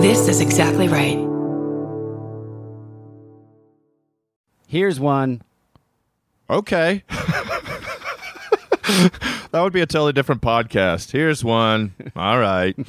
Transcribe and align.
This 0.00 0.28
is 0.28 0.40
exactly 0.40 0.88
right. 0.88 1.18
Here's 4.66 4.98
one. 4.98 5.42
Okay. 6.48 7.04
that 9.50 9.50
would 9.52 9.74
be 9.74 9.82
a 9.82 9.86
totally 9.86 10.14
different 10.14 10.40
podcast. 10.40 11.12
Here's 11.12 11.44
one. 11.44 11.92
All 12.16 12.38
right. 12.38 12.74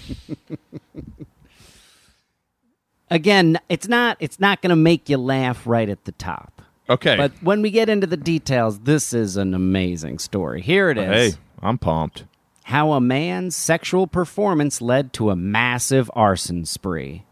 Again, 3.09 3.59
it's 3.67 3.89
not 3.89 4.15
it's 4.21 4.39
not 4.39 4.61
going 4.61 4.69
to 4.69 4.77
make 4.77 5.09
you 5.09 5.17
laugh 5.17 5.67
right 5.67 5.89
at 5.89 6.05
the 6.05 6.13
top. 6.13 6.61
Okay. 6.89 7.17
But 7.17 7.33
when 7.41 7.61
we 7.61 7.71
get 7.71 7.89
into 7.89 8.07
the 8.07 8.15
details, 8.15 8.79
this 8.79 9.11
is 9.11 9.35
an 9.35 9.53
amazing 9.53 10.19
story. 10.19 10.61
Here 10.61 10.89
it 10.89 10.97
is. 10.97 11.33
hey, 11.33 11.39
I'm 11.61 11.77
pumped. 11.77 12.23
How 12.71 12.93
a 12.93 13.01
man's 13.01 13.53
sexual 13.53 14.07
performance 14.07 14.81
led 14.81 15.11
to 15.15 15.29
a 15.29 15.35
massive 15.35 16.09
arson 16.13 16.63
spree. 16.63 17.25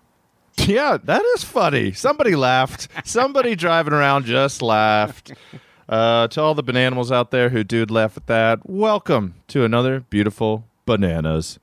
Yeah, 0.58 0.98
that 1.02 1.24
is 1.34 1.46
funny. 1.46 1.94
Somebody 1.94 2.36
laughed. 2.36 2.90
Somebody 3.06 3.56
driving 3.56 3.94
around 3.94 4.26
just 4.26 4.62
laughed. 4.62 5.32
Uh, 5.88 6.28
to 6.28 6.42
all 6.42 6.56
the 6.56 6.62
bananimals 6.62 7.10
out 7.10 7.32
there 7.32 7.52
who 7.52 7.64
do 7.64 7.86
laugh 7.86 8.18
at 8.18 8.28
that, 8.28 8.70
welcome 8.70 9.36
to 9.48 9.64
another 9.64 10.02
beautiful 10.02 10.66
bananas. 10.86 11.58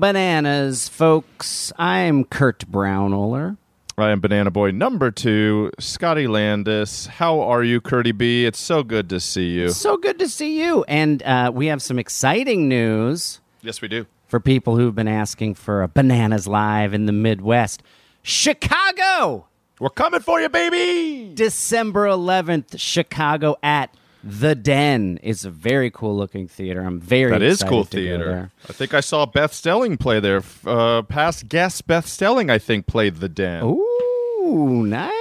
Bananas, 0.00 0.88
folks. 0.88 1.72
I'm 1.78 2.24
Kurt 2.24 2.60
Braunohler. 2.70 3.56
I 3.96 4.10
am 4.10 4.20
Banana 4.20 4.50
Boy 4.50 4.72
number 4.72 5.10
two, 5.12 5.70
Scotty 5.78 6.26
Landis. 6.26 7.06
How 7.06 7.40
are 7.40 7.62
you, 7.62 7.80
Curdy 7.80 8.10
B? 8.12 8.44
It's 8.44 8.58
so 8.58 8.82
good 8.82 9.08
to 9.10 9.20
see 9.20 9.50
you. 9.50 9.68
So 9.70 9.96
good 9.96 10.18
to 10.18 10.28
see 10.28 10.60
you. 10.60 10.84
And 10.88 11.22
uh, 11.22 11.52
we 11.54 11.66
have 11.66 11.80
some 11.80 11.98
exciting 11.98 12.68
news 12.68 13.40
Yes, 13.62 13.80
we 13.80 13.86
do. 13.88 14.06
for 14.26 14.40
people 14.40 14.76
who've 14.76 14.94
been 14.94 15.06
asking 15.08 15.54
for 15.54 15.82
a 15.82 15.88
Bananas 15.88 16.48
Live 16.48 16.92
in 16.92 17.06
the 17.06 17.12
Midwest. 17.12 17.82
Chicago! 18.22 19.46
We're 19.78 19.90
coming 19.90 20.20
for 20.20 20.40
you, 20.40 20.48
baby. 20.48 21.30
December 21.34 22.06
11th, 22.06 22.78
Chicago 22.78 23.56
at 23.62 23.94
The 24.26 24.54
Den. 24.54 25.18
is 25.22 25.44
a 25.44 25.50
very 25.50 25.90
cool 25.90 26.16
looking 26.16 26.48
theater. 26.48 26.80
I'm 26.80 26.98
very 26.98 27.30
That 27.30 27.42
is 27.42 27.62
cool 27.62 27.84
theater. 27.84 28.50
I 28.66 28.72
think 28.72 28.94
I 28.94 29.00
saw 29.00 29.26
Beth 29.26 29.52
Stelling 29.52 29.98
play 29.98 30.18
there. 30.18 30.42
Uh, 30.64 31.02
past 31.02 31.48
guest 31.48 31.86
Beth 31.86 32.06
Stelling, 32.06 32.48
I 32.48 32.56
think, 32.56 32.86
played 32.86 33.16
the 33.16 33.28
den. 33.28 33.62
Ooh, 33.64 34.86
nice. 34.86 35.12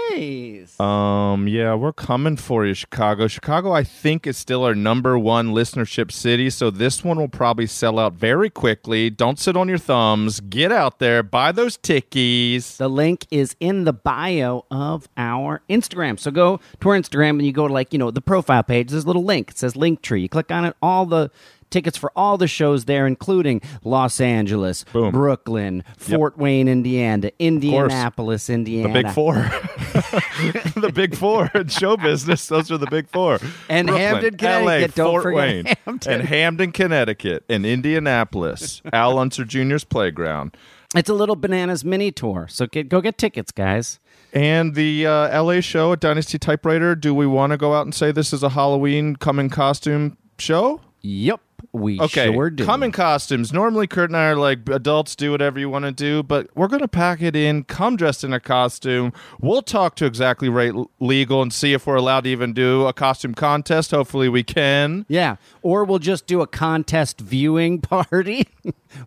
Um, 0.80 1.48
yeah, 1.48 1.76
we're 1.76 1.94
coming 1.94 2.38
for 2.38 2.66
you, 2.66 2.74
Chicago. 2.74 3.28
Chicago, 3.28 3.72
I 3.72 3.84
think, 3.84 4.28
is 4.28 4.38
still 4.38 4.64
our 4.64 4.76
number 4.76 5.18
one 5.18 5.50
listenership 5.50 6.12
city, 6.12 6.50
so 6.50 6.70
this 6.70 7.04
one 7.04 7.18
will 7.18 7.28
probably 7.28 7.66
sell 7.68 8.00
out 8.00 8.14
very 8.14 8.50
quickly. 8.50 9.10
Don't 9.10 9.40
sit 9.40 9.58
on 9.58 9.68
your 9.68 9.78
thumbs. 9.78 10.40
Get 10.40 10.72
out 10.72 11.00
there, 11.00 11.24
buy 11.24 11.52
those 11.52 11.78
tickies. 11.78 12.78
The 12.78 12.90
link 12.90 13.26
is 13.32 13.56
in 13.60 13.86
the 13.86 13.94
bio 13.94 14.66
of 14.70 15.08
our 15.18 15.62
Instagram. 15.70 16.20
So 16.20 16.32
go 16.32 16.60
to 16.82 16.90
our 16.90 16.98
Instagram 16.98 17.32
and 17.32 17.46
you 17.46 17.52
go 17.52 17.68
to 17.68 17.74
like, 17.74 17.94
you 17.94 18.00
know, 18.00 18.12
the 18.12 18.22
profile 18.22 18.64
page. 18.64 18.92
There's 18.92 19.04
a 19.04 19.08
little 19.08 19.24
link. 19.24 19.52
It 19.52 19.58
says 19.58 19.76
link 19.76 20.02
tree. 20.02 20.22
You 20.22 20.30
click 20.30 20.52
on 20.52 20.66
it, 20.66 20.76
all 20.82 21.06
the 21.06 21.32
tickets 21.74 21.98
for 21.98 22.12
all 22.16 22.38
the 22.38 22.48
shows 22.48 22.86
there, 22.86 23.06
including 23.08 23.62
Los 23.84 24.22
Angeles, 24.22 24.86
Boom. 24.94 25.12
Brooklyn, 25.12 25.84
Fort 25.98 26.38
Wayne, 26.38 26.68
Indiana, 26.68 27.32
Indianapolis, 27.40 28.50
Indiana. 28.50 28.94
The 28.94 29.04
big 29.04 29.12
four. 29.12 29.34
the 30.80 30.92
big 30.94 31.16
four 31.16 31.50
in 31.56 31.68
show 31.68 31.98
business. 31.98 32.48
Those 32.48 32.72
are 32.72 32.78
the 32.78 32.88
big 32.88 33.10
four. 33.10 33.40
And 33.68 33.90
Hamden, 33.90 34.38
Connecticut. 34.38 34.98
LA, 34.98 35.04
Don't 35.04 35.12
Fort 35.12 35.24
forget 35.24 35.38
Wayne, 35.38 35.66
Hamden. 35.86 36.14
and 36.14 36.24
Hamden, 36.24 36.72
Connecticut, 36.72 37.44
and 37.50 37.66
Indianapolis. 37.66 38.82
Al 38.94 39.18
Unser 39.18 39.44
Jr.'s 39.44 39.84
playground. 39.84 40.56
It's 40.96 41.10
a 41.10 41.14
little 41.16 41.36
bananas 41.36 41.84
mini 41.84 42.12
tour. 42.12 42.48
So 42.48 42.68
get, 42.68 42.88
go 42.88 43.02
get 43.02 43.18
tickets, 43.18 43.52
guys. 43.52 44.00
And 44.32 44.76
the 44.76 45.08
uh, 45.08 45.44
LA 45.44 45.60
show 45.62 45.94
at 45.94 46.00
Dynasty 46.00 46.38
Typewriter. 46.38 46.96
Do 46.96 47.16
we 47.16 47.26
want 47.26 47.52
to 47.52 47.58
go 47.58 47.74
out 47.74 47.86
and 47.88 47.96
say 47.96 48.12
this 48.12 48.32
is 48.32 48.44
a 48.44 48.50
Halloween 48.50 49.16
coming 49.16 49.50
costume 49.50 50.18
show? 50.38 50.82
Yep, 51.02 51.42
we 51.74 52.00
Okay, 52.00 52.32
sure 52.32 52.50
do. 52.52 52.66
come 52.66 52.84
in 52.84 52.92
costumes. 52.92 53.52
Normally, 53.52 53.88
Kurt 53.88 54.10
and 54.12 54.16
I 54.16 54.28
are 54.28 54.36
like 54.36 54.70
adults, 54.70 55.16
do 55.16 55.32
whatever 55.32 55.60
you 55.60 55.70
want 55.70 55.86
to 55.86 55.92
do, 55.92 56.22
but 56.24 56.48
we're 56.56 56.68
going 56.68 56.82
to 56.82 56.88
pack 56.88 57.22
it 57.22 57.36
in. 57.36 57.64
Come 57.64 57.96
dressed 57.96 58.24
in 58.24 58.32
a 58.32 58.40
costume. 58.40 59.12
We'll 59.42 59.64
talk 59.64 59.96
to 59.96 60.06
exactly 60.06 60.50
right 60.50 60.74
legal 61.00 61.42
and 61.42 61.52
see 61.52 61.74
if 61.74 61.88
we're 61.88 61.96
allowed 61.96 62.26
to 62.26 62.30
even 62.30 62.54
do 62.54 62.86
a 62.86 62.94
costume 62.94 63.34
contest. 63.34 63.92
Hopefully, 63.92 64.30
we 64.30 64.44
can. 64.44 65.06
Yeah, 65.10 65.38
or 65.64 65.84
we'll 65.84 66.00
just 66.00 66.28
do 66.28 66.42
a 66.42 66.48
contest 66.48 67.20
viewing 67.20 67.82
party 67.82 68.48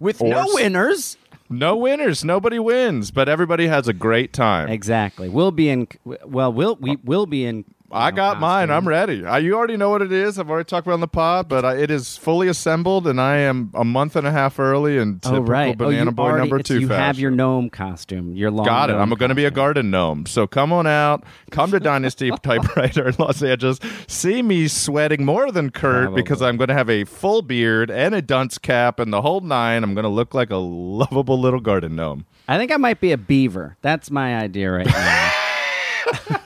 with 0.01 0.21
Or 0.21 0.29
no 0.29 0.45
winners. 0.49 1.17
No 1.49 1.77
winners, 1.77 2.25
nobody 2.25 2.59
wins, 2.59 3.13
but 3.13 3.29
everybody 3.29 3.69
has 3.69 3.87
a 3.87 3.93
great 3.93 4.33
time. 4.33 4.69
Exactly. 4.69 5.29
We'll 5.29 5.53
be 5.53 5.69
in. 5.69 5.87
Well, 6.05 6.53
we'll 6.53 6.75
we 6.81 6.97
will 7.05 7.27
be 7.27 7.45
in. 7.47 7.65
I 7.91 8.11
got 8.11 8.41
mine. 8.41 8.71
I'm 8.71 8.87
ready. 8.87 9.25
I, 9.25 9.39
you 9.39 9.55
already 9.55 9.77
know 9.77 9.91
what 9.91 10.03
it 10.03 10.11
is. 10.11 10.39
I've 10.39 10.51
already 10.51 10.67
talked 10.67 10.87
about 10.87 10.95
on 10.95 11.01
the 11.01 11.09
pod, 11.09 11.49
but 11.49 11.65
I, 11.65 11.77
it 11.77 11.91
is 11.91 12.17
fully 12.17 12.49
assembled, 12.49 13.07
and 13.07 13.21
I 13.21 13.39
am 13.39 13.71
a 13.75 13.85
month 13.85 14.17
and 14.17 14.27
a 14.27 14.33
half 14.33 14.59
early 14.59 14.99
and 14.99 15.21
Oh 15.25 15.41
right. 15.41 15.71
Oh, 15.71 15.75
banana 15.75 16.11
oh, 16.11 16.15
boy 16.15 16.25
already, 16.25 16.41
number 16.41 16.63
two. 16.63 16.81
You 16.81 16.89
have 16.89 17.19
your 17.19 17.31
gnome 17.31 17.71
costume. 17.71 18.35
Your 18.35 18.51
long. 18.51 18.67
Got 18.67 18.91
it. 18.91 18.95
I'm 18.95 19.11
going 19.11 19.29
to 19.29 19.35
be 19.35 19.45
a 19.45 19.51
garden 19.51 19.91
gnome. 19.91 20.27
So 20.27 20.47
come 20.47 20.73
on 20.73 20.87
out. 20.87 21.25
Come 21.51 21.71
to 21.71 21.81
Dynasty 21.81 22.31
Typewriter 22.43 23.09
in 23.09 23.15
Los 23.19 23.43
Angeles. 23.43 23.79
See 24.09 24.43
me 24.43 24.69
sweating 24.69 25.25
more 25.25 25.51
than 25.53 25.71
Kurt 25.71 26.07
Probably. 26.07 26.23
because 26.23 26.43
I'm 26.43 26.57
going 26.57 26.69
to 26.69 26.75
have 26.75 26.91
a 26.91 27.05
full 27.05 27.43
beard 27.43 27.91
and 27.91 28.15
a 28.15 28.23
dunce 28.23 28.59
cap 28.59 28.99
and 28.99 29.13
the 29.13 29.23
whole 29.23 29.41
nine. 29.41 29.85
I'm 29.85 29.95
going 29.95 30.05
to 30.05 30.09
look 30.09 30.35
like 30.35 30.51
a 30.51 30.57
lovable 30.57 31.39
little 31.39 31.61
garden 31.61 31.97
gnome. 31.97 32.27
I 32.49 32.59
think 32.59 32.73
I 32.73 32.77
might 32.77 33.01
be 33.01 33.13
a 33.13 33.19
beaver. 33.19 33.77
That's 33.83 34.11
my 34.11 34.37
idea 34.37 34.71
right 34.71 34.87
now. 34.87 35.33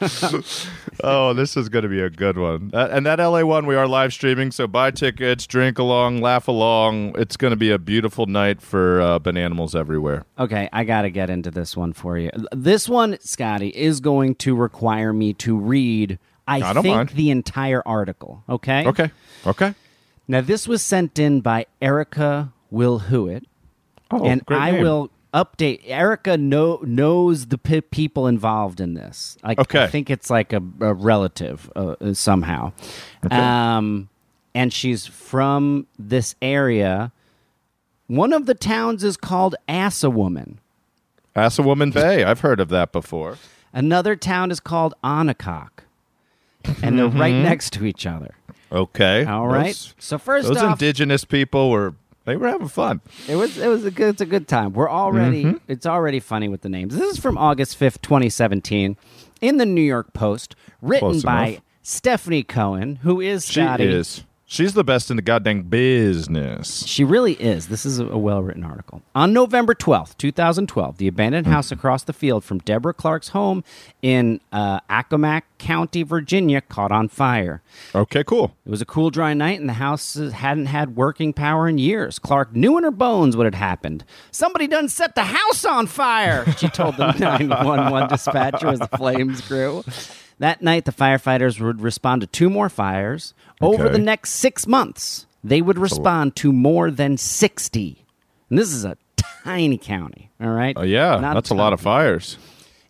Oh, 1.02 1.32
this 1.34 1.56
is 1.56 1.68
going 1.68 1.82
to 1.82 1.88
be 1.88 2.00
a 2.00 2.10
good 2.10 2.36
one. 2.38 2.70
Uh, 2.72 2.88
and 2.90 3.06
that 3.06 3.18
LA 3.18 3.42
one, 3.42 3.66
we 3.66 3.74
are 3.74 3.86
live 3.86 4.12
streaming. 4.12 4.50
So 4.50 4.66
buy 4.66 4.90
tickets, 4.90 5.46
drink 5.46 5.78
along, 5.78 6.20
laugh 6.20 6.48
along. 6.48 7.14
It's 7.18 7.36
going 7.36 7.50
to 7.52 7.56
be 7.56 7.70
a 7.70 7.78
beautiful 7.78 8.26
night 8.26 8.60
for 8.60 9.00
uh, 9.00 9.18
bananimals 9.18 9.74
everywhere. 9.74 10.24
okay, 10.38 10.68
I 10.72 10.84
got 10.84 11.02
to 11.02 11.10
get 11.10 11.30
into 11.30 11.50
this 11.50 11.76
one 11.76 11.92
for 11.92 12.18
you. 12.18 12.30
This 12.52 12.88
one, 12.88 13.18
Scotty, 13.20 13.68
is 13.68 14.00
going 14.00 14.34
to 14.36 14.54
require 14.54 15.12
me 15.12 15.32
to 15.34 15.56
read. 15.56 16.18
I, 16.46 16.62
I 16.62 16.72
think 16.74 16.86
mind. 16.86 17.08
the 17.10 17.30
entire 17.30 17.82
article. 17.86 18.42
Okay. 18.48 18.86
Okay. 18.86 19.10
Okay. 19.46 19.74
Now 20.26 20.40
this 20.40 20.66
was 20.66 20.82
sent 20.82 21.18
in 21.18 21.40
by 21.40 21.66
Erica 21.80 22.52
Will 22.70 22.98
Hewitt. 23.00 23.46
Oh, 24.10 24.24
and 24.24 24.42
I 24.48 24.72
name. 24.72 24.82
will 24.82 25.10
update. 25.32 25.80
Erica 25.84 26.36
know, 26.36 26.80
knows 26.84 27.46
the 27.46 27.58
p- 27.58 27.80
people 27.80 28.26
involved 28.26 28.80
in 28.80 28.94
this. 28.94 29.36
Like, 29.44 29.58
Okay. 29.58 29.82
I 29.84 29.86
think 29.86 30.10
it's 30.10 30.30
like 30.30 30.52
a, 30.52 30.62
a 30.80 30.94
relative 30.94 31.70
uh, 31.76 32.12
somehow. 32.14 32.72
Um, 33.30 34.08
and 34.54 34.72
she's 34.72 35.06
from 35.06 35.86
this 35.98 36.34
area. 36.42 37.12
One 38.08 38.32
of 38.32 38.46
the 38.46 38.54
towns 38.54 39.04
is 39.04 39.16
called 39.16 39.54
Assawoman. 39.68 40.56
Assawoman 41.36 41.92
Bay. 41.94 42.24
I've 42.24 42.40
heard 42.40 42.58
of 42.60 42.68
that 42.70 42.90
before. 42.92 43.38
Another 43.72 44.16
town 44.16 44.50
is 44.50 44.58
called 44.58 44.94
Onancock. 45.04 45.70
And 46.82 46.98
they're 46.98 47.06
right 47.08 47.32
Mm-hmm. 47.32 47.42
next 47.44 47.72
to 47.74 47.86
each 47.86 48.04
other. 48.06 48.34
Okay. 48.72 49.24
All 49.24 49.46
right. 49.46 49.66
Those- 49.66 49.94
so 49.98 50.18
first 50.18 50.48
Those 50.48 50.56
off, 50.58 50.72
indigenous 50.72 51.24
people 51.24 51.70
were 51.70 51.94
they 52.24 52.36
were 52.36 52.48
having 52.48 52.68
fun. 52.68 53.00
It 53.28 53.36
was 53.36 53.56
it 53.58 53.68
was 53.68 53.84
a 53.84 53.90
good 53.90 54.10
it's 54.10 54.20
a 54.20 54.26
good 54.26 54.46
time. 54.48 54.72
We're 54.72 54.90
already 54.90 55.44
Mm-hmm. 55.44 55.56
it's 55.68 55.86
already 55.86 56.20
funny 56.20 56.48
with 56.48 56.60
the 56.62 56.68
names. 56.68 56.96
This 56.96 57.12
is 57.14 57.18
from 57.20 57.36
August 57.38 57.76
fifth, 57.76 58.02
twenty 58.02 58.28
seventeen, 58.28 58.96
in 59.40 59.56
the 59.56 59.66
New 59.66 59.80
York 59.82 60.12
Post, 60.12 60.54
written 60.82 61.10
Close 61.10 61.22
by 61.22 61.46
enough. 61.46 61.62
Stephanie 61.82 62.42
Cohen, 62.42 62.96
who 62.96 63.20
is 63.20 63.46
She 63.46 63.60
is. 63.62 64.24
She's 64.52 64.74
the 64.74 64.82
best 64.82 65.12
in 65.12 65.16
the 65.16 65.22
goddamn 65.22 65.62
business. 65.62 66.84
She 66.84 67.04
really 67.04 67.34
is. 67.34 67.68
This 67.68 67.86
is 67.86 68.00
a, 68.00 68.18
well 68.18 68.42
written 68.42 68.64
article. 68.64 69.00
On 69.14 69.32
November 69.32 69.74
12th, 69.76 70.16
2012, 70.18 70.96
the 70.98 71.06
abandoned 71.06 71.46
Hmm. 71.46 71.52
house 71.52 71.70
across 71.70 72.02
the 72.02 72.12
field 72.12 72.42
from 72.42 72.58
Deborah 72.58 72.92
Clark's 72.92 73.28
home 73.28 73.62
in 74.02 74.40
uh, 74.50 74.80
Accomack 74.90 75.42
County, 75.58 76.02
Virginia, 76.02 76.60
caught 76.62 76.90
on 76.90 77.06
fire. 77.06 77.62
Okay, 77.94 78.24
cool. 78.24 78.56
It 78.66 78.70
was 78.70 78.82
a 78.82 78.84
cool, 78.86 79.10
dry 79.10 79.34
night, 79.34 79.60
and 79.60 79.68
the 79.68 79.74
house 79.74 80.14
hadn't 80.14 80.66
had 80.66 80.96
working 80.96 81.32
power 81.32 81.68
in 81.68 81.78
years. 81.78 82.18
Clark 82.18 82.52
knew 82.52 82.76
in 82.76 82.82
her 82.82 82.90
bones 82.90 83.36
what 83.36 83.46
had 83.46 83.54
happened. 83.54 84.04
Somebody 84.32 84.66
done 84.66 84.88
set 84.88 85.14
the 85.14 85.22
house 85.22 85.64
on 85.64 85.86
fire, 85.86 86.44
she 86.58 86.66
told 86.66 86.96
the 86.96 87.12
911 87.20 88.08
dispatcher 88.08 88.66
as 88.66 88.80
the 88.80 88.88
flames 88.88 89.42
grew. 89.42 89.84
That 90.40 90.62
night, 90.62 90.86
the 90.86 90.92
firefighters 90.92 91.60
would 91.60 91.82
respond 91.82 92.22
to 92.22 92.26
two 92.26 92.48
more 92.48 92.70
fires. 92.70 93.34
Over 93.60 93.90
the 93.90 93.98
next 93.98 94.30
six 94.30 94.66
months, 94.66 95.26
they 95.44 95.60
would 95.60 95.78
respond 95.78 96.34
to 96.36 96.50
more 96.50 96.90
than 96.90 97.18
60. 97.18 98.04
And 98.48 98.58
this 98.58 98.72
is 98.72 98.84
a 98.84 98.96
tiny 99.44 99.76
county, 99.76 100.30
all 100.40 100.48
right? 100.48 100.74
Uh, 100.76 100.82
yeah, 100.82 101.20
Not 101.20 101.34
that's 101.34 101.50
a 101.50 101.54
lot 101.54 101.74
of 101.74 101.80
fires. 101.80 102.38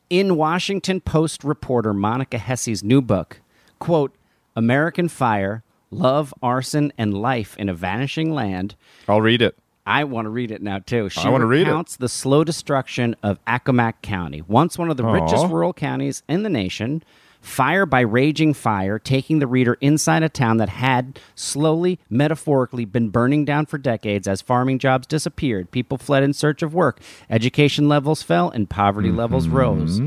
in 0.09 0.37
Washington 0.37 1.01
Post 1.01 1.43
reporter 1.43 1.93
Monica 1.93 2.39
Hesse's 2.39 2.85
new 2.85 3.03
book, 3.03 3.41
quote, 3.81 4.15
American 4.55 5.09
Fire, 5.09 5.65
Love, 5.91 6.33
Arson, 6.41 6.93
and 6.97 7.13
Life 7.15 7.57
in 7.57 7.69
a 7.69 7.75
Vanishing 7.75 8.33
Land. 8.33 8.77
I'll 9.09 9.21
read 9.21 9.43
it. 9.43 9.59
I 9.85 10.05
want 10.05 10.27
to 10.27 10.31
read 10.31 10.53
it 10.53 10.63
now 10.63 10.79
too. 10.79 11.09
She 11.09 11.21
I 11.21 11.31
wanna 11.31 11.47
read 11.47 11.67
it. 11.67 11.97
the 11.99 12.09
slow 12.09 12.45
destruction 12.45 13.17
of 13.25 13.45
Accomack 13.45 13.95
County, 14.03 14.41
once 14.43 14.79
one 14.79 14.89
of 14.89 14.97
the 14.97 15.03
Aw. 15.03 15.13
richest 15.13 15.47
rural 15.49 15.73
counties 15.73 16.23
in 16.29 16.45
the 16.45 16.49
nation. 16.49 17.03
Fire 17.41 17.87
by 17.87 18.01
raging 18.01 18.53
fire, 18.55 18.99
taking 18.99 19.39
the 19.39 19.47
reader 19.47 19.77
inside 19.81 20.23
a 20.23 20.29
town 20.29 20.59
that 20.59 20.69
had 20.69 21.19
slowly, 21.35 21.99
metaphorically, 22.11 22.85
been 22.85 23.09
burning 23.09 23.45
down 23.47 23.65
for 23.67 23.79
decades 23.79 24.29
as 24.29 24.43
farming 24.43 24.79
jobs 24.79 25.07
disappeared, 25.07 25.71
people 25.71 25.97
fled 25.97 26.23
in 26.23 26.33
search 26.35 26.63
of 26.63 26.75
work, 26.75 27.01
education 27.31 27.89
levels 27.89 28.23
fell, 28.23 28.51
and 28.51 28.69
poverty 28.69 29.11
levels 29.11 29.47
Mm-hmm. 29.47 29.57
rose. 29.57 30.01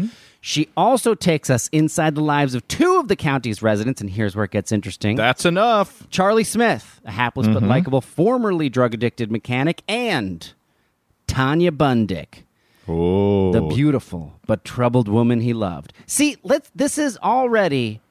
She 0.46 0.68
also 0.76 1.16
takes 1.16 1.50
us 1.50 1.70
inside 1.72 2.16
the 2.16 2.22
lives 2.22 2.54
of 2.54 2.68
two 2.68 2.98
of 3.00 3.08
the 3.08 3.16
county's 3.16 3.62
residents, 3.64 4.02
and 4.02 4.10
here's 4.10 4.36
where 4.36 4.44
it 4.46 4.52
gets 4.52 4.74
interesting. 4.74 5.16
That's 5.16 5.46
enough. 5.46 6.08
Charlie 6.10 6.44
Smith, 6.44 7.00
a 7.06 7.12
hapless 7.12 7.48
Mm-hmm. 7.48 7.54
but 7.54 7.64
likable 7.64 8.02
formerly 8.02 8.68
drug 8.70 8.94
addicted 8.94 9.32
mechanic, 9.32 9.82
and 9.88 10.54
Tanya 11.28 11.72
Bundick, 11.72 12.44
Oh, 12.88 13.52
the 13.54 13.62
beautiful 13.62 14.40
but 14.46 14.64
troubled 14.66 15.08
woman 15.08 15.40
he 15.42 15.54
loved. 15.54 15.94
See, 16.06 16.38
let's 16.44 16.70
this 16.76 16.98
is 16.98 17.18
already 17.24 18.02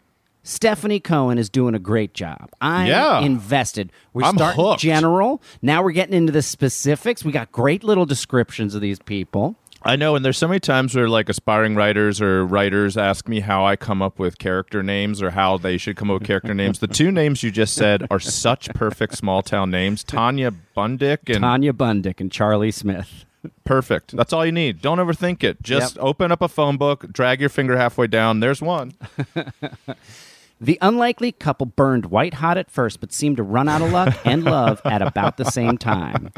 Stephanie 0.44 0.98
Cohen 1.00 1.38
is 1.38 1.48
doing 1.48 1.74
a 1.74 1.78
great 1.78 2.14
job. 2.14 2.50
I'm 2.60 2.88
Yeah. 2.88 3.20
invested. 3.20 3.92
We're 4.12 4.24
I'm 4.24 4.36
starting 4.36 4.64
hooked. 4.64 4.80
general. 4.80 5.40
Now 5.60 5.82
we're 5.82 5.92
getting 5.92 6.14
into 6.14 6.32
the 6.32 6.42
specifics. 6.42 7.24
We 7.24 7.32
got 7.32 7.52
great 7.52 7.84
little 7.84 8.06
descriptions 8.06 8.74
of 8.74 8.80
these 8.80 8.98
people. 8.98 9.56
I 9.84 9.96
know, 9.96 10.14
and 10.14 10.24
there's 10.24 10.38
so 10.38 10.46
many 10.46 10.60
times 10.60 10.94
where 10.94 11.08
like 11.08 11.28
aspiring 11.28 11.74
writers 11.74 12.20
or 12.20 12.46
writers 12.46 12.96
ask 12.96 13.28
me 13.28 13.40
how 13.40 13.66
I 13.66 13.74
come 13.74 14.00
up 14.00 14.18
with 14.18 14.38
character 14.38 14.80
names 14.82 15.20
or 15.20 15.30
how 15.30 15.58
they 15.58 15.76
should 15.76 15.96
come 15.96 16.08
up 16.10 16.20
with 16.20 16.26
character 16.26 16.54
names. 16.54 16.78
The 16.78 16.86
two 16.86 17.10
names 17.10 17.42
you 17.42 17.50
just 17.50 17.74
said 17.74 18.06
are 18.08 18.20
such 18.20 18.68
perfect 18.74 19.16
small 19.16 19.42
town 19.42 19.70
names: 19.72 20.04
Tanya 20.04 20.52
Bundick 20.76 21.28
and 21.28 21.40
Tanya 21.42 21.72
Bundick 21.72 22.20
and 22.20 22.30
Charlie 22.30 22.70
Smith. 22.70 23.24
Perfect. 23.64 24.16
That's 24.16 24.32
all 24.32 24.44
you 24.46 24.52
need. 24.52 24.80
Don't 24.82 24.98
overthink 24.98 25.42
it. 25.44 25.62
Just 25.62 25.96
Yep. 25.96 26.04
open 26.04 26.32
up 26.32 26.42
a 26.42 26.48
phone 26.48 26.76
book, 26.76 27.12
drag 27.12 27.40
your 27.40 27.48
finger 27.48 27.76
halfway 27.76 28.06
down. 28.06 28.40
There's 28.40 28.62
one. 28.62 28.92
The 30.62 30.78
unlikely 30.80 31.32
couple 31.32 31.66
burned 31.66 32.06
white 32.06 32.34
hot 32.34 32.56
at 32.56 32.70
first, 32.70 33.00
but 33.00 33.12
seemed 33.12 33.36
to 33.38 33.42
run 33.42 33.68
out 33.68 33.82
of 33.82 33.90
luck 33.92 34.16
and 34.24 34.44
love 34.56 34.80
at 34.84 35.02
about 35.02 35.36
the 35.36 35.44
same 35.44 35.76
time. 35.76 36.30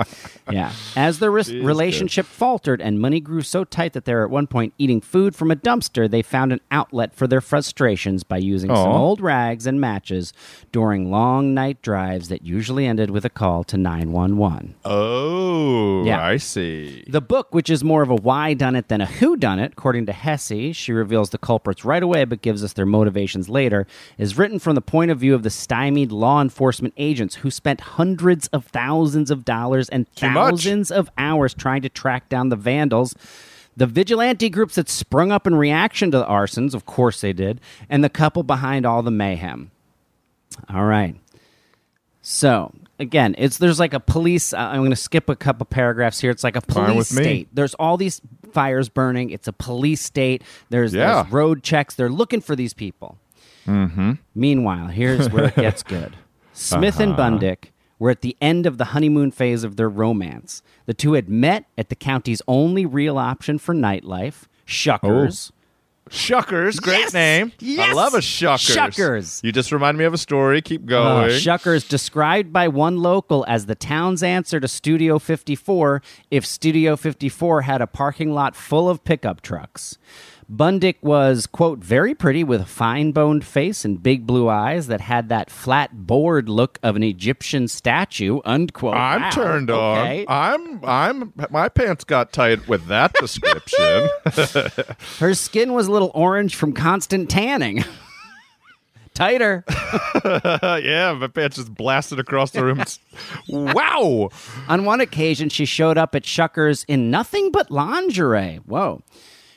Yeah. 0.51 0.73
As 0.97 1.19
their 1.19 1.31
res- 1.31 1.53
relationship 1.55 2.25
faltered 2.25 2.81
and 2.81 2.99
money 2.99 3.21
grew 3.21 3.43
so 3.43 3.65
tight 3.65 3.93
that 3.93 4.07
they 4.07 4.15
were 4.15 4.25
at 4.25 4.31
one 4.31 4.47
point 4.47 4.73
eating 4.79 5.03
food 5.03 5.37
from 5.37 5.51
a 5.51 5.57
dumpster, 5.57 6.11
they 6.11 6.23
found 6.23 6.53
an 6.53 6.61
outlet 6.71 7.15
for 7.15 7.27
their 7.27 7.43
frustrations 7.43 8.25
by 8.25 8.39
using 8.39 8.71
some 8.75 8.93
old 8.93 9.21
rags 9.21 9.67
and 9.67 9.79
matches 9.81 10.33
during 10.73 11.11
long 11.11 11.53
night 11.53 11.83
drives 11.83 12.29
that 12.31 12.43
usually 12.47 12.87
ended 12.87 13.11
with 13.11 13.27
a 13.27 13.31
call 13.31 13.63
to 13.65 13.77
911. 13.77 14.75
Oh, 14.87 16.05
Yeah. 16.05 16.25
I 16.25 16.39
see. 16.39 17.05
The 17.07 17.21
book, 17.21 17.53
which 17.55 17.69
is 17.69 17.85
more 17.85 18.03
of 18.03 18.09
a 18.11 18.15
why 18.17 18.55
done 18.55 18.75
it 18.75 18.89
than 18.89 19.01
a 19.03 19.07
who 19.07 19.37
done 19.37 19.59
it, 19.59 19.73
according 19.73 20.07
to 20.07 20.13
Hesse, 20.13 20.75
she 20.75 20.93
reveals 20.93 21.29
the 21.31 21.39
culprits 21.39 21.85
right 21.85 22.03
away 22.03 22.25
but 22.25 22.41
gives 22.43 22.65
us 22.65 22.73
their 22.73 22.87
motivations 22.87 23.49
later, 23.49 23.87
is 24.19 24.37
written 24.39 24.59
from 24.59 24.75
the 24.75 24.81
point 24.81 25.11
of 25.11 25.19
view 25.19 25.35
of 25.35 25.43
the 25.43 25.51
stymied 25.51 26.13
law 26.13 26.41
enforcement 26.41 26.95
agents 26.97 27.37
who 27.37 27.51
spent 27.51 27.81
hundreds 27.81 28.47
of 28.49 28.67
thousands 28.67 29.31
of 29.31 29.45
dollars 29.45 29.89
and 29.89 30.07
Too 30.15 30.29
much. 30.31 30.35
thousands 30.51 30.91
of 30.91 31.11
hours 31.19 31.55
trying 31.55 31.83
to 31.83 31.89
track 31.89 32.29
down 32.29 32.49
the 32.49 32.57
vandals. 32.57 33.15
The 33.77 33.87
vigilante 33.87 34.49
groups 34.51 34.77
that 34.77 34.89
sprung 34.89 35.33
up 35.33 35.47
in 35.49 35.57
reaction 35.57 36.11
to 36.13 36.19
the 36.19 36.25
arsons, 36.27 36.75
of 36.75 36.87
course 36.87 37.21
they 37.21 37.33
did, 37.33 37.61
and 37.89 38.05
the 38.05 38.09
couple 38.09 38.45
behind 38.45 38.87
all 38.87 39.03
the 39.03 39.11
mayhem. 39.11 39.73
All 40.73 40.85
right. 40.85 41.17
So 42.23 42.73
again, 42.99 43.35
it's 43.37 43.59
there's 43.59 43.81
like 43.81 43.93
a 43.93 44.01
police. 44.01 44.53
Uh, 44.55 44.59
I'm 44.59 44.79
going 44.81 44.91
to 44.91 44.97
skip 44.97 45.29
a 45.29 45.37
couple 45.37 45.67
paragraphs 45.67 46.21
here. 46.21 46.31
It's 46.31 46.45
like 46.45 46.57
a 46.57 46.61
police 46.61 47.11
with 47.11 47.19
me. 47.19 47.25
state. 47.25 47.49
There's 47.53 47.75
all 47.75 47.97
these 47.97 48.21
fires 48.53 48.89
burning. 48.89 49.31
It's 49.31 49.49
a 49.49 49.53
police 49.53 50.01
state. 50.01 50.43
There's, 50.71 50.95
Yeah. 50.95 51.23
there's 51.23 51.33
road 51.33 51.63
checks. 51.63 51.95
They're 51.95 52.09
looking 52.09 52.41
for 52.41 52.55
these 52.57 52.73
people. 52.73 53.19
Mm-hmm. 53.67 54.13
Meanwhile, 54.35 54.89
here's 54.89 55.29
where 55.31 55.45
it 55.47 55.57
gets 55.57 55.83
good. 55.97 56.15
Smith 56.53 57.01
and 57.01 57.13
Uh-huh. 57.13 57.23
Bundick 57.31 57.71
were 57.99 58.11
at 58.11 58.21
the 58.23 58.37
end 58.41 58.67
of 58.67 58.79
the 58.79 58.87
honeymoon 58.87 59.31
phase 59.31 59.65
of 59.65 59.77
their 59.77 59.89
romance. 59.89 60.63
The 60.87 60.95
two 60.95 61.15
had 61.15 61.29
met 61.29 61.65
at 61.79 61.89
the 61.89 61.95
county's 61.97 62.43
only 62.47 62.85
real 62.87 63.19
option 63.19 63.59
for 63.59 63.75
nightlife, 63.75 64.45
Shuckers. 64.67 65.51
Shuckers, 66.11 66.81
great 66.83 66.99
Yes! 66.99 67.15
name. 67.15 67.53
I 67.81 67.93
love 67.95 68.13
a 68.13 68.19
Shuckers. 68.19 68.77
Shuckers. 68.77 69.43
You 69.43 69.53
just 69.53 69.73
remind 69.73 69.97
me 69.97 70.05
of 70.05 70.13
a 70.13 70.19
story. 70.19 70.61
Keep 70.61 70.83
Uh, 70.83 70.87
going. 70.87 71.31
Shuckers, 71.31 71.89
described 71.89 72.53
by 72.53 72.69
one 72.69 72.99
local 72.99 73.43
as 73.49 73.65
the 73.67 73.75
town's 73.75 74.23
answer 74.23 74.61
to 74.61 74.69
Studio 74.69 75.19
54 75.19 76.03
if 76.31 76.45
Studio 76.45 76.95
54 76.97 77.63
had 77.63 77.81
a 77.81 77.87
parking 77.87 78.33
lot 78.35 78.55
full 78.55 78.89
of 78.89 79.03
pickup 79.05 79.41
trucks. 79.41 79.97
Bundick 80.51 80.97
was, 81.03 81.47
quote, 81.47 81.79
very 81.79 82.15
pretty 82.15 82.45
with 82.45 82.61
a 82.61 82.67
fine 82.67 83.13
boned 83.13 83.45
face 83.45 83.85
and 83.85 84.03
big 84.03 84.27
blue 84.27 84.49
eyes 84.49 84.87
that 84.89 85.01
had 85.01 85.29
that 85.31 85.51
flat 85.51 86.07
bored 86.07 86.49
look 86.49 86.79
of 86.83 86.97
an 86.97 87.03
Egyptian 87.03 87.67
statue, 87.69 88.41
unquote. 88.45 88.95
I'm 88.95 89.23
Wow, 89.23 89.31
turned 89.31 89.71
okay. 89.71 90.27
on. 90.27 90.81
I'm 90.85 90.85
I'm 90.85 91.33
my 91.51 91.69
pants 91.69 92.05
got 92.05 92.33
tight 92.33 92.69
with 92.69 92.87
that 92.87 93.13
description. 93.21 94.09
Her 95.19 95.35
skin 95.35 95.73
was 95.73 95.87
a 95.87 95.93
little 95.93 96.11
orange 96.15 96.55
from 96.57 96.73
constant 96.73 97.31
tanning. 97.31 97.85
Tighter. 99.15 99.65
yeah, 100.25 101.13
my 101.13 101.29
pants 101.29 101.55
just 101.57 101.73
blasted 101.73 102.19
across 102.19 102.51
the 102.51 102.65
room. 102.65 102.83
Wow. 103.49 104.31
On 104.69 104.85
one 104.85 105.01
occasion, 105.01 105.49
she 105.51 105.67
showed 105.67 105.97
up 105.97 106.17
at 106.17 106.25
Shuckers 106.25 106.85
in 106.89 107.13
nothing 107.13 107.53
but 107.53 107.71
lingerie. 107.71 108.57
Whoa. 108.67 109.03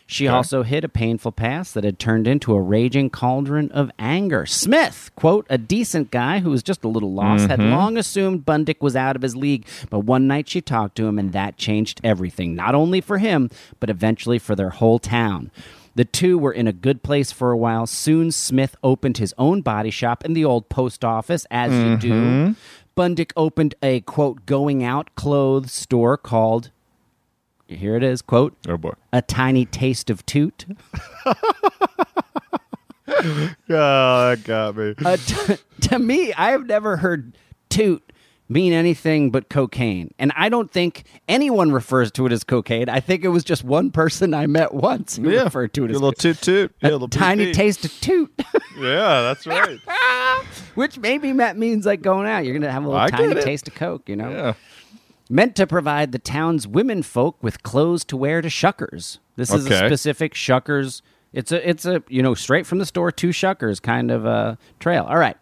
She 0.09 0.25
also 0.25 0.63
hid 0.63 0.85
a 0.85 0.89
painful 0.89 1.33
past 1.33 1.73
that 1.73 1.83
had 1.83 1.99
turned 1.99 2.29
into 2.29 2.53
a 2.53 2.61
raging 2.61 3.09
cauldron 3.09 3.69
of 3.71 3.91
anger. 3.99 4.45
Smith, 4.45 5.11
quote, 5.17 5.45
a 5.49 5.57
decent 5.57 6.11
guy 6.11 6.39
who 6.39 6.49
was 6.49 6.63
just 6.63 6.85
a 6.85 6.87
little 6.87 7.13
lost, 7.13 7.49
had 7.49 7.59
mm-hmm. 7.59 7.71
long 7.71 7.97
assumed 7.97 8.45
Bundick 8.45 8.79
was 8.79 8.95
out 8.95 9.17
of 9.17 9.21
his 9.21 9.35
league, 9.35 9.67
but 9.89 9.99
one 9.99 10.25
night 10.25 10.47
she 10.47 10.61
talked 10.61 10.95
to 10.95 11.07
him, 11.07 11.19
and 11.19 11.33
that 11.33 11.57
changed 11.57 11.99
everything, 12.05 12.55
not 12.55 12.73
only 12.73 13.01
for 13.01 13.17
him, 13.17 13.49
but 13.81 13.89
eventually 13.89 14.39
for 14.39 14.55
their 14.55 14.69
whole 14.69 14.97
town. 14.97 15.51
The 15.95 16.05
two 16.05 16.37
were 16.37 16.53
in 16.53 16.67
a 16.67 16.73
good 16.73 17.03
place 17.03 17.33
for 17.33 17.51
a 17.51 17.57
while. 17.57 17.85
Soon, 17.85 18.31
Smith 18.31 18.77
opened 18.83 19.17
his 19.17 19.33
own 19.37 19.61
body 19.61 19.91
shop 19.91 20.23
in 20.23 20.33
the 20.33 20.45
old 20.45 20.69
post 20.69 21.03
office, 21.03 21.45
as 21.51 21.73
you 21.73 21.97
do. 21.97 22.13
Mm-hmm. 22.13 22.53
Bundick 22.95 23.31
opened 23.35 23.75
a 23.83 23.99
quote 24.01 24.45
going 24.45 24.83
out 24.83 25.13
clothes 25.15 25.73
store 25.73 26.15
called 26.17 26.71
here 27.67 27.95
it 27.95 28.03
is 28.03 28.21
quote 28.21 28.55
Oh 28.67 28.77
boy. 28.77 28.93
a 29.13 29.21
tiny 29.21 29.65
taste 29.65 30.09
of 30.09 30.25
toot. 30.25 30.65
Oh, 33.09 34.29
that 34.35 34.43
got 34.43 34.75
me. 34.75 34.93
Uh, 35.03 35.17
t- 35.17 35.55
to 35.87 35.99
me, 35.99 36.33
I 36.33 36.51
have 36.51 36.65
never 36.67 36.97
heard 36.97 37.37
toot 37.69 38.11
mean 38.49 38.73
anything 38.73 39.31
but 39.31 39.49
cocaine, 39.49 40.13
and 40.19 40.31
I 40.35 40.49
don't 40.49 40.69
think 40.71 41.03
anyone 41.27 41.71
refers 41.71 42.11
to 42.13 42.25
it 42.25 42.31
as 42.31 42.43
cocaine. 42.43 42.89
I 42.89 42.99
think 42.99 43.23
it 43.23 43.29
was 43.29 43.43
just 43.43 43.63
one 43.63 43.91
person 43.91 44.33
I 44.33 44.45
met 44.47 44.73
once 44.73 45.17
who 45.17 45.29
Yeah. 45.31 45.43
referred 45.43 45.73
to 45.75 45.85
it 45.85 45.91
as 45.91 45.97
a 45.97 45.99
little 45.99 46.11
toot 46.13 46.41
toot. 46.41 46.71
a 46.83 46.89
Yeah, 46.91 47.07
tiny 47.09 47.51
PT. 47.51 47.55
taste 47.55 47.85
of 47.85 47.99
toot, 48.01 48.31
Yeah, 48.77 49.21
that's 49.21 49.47
right. 49.47 49.79
which 50.75 50.97
maybe 50.99 51.31
that 51.33 51.57
means 51.57 51.85
like 51.85 52.01
going 52.01 52.27
out. 52.27 52.45
You're 52.45 52.53
gonna 52.57 52.71
have 52.71 52.83
a 52.83 52.87
little 52.87 53.01
I 53.01 53.09
tiny 53.09 53.41
taste 53.41 53.67
of 53.67 53.75
coke, 53.75 54.07
you 54.09 54.15
know. 54.15 54.29
Yeah. 54.29 54.53
Meant 55.29 55.55
to 55.55 55.67
provide 55.67 56.11
the 56.11 56.19
town's 56.19 56.67
women 56.67 57.03
folk 57.03 57.41
with 57.41 57.63
clothes 57.63 58.03
to 58.05 58.17
wear 58.17 58.41
to 58.41 58.47
shuckers. 58.47 59.19
This 59.35 59.51
is 59.51 59.65
a 59.67 59.85
specific 59.87 60.33
shuckers. 60.33 61.01
It's 61.33 61.51
a 61.51 61.69
it's 61.69 61.85
a 61.85 62.03
you 62.07 62.21
know 62.23 62.33
straight 62.33 62.65
from 62.65 62.79
the 62.79 62.85
store 62.85 63.11
to 63.11 63.29
shuckers 63.29 63.81
kind 63.81 64.11
of 64.11 64.25
a 64.25 64.57
trail. 64.79 65.05
All 65.05 65.17
right. 65.17 65.37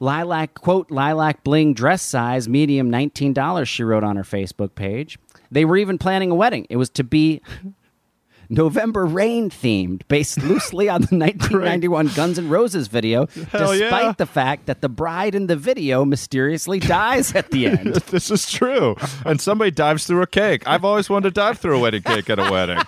Lilac, 0.00 0.54
quote, 0.54 0.90
lilac 0.90 1.44
bling 1.44 1.72
dress 1.72 2.02
size, 2.02 2.48
medium, 2.48 2.90
$19, 2.90 3.66
she 3.66 3.84
wrote 3.84 4.02
on 4.02 4.16
her 4.16 4.24
Facebook 4.24 4.74
page. 4.74 5.18
They 5.52 5.64
were 5.64 5.76
even 5.76 5.98
planning 5.98 6.32
a 6.32 6.34
wedding. 6.34 6.66
It 6.68 6.76
was 6.76 6.90
to 6.90 7.04
be 7.04 7.40
November 8.48 9.04
Rain 9.04 9.50
themed, 9.50 10.02
based 10.08 10.42
loosely 10.42 10.88
on 10.88 11.02
the 11.02 11.16
1991 11.16 12.08
Guns 12.08 12.38
N' 12.38 12.48
Roses 12.48 12.88
video, 12.88 13.26
Hell 13.50 13.72
despite 13.72 14.04
yeah. 14.04 14.12
the 14.12 14.26
fact 14.26 14.66
that 14.66 14.80
the 14.80 14.88
bride 14.88 15.34
in 15.34 15.46
the 15.46 15.56
video 15.56 16.04
mysteriously 16.04 16.78
dies 16.78 17.34
at 17.34 17.50
the 17.50 17.66
end. 17.66 17.94
This 18.14 18.30
is 18.30 18.50
true. 18.50 18.96
And 19.24 19.40
somebody 19.40 19.70
dives 19.70 20.06
through 20.06 20.22
a 20.22 20.26
cake. 20.26 20.66
I've 20.68 20.84
always 20.84 21.10
wanted 21.10 21.34
to 21.34 21.40
dive 21.40 21.58
through 21.58 21.78
a 21.78 21.80
wedding 21.80 22.02
cake 22.02 22.30
at 22.30 22.38
a 22.38 22.50
wedding. 22.50 22.78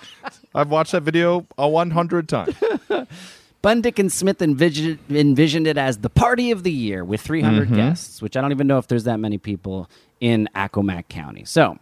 I've 0.55 0.69
watched 0.69 0.93
that 0.93 1.03
video 1.03 1.45
a 1.57 1.67
100 1.67 2.29
times. 2.29 2.55
Bundick 3.61 3.99
and 3.99 4.11
Smith 4.11 4.41
envisioned, 4.41 4.99
envisioned 5.09 5.67
it 5.67 5.77
as 5.77 5.97
the 5.97 6.09
party 6.09 6.51
of 6.51 6.63
the 6.63 6.71
year 6.71 7.03
with 7.03 7.19
300 7.19 7.65
mm-hmm. 7.65 7.75
guests, 7.75 8.21
which 8.21 8.37
I 8.37 8.41
don't 8.41 8.51
even 8.51 8.67
know 8.67 8.77
if 8.77 8.87
there's 8.87 9.03
that 9.03 9.19
many 9.19 9.37
people 9.37 9.89
in 10.21 10.47
Accomack 10.55 11.09
County. 11.09 11.43
So, 11.43 11.77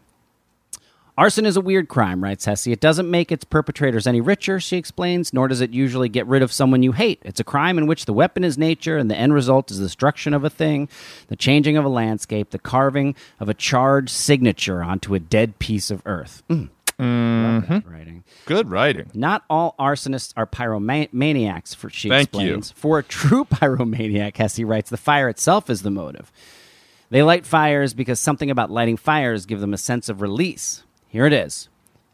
arson 1.17 1.45
is 1.45 1.57
a 1.57 1.61
weird 1.61 1.87
crime, 1.87 2.23
writes 2.23 2.45
Hesse. 2.45 2.67
It 2.67 2.79
doesn't 2.79 3.09
make 3.09 3.31
its 3.31 3.43
perpetrators 3.43 4.07
any 4.07 4.21
richer, 4.21 4.59
she 4.59 4.77
explains, 4.77 5.33
nor 5.33 5.47
does 5.47 5.61
it 5.61 5.71
usually 5.71 6.09
get 6.09 6.27
rid 6.27 6.41
of 6.41 6.51
someone 6.51 6.83
you 6.83 6.91
hate. 6.91 7.21
It's 7.23 7.39
a 7.39 7.43
crime 7.43 7.77
in 7.77 7.87
which 7.87 8.05
the 8.05 8.13
weapon 8.13 8.43
is 8.43 8.57
nature 8.57 8.97
and 8.97 9.09
the 9.09 9.15
end 9.15 9.33
result 9.33 9.71
is 9.71 9.79
the 9.79 9.85
destruction 9.85 10.33
of 10.33 10.43
a 10.43 10.49
thing, 10.49 10.89
the 11.27 11.35
changing 11.35 11.77
of 11.77 11.85
a 11.85 11.89
landscape, 11.89 12.51
the 12.51 12.59
carving 12.59 13.15
of 13.39 13.49
a 13.49 13.53
charged 13.53 14.09
signature 14.09 14.83
onto 14.83 15.13
a 15.13 15.19
dead 15.19 15.59
piece 15.59 15.91
of 15.91 16.01
earth. 16.05 16.43
Mm. 16.49 16.69
That 16.97 17.83
writing. 17.85 18.23
Good 18.45 18.69
writing. 18.69 19.11
Not 19.13 19.43
all 19.49 19.75
arsonists 19.77 20.33
are 20.37 20.47
pyromaniacs, 20.47 21.75
for 21.75 21.89
she 21.89 22.07
Thank 22.09 22.33
you. 22.33 22.39
explains. 22.39 22.71
For 22.71 22.99
a 22.99 23.03
true 23.03 23.43
pyromaniac, 23.51 24.37
Hesse 24.37 24.61
writes, 24.63 24.89
the 24.89 24.97
fire 24.97 25.27
itself 25.27 25.69
is 25.69 25.81
the 25.81 25.91
motive. 25.91 26.31
They 27.09 27.21
light 27.21 27.45
fires 27.45 27.93
because 27.93 28.19
something 28.19 28.49
about 28.49 28.71
lighting 28.71 28.97
fires 28.97 29.45
give 29.45 29.59
them 29.59 29.73
a 29.73 29.77
sense 29.77 30.09
of 30.09 30.21
release. 30.21 30.83
Here 31.15 31.25
it 31.25 31.31
is. 31.31 31.69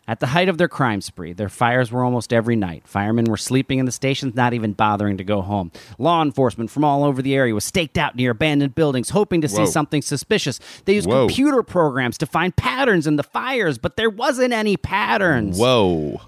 At 0.08 0.20
the 0.20 0.28
height 0.28 0.48
of 0.48 0.60
their 0.60 0.68
crime 0.68 1.02
spree, 1.02 1.34
their 1.34 1.50
fires 1.50 1.92
were 1.92 2.04
almost 2.04 2.32
every 2.32 2.56
night. 2.56 2.84
Firemen 2.86 3.26
were 3.26 3.36
sleeping 3.38 3.80
in 3.80 3.88
the 3.88 3.92
stations, 3.92 4.36
not 4.36 4.54
even 4.54 4.74
bothering 4.74 5.18
to 5.18 5.24
go 5.24 5.42
home. 5.42 5.72
Law 5.98 6.22
enforcement 6.22 6.70
from 6.70 6.84
all 6.84 7.04
over 7.04 7.20
the 7.24 7.34
area 7.34 7.56
was 7.56 7.64
staked 7.64 7.98
out 7.98 8.16
near 8.16 8.30
abandoned 8.30 8.76
buildings, 8.76 9.10
hoping 9.10 9.42
to 9.42 9.48
see 9.50 9.66
something 9.66 10.04
suspicious. 10.04 10.60
They 10.86 10.94
used 10.94 11.08
Whoa. 11.10 11.26
computer 11.26 11.64
programs 11.64 12.16
to 12.20 12.28
find 12.28 12.56
patterns 12.56 13.08
in 13.08 13.16
the 13.16 13.24
fires, 13.24 13.80
but 13.80 13.96
there 13.98 14.12
wasn't 14.12 14.54
any 14.54 14.78
patterns 14.78 15.58
Whoa. 15.58 16.22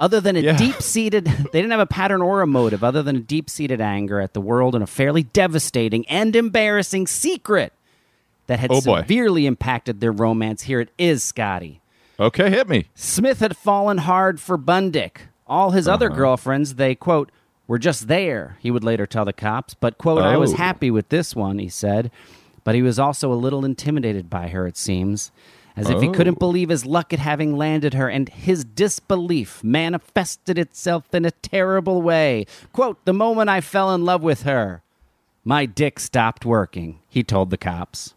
other 0.00 0.20
than 0.20 0.34
a 0.34 0.40
Yeah. 0.40 0.56
deep 0.56 0.82
seated 0.82 1.26
they 1.52 1.60
didn't 1.62 1.70
have 1.70 1.78
a 1.78 1.86
pattern 1.86 2.22
or 2.22 2.40
a 2.40 2.46
motive 2.48 2.82
other 2.82 3.04
than 3.04 3.14
a 3.14 3.20
deep 3.20 3.48
seated 3.48 3.80
anger 3.80 4.18
at 4.18 4.34
the 4.34 4.40
world 4.40 4.74
and 4.74 4.82
a 4.82 4.88
fairly 4.88 5.22
devastating 5.22 6.04
and 6.08 6.34
embarrassing 6.34 7.06
secret 7.06 7.72
that 8.48 8.58
had 8.58 8.72
Oh, 8.72 8.80
severely 8.80 9.46
impacted 9.46 10.00
their 10.00 10.10
romance 10.10 10.62
here 10.62 10.80
it 10.80 10.88
is 10.98 11.22
scotty 11.22 11.80
Okay, 12.18 12.50
hit 12.50 12.68
me. 12.68 12.86
smith 12.94 13.40
had 13.40 13.56
fallen 13.56 13.98
hard 13.98 14.40
for 14.40 14.56
bundick 14.58 15.18
all 15.46 15.70
his 15.72 15.86
other 15.86 16.06
Uh-huh. 16.08 16.16
girlfriends 16.16 16.74
they 16.74 16.94
quote 16.94 17.30
were 17.66 17.78
just 17.78 18.08
there 18.08 18.56
he 18.60 18.70
would 18.70 18.84
later 18.84 19.06
tell 19.06 19.24
the 19.24 19.32
cops 19.32 19.74
but 19.74 19.98
quote 19.98 20.22
i 20.22 20.36
was 20.36 20.54
Oh. 20.54 20.56
happy 20.56 20.90
with 20.90 21.08
this 21.10 21.36
one 21.36 21.58
he 21.58 21.68
said 21.68 22.10
but 22.64 22.74
he 22.74 22.82
was 22.82 22.98
also 22.98 23.32
a 23.32 23.34
little 23.34 23.64
intimidated 23.64 24.28
by 24.30 24.48
her 24.48 24.66
it 24.66 24.76
seems 24.76 25.30
as 25.76 25.90
if 25.90 26.00
he 26.00 26.08
Oh. 26.08 26.12
couldn't 26.12 26.38
believe 26.38 26.70
his 26.70 26.86
luck 26.86 27.12
at 27.12 27.18
having 27.18 27.54
landed 27.54 27.92
her, 27.92 28.08
and 28.08 28.30
his 28.30 28.64
disbelief 28.64 29.62
manifested 29.62 30.56
itself 30.58 31.14
in 31.14 31.26
a 31.26 31.30
terrible 31.30 32.00
way. 32.00 32.46
Quote, 32.72 33.04
The 33.04 33.12
moment 33.12 33.50
I 33.50 33.60
fell 33.60 33.94
in 33.94 34.02
love 34.02 34.22
with 34.22 34.44
her, 34.44 34.80
my 35.44 35.66
dick 35.66 36.00
stopped 36.00 36.46
working, 36.46 37.00
he 37.10 37.22
told 37.22 37.50
the 37.50 37.58
cops. 37.58 38.14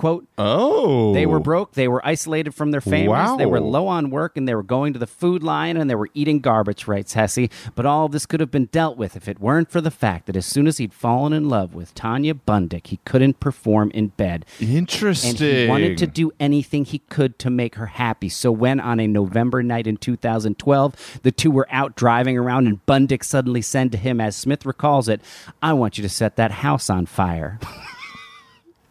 Quote, 0.00 0.26
Oh. 0.38 1.12
they 1.12 1.26
were 1.26 1.36
oh. 1.36 1.40
broke. 1.40 1.72
They 1.74 1.86
were 1.86 2.00
isolated 2.06 2.54
from 2.54 2.70
their 2.70 2.80
families. 2.80 3.36
They 3.36 3.44
were 3.44 3.60
low 3.60 3.86
on 3.86 4.08
work, 4.08 4.38
and 4.38 4.48
they 4.48 4.54
were 4.54 4.62
going 4.62 4.94
to 4.94 4.98
the 4.98 5.06
food 5.06 5.42
line, 5.42 5.76
and 5.76 5.90
they 5.90 5.94
were 5.94 6.08
eating 6.14 6.40
garbage. 6.40 6.88
Writes 6.88 7.12
Hesse. 7.12 7.50
But 7.74 7.84
all 7.84 8.06
of 8.06 8.12
this 8.12 8.24
could 8.24 8.40
have 8.40 8.50
been 8.50 8.70
dealt 8.72 8.96
with 8.96 9.14
if 9.14 9.28
it 9.28 9.40
weren't 9.40 9.70
for 9.70 9.82
the 9.82 9.90
fact 9.90 10.24
that 10.24 10.36
as 10.36 10.46
soon 10.46 10.66
as 10.66 10.78
he'd 10.78 10.94
fallen 10.94 11.34
in 11.34 11.50
love 11.50 11.74
with 11.74 11.94
Tanya 11.94 12.32
Bundick, 12.32 12.86
he 12.86 12.96
couldn't 13.04 13.40
perform 13.40 13.90
in 13.90 14.08
bed. 14.08 14.46
Interesting. 14.58 15.32
And 15.32 15.38
he 15.38 15.68
wanted 15.68 15.98
to 15.98 16.06
do 16.06 16.32
anything 16.40 16.86
he 16.86 17.00
could 17.00 17.38
to 17.40 17.50
make 17.50 17.74
her 17.74 17.84
happy. 17.84 18.30
So 18.30 18.50
when 18.50 18.80
on 18.80 19.00
a 19.00 19.06
November 19.06 19.62
night 19.62 19.86
in 19.86 19.98
2012, 19.98 21.20
the 21.22 21.30
two 21.30 21.50
were 21.50 21.68
out 21.70 21.94
driving 21.94 22.38
around 22.38 22.66
and 22.66 22.86
Bundick 22.86 23.22
suddenly 23.22 23.60
said 23.60 23.92
to 23.92 23.98
him, 23.98 24.18
as 24.18 24.34
Smith 24.34 24.64
recalls 24.64 25.10
it, 25.10 25.20
I 25.60 25.74
want 25.74 25.98
you 25.98 26.02
to 26.02 26.08
set 26.08 26.36
that 26.36 26.52
house 26.52 26.88
on 26.88 27.04
fire. 27.04 27.58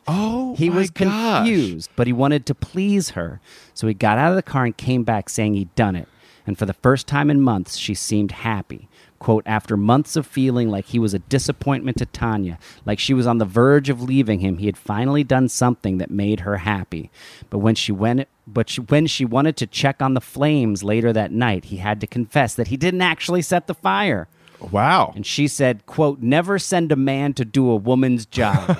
Oh, 0.09 0.55
He 0.55 0.69
was 0.69 0.89
gosh. 0.89 1.45
confused, 1.45 1.89
but 1.95 2.07
he 2.07 2.13
wanted 2.13 2.45
to 2.47 2.55
please 2.55 3.11
her. 3.11 3.39
So 3.73 3.87
he 3.87 3.93
got 3.93 4.17
out 4.17 4.31
of 4.31 4.35
the 4.35 4.41
car 4.43 4.65
and 4.65 4.75
came 4.75 5.03
back 5.03 5.29
saying 5.29 5.53
he'd 5.53 5.73
done 5.75 5.95
it. 5.95 6.07
And 6.47 6.57
for 6.57 6.65
the 6.65 6.73
first 6.73 7.05
time 7.05 7.29
in 7.29 7.41
months, 7.41 7.77
she 7.77 7.93
seemed 7.93 8.31
happy. 8.31 8.89
Quote, 9.19 9.43
after 9.45 9.75
months 9.77 10.15
of 10.15 10.25
feeling 10.25 10.69
like 10.69 10.85
he 10.85 10.97
was 10.97 11.13
a 11.13 11.19
disappointment 11.19 11.97
to 11.97 12.05
Tanya, 12.05 12.57
like 12.85 12.97
she 12.99 13.13
was 13.13 13.27
on 13.27 13.37
the 13.37 13.45
verge 13.45 13.89
of 13.89 14.01
leaving 14.01 14.39
him, 14.39 14.57
he 14.57 14.65
had 14.65 14.77
finally 14.77 15.23
done 15.25 15.49
something 15.49 15.97
that 15.97 16.09
made 16.09 16.39
her 16.39 16.57
happy. 16.57 17.11
But 17.49 17.59
when 17.59 17.75
she 17.75 17.91
went 17.91 18.27
but 18.47 18.69
she, 18.69 18.81
when 18.81 19.05
she 19.05 19.25
wanted 19.25 19.57
to 19.57 19.67
check 19.67 20.01
on 20.01 20.15
the 20.15 20.21
flames 20.21 20.83
later 20.83 21.13
that 21.13 21.31
night, 21.31 21.65
he 21.65 21.77
had 21.77 22.01
to 22.01 22.07
confess 22.07 22.55
that 22.55 22.69
he 22.69 22.77
didn't 22.77 23.01
actually 23.01 23.43
set 23.43 23.67
the 23.67 23.75
fire. 23.75 24.27
Wow. 24.71 25.13
And 25.15 25.25
she 25.25 25.47
said, 25.47 25.85
quote, 25.85 26.19
never 26.19 26.59
send 26.59 26.91
a 26.91 26.95
man 26.95 27.33
to 27.35 27.45
do 27.45 27.69
a 27.69 27.75
woman's 27.75 28.25
job. 28.25 28.77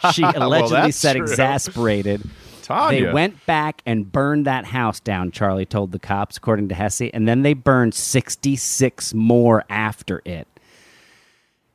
she 0.12 0.22
allegedly 0.22 0.76
that's 0.76 0.96
said, 0.96 1.16
true. 1.16 1.22
exasperated. 1.22 2.22
Tanya. 2.62 3.06
They 3.06 3.12
went 3.12 3.44
back 3.46 3.82
and 3.84 4.10
burned 4.10 4.46
that 4.46 4.66
house 4.66 5.00
down, 5.00 5.30
Charlie 5.32 5.66
told 5.66 5.92
the 5.92 5.98
cops, 5.98 6.36
according 6.36 6.68
to 6.68 6.74
Hesse, 6.74 7.10
and 7.12 7.26
then 7.26 7.42
they 7.42 7.54
burned 7.54 7.94
66 7.94 9.14
more 9.14 9.64
after 9.68 10.22
it. 10.24 10.46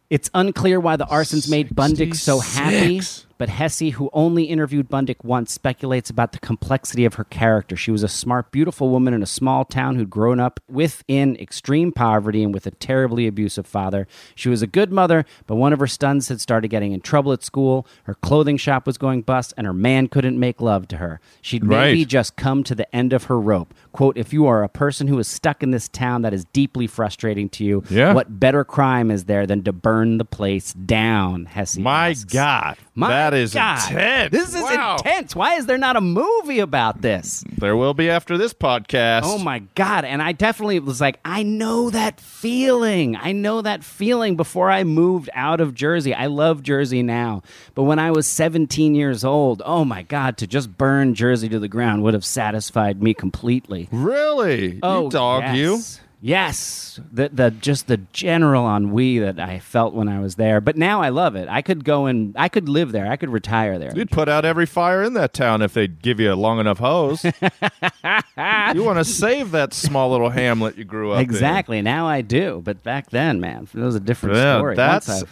It's 0.10 0.30
unclear 0.34 0.80
why 0.80 0.96
the 0.96 1.06
arsons 1.06 1.50
made 1.50 1.70
Bundick 1.70 2.16
so 2.16 2.40
happy, 2.40 3.02
66. 3.02 3.27
But 3.38 3.50
Hesse, 3.50 3.92
who 3.94 4.10
only 4.14 4.46
interviewed 4.46 4.90
Bundick 4.90 5.24
once, 5.24 5.52
speculates 5.52 6.10
about 6.10 6.32
the 6.32 6.40
complexity 6.40 7.06
of 7.06 7.16
her 7.16 7.24
character. 7.26 7.76
She 7.76 7.92
was 7.92 8.04
a 8.04 8.08
smart, 8.08 8.52
beautiful 8.52 8.90
woman 8.90 9.14
in 9.14 9.22
a 9.22 9.28
small 9.28 9.66
town 9.66 9.96
who'd 9.96 10.10
grown 10.10 10.40
up 10.40 10.60
within 10.70 11.36
extreme 11.38 11.92
poverty 11.92 12.44
and 12.44 12.54
with 12.54 12.66
a 12.68 12.72
terribly 12.72 13.28
abusive 13.28 13.68
father. 13.68 14.08
She 14.36 14.50
was 14.50 14.62
a 14.62 14.68
good 14.68 14.92
mother, 14.92 15.26
but 15.46 15.56
one 15.56 15.74
of 15.74 15.80
her 15.80 15.88
sons 15.88 16.30
had 16.30 16.42
started 16.42 16.70
getting 16.70 16.92
in 16.92 17.02
trouble 17.02 17.32
at 17.34 17.44
school. 17.44 17.86
Her 18.04 18.16
clothing 18.16 18.58
shop 18.58 18.86
was 18.88 18.98
going 18.98 19.22
bust, 19.22 19.54
and 19.58 19.68
her 19.68 19.74
man 19.74 20.08
couldn't 20.08 20.40
make 20.40 20.62
love 20.62 20.88
to 20.90 20.98
her. 20.98 21.20
She'd 21.42 21.64
maybe 21.64 22.06
just 22.06 22.36
come 22.36 22.64
to 22.64 22.76
the 22.76 22.94
end 22.96 23.14
of 23.14 23.26
her 23.26 23.40
rope. 23.40 23.74
Quote, 23.92 24.18
if 24.18 24.34
you 24.34 24.46
are 24.48 24.64
a 24.64 24.70
person 24.70 25.08
who 25.08 25.20
is 25.20 25.28
stuck 25.28 25.62
in 25.64 25.72
this 25.72 25.88
town 25.88 26.22
that 26.24 26.34
is 26.34 26.46
deeply 26.46 26.88
frustrating 26.88 27.50
to 27.50 27.64
you, 27.64 27.84
Yeah. 27.90 28.14
what 28.14 28.40
better 28.40 28.64
crime 28.64 29.12
is 29.12 29.26
there 29.26 29.46
than 29.46 29.64
to 29.64 29.74
burn 29.74 30.18
the 30.18 30.26
place 30.26 30.74
down? 30.74 31.46
Hesse 31.46 31.78
My 31.78 32.10
asks. 32.10 32.34
God. 32.34 32.78
My 32.96 33.10
that 33.32 33.38
is 33.38 33.54
God. 33.54 33.92
intense. 33.92 34.32
This 34.32 34.56
is 34.56 34.62
Wow. 34.62 34.98
intense. 34.98 35.36
Why 35.36 35.56
is 35.56 35.66
there 35.66 35.78
not 35.78 35.96
a 35.96 36.02
movie 36.02 36.60
about 36.60 37.02
this? 37.02 37.44
There 37.58 37.76
will 37.76 37.94
be 37.94 38.10
after 38.10 38.38
this 38.38 38.54
podcast. 38.54 39.22
Oh 39.26 39.38
my 39.38 39.60
god! 39.76 40.06
And 40.06 40.22
I 40.22 40.32
definitely 40.32 40.80
was 40.80 41.02
like, 41.02 41.20
I 41.26 41.44
know 41.44 41.90
that 41.90 42.20
feeling. 42.22 43.16
I 43.16 43.32
know 43.34 43.62
that 43.62 43.84
feeling 43.84 44.36
before 44.36 44.72
I 44.72 44.84
moved 44.84 45.30
out 45.34 45.60
of 45.62 45.74
Jersey. 45.76 46.14
I 46.14 46.28
love 46.28 46.64
Jersey 46.64 47.04
now, 47.04 47.42
but 47.76 47.84
when 47.84 48.00
I 48.00 48.12
was 48.12 48.28
17 48.28 48.96
years 48.96 49.24
old, 49.24 49.62
oh 49.66 49.84
my 49.86 50.02
god, 50.04 50.38
to 50.38 50.48
just 50.48 50.78
burn 50.78 51.14
Jersey 51.14 51.50
to 51.50 51.60
the 51.60 51.68
ground 51.68 52.04
would 52.04 52.14
have 52.14 52.26
satisfied 52.26 53.02
me 53.04 53.14
completely. 53.14 53.88
Really? 53.92 54.80
Oh, 54.84 55.04
you 55.06 55.10
dog 55.10 55.56
you? 55.56 55.80
Yes. 56.22 57.00
The 57.12 57.30
the 57.30 57.52
just 57.52 57.88
the 57.88 57.98
general 57.98 58.68
ennui 58.68 59.20
that 59.20 59.40
I 59.40 59.60
felt 59.60 59.94
when 59.94 60.08
I 60.10 60.20
was 60.20 60.36
there. 60.36 60.60
But 60.62 60.78
now 60.78 61.02
I 61.02 61.10
love 61.10 61.36
it. 61.36 61.48
I 61.50 61.62
could 61.62 61.84
go 61.84 62.06
and 62.06 62.34
I 62.38 62.50
could 62.50 62.68
live 62.68 62.92
there. 62.92 63.08
I 63.10 63.16
could 63.18 63.30
retire 63.30 63.78
there. 63.80 63.92
You'd 63.96 64.12
put 64.12 64.28
out 64.30 64.46
every 64.46 64.66
fire 64.66 65.04
in 65.04 65.14
that 65.14 65.34
town 65.34 65.62
if 65.62 65.74
they'd 65.74 66.02
give 66.02 66.20
you 66.20 66.32
a 66.32 66.36
long 66.36 66.60
enough 66.60 66.80
hose. 66.80 67.24
you 67.24 67.32
want 68.84 68.98
to 68.98 69.06
save 69.06 69.52
that 69.52 69.74
small 69.74 70.12
little 70.12 70.30
hamlet 70.30 70.78
you 70.78 70.84
grew 70.84 71.12
up 71.12 71.20
in. 71.20 71.24
Exactly. 71.24 71.82
Now 71.82 72.08
I 72.08 72.22
do, 72.22 72.62
but 72.64 72.84
back 72.84 73.10
then, 73.12 73.40
man, 73.40 73.68
it 73.74 73.80
was 73.80 73.96
a 73.96 74.00
different 74.00 74.36
Yeah, 74.36 74.58
story. 74.58 74.76
That's 74.76 75.24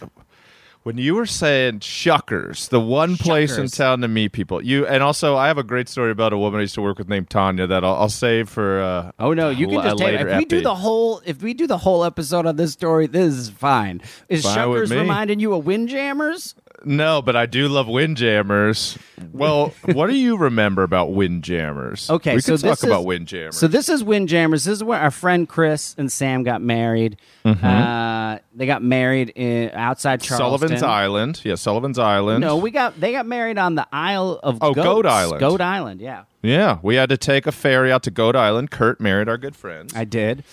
when 0.86 0.98
you 0.98 1.16
were 1.16 1.26
saying 1.26 1.80
Shuckers, 1.80 2.68
the 2.68 2.78
one 2.78 3.16
place 3.16 3.58
in 3.58 3.66
town 3.66 4.02
to 4.02 4.08
meet 4.08 4.30
people. 4.30 4.64
You 4.64 4.86
and 4.86 5.02
also 5.02 5.34
I 5.34 5.48
have 5.48 5.58
a 5.58 5.64
great 5.64 5.88
story 5.88 6.12
about 6.12 6.32
a 6.32 6.38
woman 6.38 6.58
I 6.58 6.62
used 6.62 6.76
to 6.76 6.80
work 6.80 6.98
with 6.98 7.08
named 7.08 7.28
Tanya 7.28 7.66
that 7.66 7.82
I'll, 7.82 7.96
I'll 7.96 8.08
save 8.08 8.48
for. 8.48 8.80
Uh, 8.80 9.10
Oh 9.18 9.32
no, 9.32 9.50
you 9.50 9.66
can 9.66 9.80
a 9.80 9.82
just 9.82 9.98
take 9.98 10.06
later 10.06 10.28
if 10.28 10.38
we 10.38 10.44
do 10.44 10.60
the 10.60 10.76
whole 10.76 11.20
if 11.24 11.42
we 11.42 11.54
do 11.54 11.66
the 11.66 11.78
whole 11.78 12.04
episode 12.04 12.46
on 12.46 12.54
this 12.54 12.72
story, 12.72 13.08
this 13.08 13.34
is 13.34 13.50
fine. 13.50 14.00
Is 14.28 14.44
Fine 14.44 14.58
Shuckers 14.58 14.90
reminding 14.92 15.40
you 15.40 15.54
of 15.54 15.64
Windjammers? 15.64 16.54
No, 16.88 17.20
but 17.20 17.34
I 17.34 17.46
do 17.46 17.66
love 17.66 17.88
Windjammers. 17.88 18.96
Well, 19.32 19.74
what 19.92 20.06
do 20.06 20.14
you 20.14 20.36
remember 20.36 20.84
about 20.84 21.12
Windjammers? 21.12 22.08
Okay, 22.16 22.36
we 22.36 22.40
so 22.40 22.52
could 22.52 22.60
talk 22.60 22.70
this 22.70 22.78
is- 22.78 22.84
about 22.84 23.04
Windjammers. 23.04 23.56
So 23.58 23.66
this 23.66 23.88
is 23.88 24.04
Windjammers. 24.04 24.64
This 24.64 24.74
is 24.76 24.84
where 24.84 25.00
our 25.00 25.10
friend 25.10 25.48
Chris 25.48 25.96
and 25.98 26.10
Sam 26.12 26.44
got 26.44 26.62
married. 26.62 27.16
Uh, 27.44 28.38
they 28.54 28.66
got 28.66 28.82
married 28.82 29.30
in, 29.30 29.70
outside 29.72 30.20
Charleston. 30.20 30.46
Mm-hmm. 30.46 30.78
Sullivan's 30.78 30.82
Island. 30.82 31.40
Yeah, 31.44 31.56
Sullivan's 31.56 31.98
Island. 31.98 32.40
No, 32.40 32.56
we 32.56 32.70
got 32.70 32.98
they 33.00 33.10
got 33.12 33.26
married 33.26 33.58
on 33.58 33.74
the 33.74 33.86
Isle 33.92 34.38
of 34.42 34.58
Oh, 34.62 34.72
Goats. 34.72 34.84
Goat 34.86 35.06
Island. 35.06 35.40
Goat 35.40 35.60
Island, 35.60 36.00
yeah. 36.00 36.24
Yeah, 36.42 36.78
we 36.82 36.94
had 36.94 37.08
to 37.08 37.16
take 37.16 37.46
a 37.48 37.52
ferry 37.52 37.90
out 37.90 38.04
to 38.04 38.10
Goat 38.12 38.36
Island. 38.36 38.70
Kurt 38.70 39.00
married 39.00 39.28
our 39.28 39.38
good 39.38 39.56
friends. 39.56 39.92
I 39.96 40.04
did. 40.04 40.44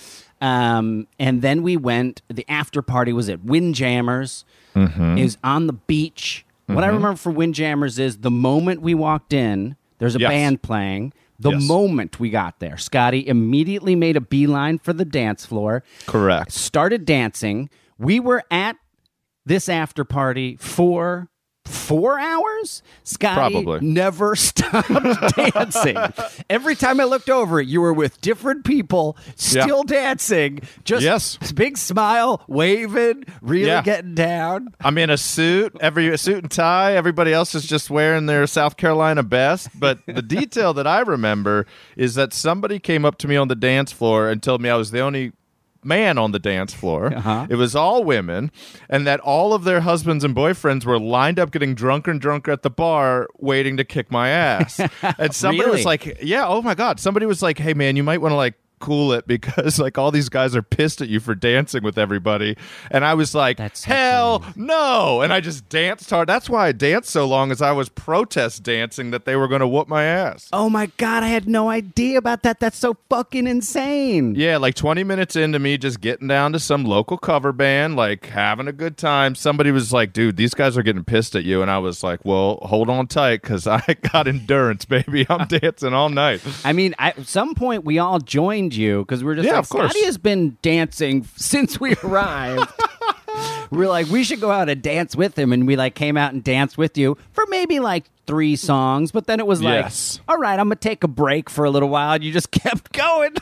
Um, 0.42 1.08
and 1.20 1.42
then 1.44 1.62
we 1.62 1.78
went. 1.78 2.22
The 2.28 2.46
after 2.50 2.82
party 2.82 3.14
was 3.14 3.30
at 3.30 3.44
Windjammers. 3.44 4.46
Mm-hmm. 4.76 5.18
Is 5.18 5.38
on 5.44 5.68
the 5.68 5.74
beach. 5.74 6.46
What 6.68 6.84
I 6.84 6.88
remember 6.88 7.16
for 7.18 7.32
Windjammers 7.32 8.00
is 8.00 8.20
the 8.20 8.32
moment 8.32 8.82
we 8.82 8.94
walked 8.94 9.34
in. 9.34 9.76
There's 10.00 10.16
a 10.16 10.20
Yes. 10.20 10.30
band 10.30 10.62
playing. 10.62 11.14
The 11.40 11.52
Yes. 11.52 11.68
moment 11.68 12.20
we 12.20 12.30
got 12.30 12.60
there, 12.60 12.78
Scotty 12.78 13.28
immediately 13.28 13.96
made 13.96 14.16
a 14.16 14.22
beeline 14.22 14.80
for 14.80 14.94
the 14.94 15.04
dance 15.06 15.46
floor. 15.46 15.84
Correct. 16.08 16.52
Started 16.52 17.06
dancing. 17.06 17.70
We 17.98 18.20
were 18.20 18.44
at 18.50 18.78
this 19.46 19.68
after 19.68 20.04
party 20.06 20.56
for 20.60 21.28
four 21.66 22.20
hours. 22.20 22.84
Scotty 23.04 23.36
Probably. 23.64 23.80
never 23.82 24.36
stopped 24.38 24.90
dancing. 25.36 25.98
Every 26.50 26.76
time 26.76 27.00
I 27.00 27.06
looked 27.06 27.30
over, 27.30 27.62
you 27.62 27.82
were 27.82 27.94
with 27.94 28.20
different 28.22 28.66
people, 28.66 29.18
still 29.36 29.84
dancing. 29.84 30.60
Just 30.84 31.04
Yes. 31.04 31.52
big 31.54 31.78
smile, 31.78 32.44
waving, 32.48 33.24
really 33.42 33.68
Yeah. 33.68 33.82
getting 33.82 34.16
down. 34.16 34.70
I'm 34.82 34.98
in 34.98 35.10
a 35.10 35.18
suit, 35.18 35.76
every 35.82 36.10
a 36.10 36.18
suit 36.18 36.44
and 36.44 36.52
tie. 36.52 36.96
Everybody 36.96 37.32
else 37.34 37.56
is 37.56 37.66
just 37.66 37.90
wearing 37.90 38.26
their 38.26 38.46
South 38.48 38.78
Carolina 38.78 39.24
best. 39.24 39.70
But 39.80 40.00
the 40.06 40.22
detail 40.22 40.74
that 40.74 40.88
I 40.88 41.00
remember 41.02 41.66
is 41.96 42.16
that 42.16 42.34
somebody 42.34 42.80
came 42.80 43.06
up 43.06 43.18
to 43.20 43.28
me 43.28 43.36
on 43.36 43.48
the 43.48 43.56
dance 43.56 43.92
floor 43.92 44.30
and 44.30 44.42
told 44.44 44.62
me 44.62 44.70
I 44.70 44.76
was 44.76 44.92
the 44.92 45.00
only 45.02 45.32
man 45.86 46.18
on 46.18 46.32
the 46.32 46.40
dance 46.40 46.74
floor. 46.74 47.14
Uh-huh. 47.14 47.48
It 47.50 47.56
was 47.56 47.76
all 47.76 48.04
women, 48.04 48.52
and 48.90 49.06
that 49.08 49.20
all 49.20 49.54
of 49.54 49.64
their 49.64 49.82
husbands 49.82 50.24
and 50.24 50.36
boyfriends 50.36 50.86
were 50.86 51.00
lined 51.00 51.40
up 51.40 51.52
getting 51.52 51.76
drunker 51.76 52.12
and 52.12 52.20
drunker 52.22 52.52
at 52.52 52.62
the 52.62 52.70
bar, 52.70 53.28
waiting 53.40 53.78
to 53.78 53.84
kick 53.84 54.12
my 54.12 54.30
ass. 54.30 54.80
and 55.18 55.34
somebody 55.34 55.66
Really? 55.66 55.78
was 55.78 55.86
like, 55.86 56.18
"Yeah, 56.22 56.48
oh 56.48 56.62
my 56.62 56.76
god!" 56.76 57.00
Somebody 57.00 57.26
was 57.26 57.42
like, 57.42 57.58
"Hey 57.58 57.74
man, 57.74 57.96
you 57.96 58.04
might 58.04 58.22
want 58.22 58.32
to 58.32 58.38
like." 58.38 58.56
Cool 58.84 59.14
it 59.14 59.26
because 59.26 59.80
like 59.86 59.98
all 59.98 60.12
these 60.12 60.28
guys 60.28 60.58
are 60.58 60.62
pissed 60.62 61.02
at 61.02 61.08
you 61.08 61.22
for 61.22 61.36
dancing 61.36 61.84
with 61.84 61.98
everybody, 61.98 62.58
and 62.92 63.06
I 63.06 63.14
was 63.14 63.34
like, 63.34 63.56
That's 63.56 63.80
so 63.86 63.88
"Hell 63.88 64.44
no!" 64.58 65.22
And 65.22 65.32
I 65.32 65.40
just 65.40 65.70
danced 65.70 66.10
hard. 66.10 66.28
That's 66.28 66.50
why 66.50 66.68
I 66.68 66.72
danced 66.74 67.10
so 67.10 67.26
long, 67.26 67.50
as 67.50 67.62
I 67.62 67.72
was 67.72 67.88
protest 67.88 68.64
dancing 68.64 69.12
that 69.12 69.24
they 69.24 69.38
were 69.38 69.48
going 69.48 69.62
to 69.62 69.68
whoop 69.68 69.88
my 69.88 70.04
ass. 70.04 70.50
Oh 70.52 70.70
my 70.70 70.88
God, 70.98 71.24
I 71.24 71.28
had 71.28 71.48
no 71.48 71.70
idea 71.70 72.18
about 72.18 72.44
that. 72.44 72.60
That's 72.60 72.78
so 72.78 72.98
fucking 73.10 73.48
insane. 73.48 74.36
Yeah, 74.36 74.58
like 74.58 74.76
20 74.76 75.04
minutes 75.06 75.38
into 75.38 75.60
me 75.60 75.78
just 75.78 76.02
getting 76.02 76.28
down 76.28 76.52
to 76.52 76.60
some 76.60 76.84
local 76.84 77.18
cover 77.18 77.54
band, 77.54 77.96
like 77.96 78.26
having 78.26 78.68
a 78.68 78.74
good 78.74 78.98
time. 78.98 79.36
Somebody 79.36 79.72
was 79.72 79.94
like, 79.94 80.12
dude, 80.12 80.36
these 80.36 80.54
guys 80.54 80.78
are 80.78 80.84
getting 80.84 81.06
pissed 81.06 81.36
at 81.36 81.46
you. 81.46 81.62
And 81.62 81.72
I 81.72 81.78
was 81.78 82.04
like, 82.04 82.26
well, 82.26 82.58
hold 82.64 82.90
on 82.90 83.08
tight 83.08 83.42
because 83.42 83.66
I 83.66 83.82
got 84.12 84.28
endurance, 84.28 84.84
baby. 84.84 85.26
I'm 85.30 85.48
dancing 85.48 85.94
all 85.94 86.10
night. 86.10 86.42
I 86.66 86.74
mean, 86.74 86.96
at 87.00 87.26
some 87.28 87.56
point 87.56 87.86
we 87.86 88.00
all 88.00 88.20
joined 88.20 88.73
you 88.76 89.00
because 89.00 89.24
we 89.24 89.32
are 89.32 89.36
just 89.36 89.46
Yeah, 89.48 89.54
like, 89.54 89.64
of 89.64 89.70
course. 89.70 89.92
Scotty 89.92 90.06
has 90.06 90.18
been 90.18 90.58
dancing 90.62 91.24
since 91.36 91.80
we 91.80 91.96
arrived. 92.04 92.72
we 93.72 93.86
are 93.86 93.90
like, 93.90 94.08
we 94.08 94.24
should 94.24 94.42
go 94.42 94.52
out 94.52 94.70
and 94.70 94.82
dance 94.82 95.16
with 95.16 95.38
him, 95.38 95.52
and 95.54 95.66
we 95.68 95.76
like 95.76 95.96
came 95.96 96.18
out 96.18 96.34
and 96.34 96.44
danced 96.44 96.78
with 96.78 96.98
you 96.98 97.18
for 97.32 97.46
maybe 97.50 97.80
like 97.80 98.06
three 98.28 98.56
songs, 98.56 99.12
but 99.12 99.28
then 99.28 99.40
it 99.40 99.48
was 99.48 99.62
like, 99.62 99.84
Yes. 99.84 100.20
all 100.28 100.38
right, 100.38 100.60
I'm 100.60 100.68
gonna 100.68 100.76
take 100.76 101.04
a 101.04 101.08
break 101.08 101.50
for 101.50 101.66
a 101.66 101.70
little 101.70 101.90
while. 101.90 102.14
And 102.14 102.24
you 102.24 102.32
just 102.32 102.52
kept 102.52 102.94
going. 102.94 103.36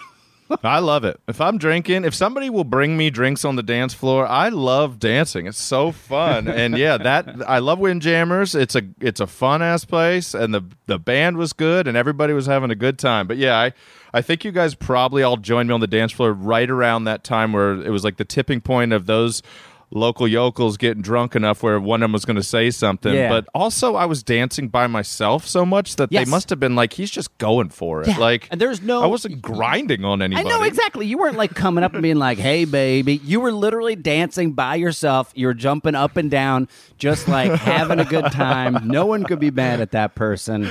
I 0.65 0.79
love 0.79 1.05
it. 1.05 1.17
If 1.29 1.39
I'm 1.39 1.57
drinking, 1.57 2.03
if 2.03 2.13
somebody 2.13 2.49
will 2.49 2.65
bring 2.65 2.97
me 2.97 3.09
drinks 3.09 3.45
on 3.45 3.55
the 3.55 3.63
dance 3.63 3.93
floor, 3.93 4.27
I 4.27 4.49
love 4.49 4.99
dancing. 4.99 5.47
It's 5.47 5.57
so 5.61 5.93
fun. 5.93 6.49
and 6.49 6.77
yeah, 6.77 6.97
that 6.97 7.47
I 7.47 7.59
love 7.59 7.79
Windjammers. 7.79 8.53
It's 8.53 8.75
a 8.75 8.81
it's 8.99 9.21
a 9.21 9.27
fun 9.27 9.61
ass 9.61 9.85
place 9.85 10.33
and 10.33 10.53
the 10.53 10.61
the 10.87 10.99
band 10.99 11.37
was 11.37 11.53
good 11.53 11.87
and 11.87 11.95
everybody 11.95 12.33
was 12.33 12.47
having 12.47 12.69
a 12.69 12.75
good 12.75 12.99
time. 12.99 13.27
But 13.27 13.37
yeah, 13.37 13.57
I 13.57 13.71
I 14.13 14.21
think 14.21 14.43
you 14.43 14.51
guys 14.51 14.75
probably 14.75 15.23
all 15.23 15.37
joined 15.37 15.69
me 15.69 15.73
on 15.73 15.79
the 15.79 15.87
dance 15.87 16.11
floor 16.11 16.33
right 16.33 16.69
around 16.69 17.05
that 17.05 17.23
time 17.23 17.53
where 17.53 17.81
it 17.81 17.89
was 17.89 18.03
like 18.03 18.17
the 18.17 18.25
tipping 18.25 18.61
point 18.61 18.93
of 18.93 19.05
those 19.05 19.41
local 19.91 20.27
yokels 20.27 20.77
getting 20.77 21.01
drunk 21.01 21.35
enough 21.35 21.61
where 21.63 21.79
one 21.79 22.01
of 22.01 22.05
them 22.05 22.13
was 22.13 22.23
going 22.25 22.35
to 22.37 22.43
say 22.43 22.71
something 22.71 23.13
Yeah. 23.13 23.29
but 23.29 23.47
also 23.53 23.95
i 23.95 24.05
was 24.05 24.23
dancing 24.23 24.69
by 24.69 24.87
myself 24.87 25.45
so 25.45 25.65
much 25.65 25.97
that 25.97 26.11
Yes. 26.11 26.25
they 26.25 26.31
must 26.31 26.49
have 26.49 26.59
been 26.59 26.75
like 26.75 26.93
he's 26.93 27.11
just 27.11 27.37
going 27.37 27.69
for 27.69 28.01
it 28.01 28.07
Yeah. 28.07 28.17
like 28.17 28.47
And 28.51 28.59
there's 28.61 28.81
no- 28.81 29.03
i 29.03 29.05
wasn't 29.05 29.41
grinding 29.41 30.05
on 30.05 30.21
anybody. 30.21 30.47
I 30.47 30.49
know 30.49 30.63
exactly. 30.63 31.05
You 31.07 31.17
weren't 31.17 31.37
like 31.37 31.53
coming 31.53 31.83
up 31.83 31.93
and 31.93 32.01
being 32.01 32.17
like, 32.17 32.37
"Hey, 32.37 32.65
baby." 32.65 33.19
You 33.23 33.39
were 33.39 33.51
literally 33.51 33.95
dancing 33.95 34.53
by 34.53 34.75
yourself. 34.75 35.31
You 35.35 35.47
were 35.47 35.53
jumping 35.53 35.95
up 35.95 36.17
and 36.17 36.31
down, 36.31 36.67
just 36.97 37.27
like 37.27 37.51
having 37.51 37.99
a 37.99 38.05
good 38.05 38.31
time. 38.31 38.87
No 38.91 39.05
one 39.05 39.23
could 39.23 39.39
be 39.39 39.51
mad 39.51 39.79
at 39.81 39.91
that 39.91 40.15
person. 40.15 40.67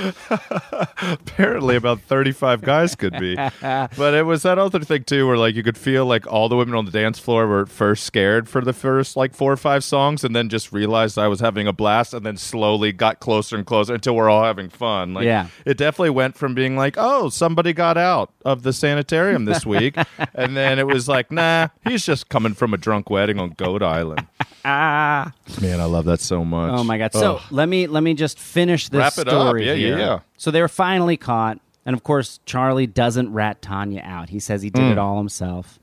apparently 1.02 1.76
about 1.76 2.00
35 2.00 2.62
guys 2.62 2.94
could 2.94 3.18
be 3.18 3.35
but 3.61 4.14
it 4.14 4.24
was 4.26 4.42
that 4.42 4.59
other 4.59 4.80
thing 4.80 5.04
too 5.04 5.26
where 5.26 5.37
like 5.37 5.54
you 5.54 5.62
could 5.62 5.78
feel 5.78 6.06
like 6.06 6.26
all 6.26 6.48
the 6.48 6.56
women 6.56 6.74
on 6.74 6.85
the 6.85 6.90
dance 6.90 7.18
floor 7.18 7.46
were 7.46 7.66
first 7.66 8.04
scared 8.04 8.48
for 8.48 8.61
the 8.61 8.72
first 8.72 9.10
like 9.16 9.35
four 9.35 9.53
or 9.53 9.57
five 9.57 9.83
songs 9.85 10.25
and 10.25 10.35
then 10.35 10.49
just 10.49 10.73
realized 10.73 11.18
i 11.18 11.27
was 11.29 11.40
having 11.40 11.66
a 11.66 11.73
blast 11.73 12.14
and 12.14 12.25
then 12.25 12.37
slowly 12.37 12.92
got 12.92 13.20
closer 13.20 13.57
and 13.57 13.66
closer 13.66 13.94
until 13.94 14.14
we're 14.16 14.29
all 14.31 14.44
having 14.44 14.68
fun 14.68 15.14
like 15.14 15.25
Yeah. 15.25 15.49
it 15.64 15.77
definitely 15.77 16.11
went 16.11 16.37
from 16.37 16.55
being 16.55 16.77
like 16.77 16.94
oh 16.99 17.29
somebody 17.29 17.73
got 17.73 17.96
out 17.99 18.33
of 18.44 18.62
the 18.62 18.73
sanitarium 18.73 19.44
this 19.44 19.64
week 19.66 19.96
and 20.35 20.57
then 20.57 20.79
it 20.79 20.87
was 20.87 21.09
like 21.09 21.31
nah 21.31 21.68
he's 21.85 22.05
just 22.07 22.29
coming 22.29 22.55
from 22.55 22.73
a 22.75 22.77
drunk 22.77 23.11
wedding 23.11 23.38
on 23.38 23.51
goat 23.51 23.83
island 23.83 24.27
Ah. 24.64 25.33
man 25.62 25.81
i 25.81 25.85
love 25.85 26.05
that 26.05 26.20
so 26.20 26.44
much 26.44 26.70
Oh 26.73 26.85
my 26.85 26.99
god! 26.99 27.12
So 27.14 27.37
Ugh. 27.37 27.42
let 27.51 27.68
me 27.68 27.87
let 27.87 28.03
me 28.03 28.14
just 28.14 28.38
finish 28.38 28.88
this 28.88 28.99
Wrap 28.99 29.18
it 29.18 29.29
story 29.29 29.66
Yeah, 29.66 29.73
yeah, 29.73 29.87
here. 29.87 29.99
yeah. 29.99 30.18
So 30.37 30.51
they 30.51 30.61
were 30.61 30.68
finally 30.68 31.16
caught, 31.16 31.59
and 31.87 31.94
of 31.96 32.03
course 32.05 32.38
Charlie 32.46 32.87
doesn't 32.87 33.33
rat 33.33 33.61
Tanya 33.62 34.03
out. 34.05 34.29
He 34.29 34.38
says 34.38 34.61
he 34.62 34.70
did 34.70 34.83
Mm. 34.83 34.92
it 34.92 34.99
all 34.99 35.16
himself 35.16 35.79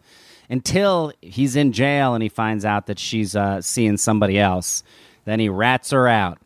until 0.50 1.12
he's 1.22 1.56
in 1.56 1.72
jail 1.74 2.14
and 2.14 2.24
he 2.24 2.30
finds 2.30 2.64
out 2.66 2.88
that 2.88 3.00
she's 3.00 3.36
uh, 3.36 3.62
seeing 3.62 3.98
somebody 3.98 4.38
else. 4.40 4.84
Then 5.26 5.40
he 5.40 5.50
rats 5.50 5.90
her 5.92 6.08
out. 6.08 6.38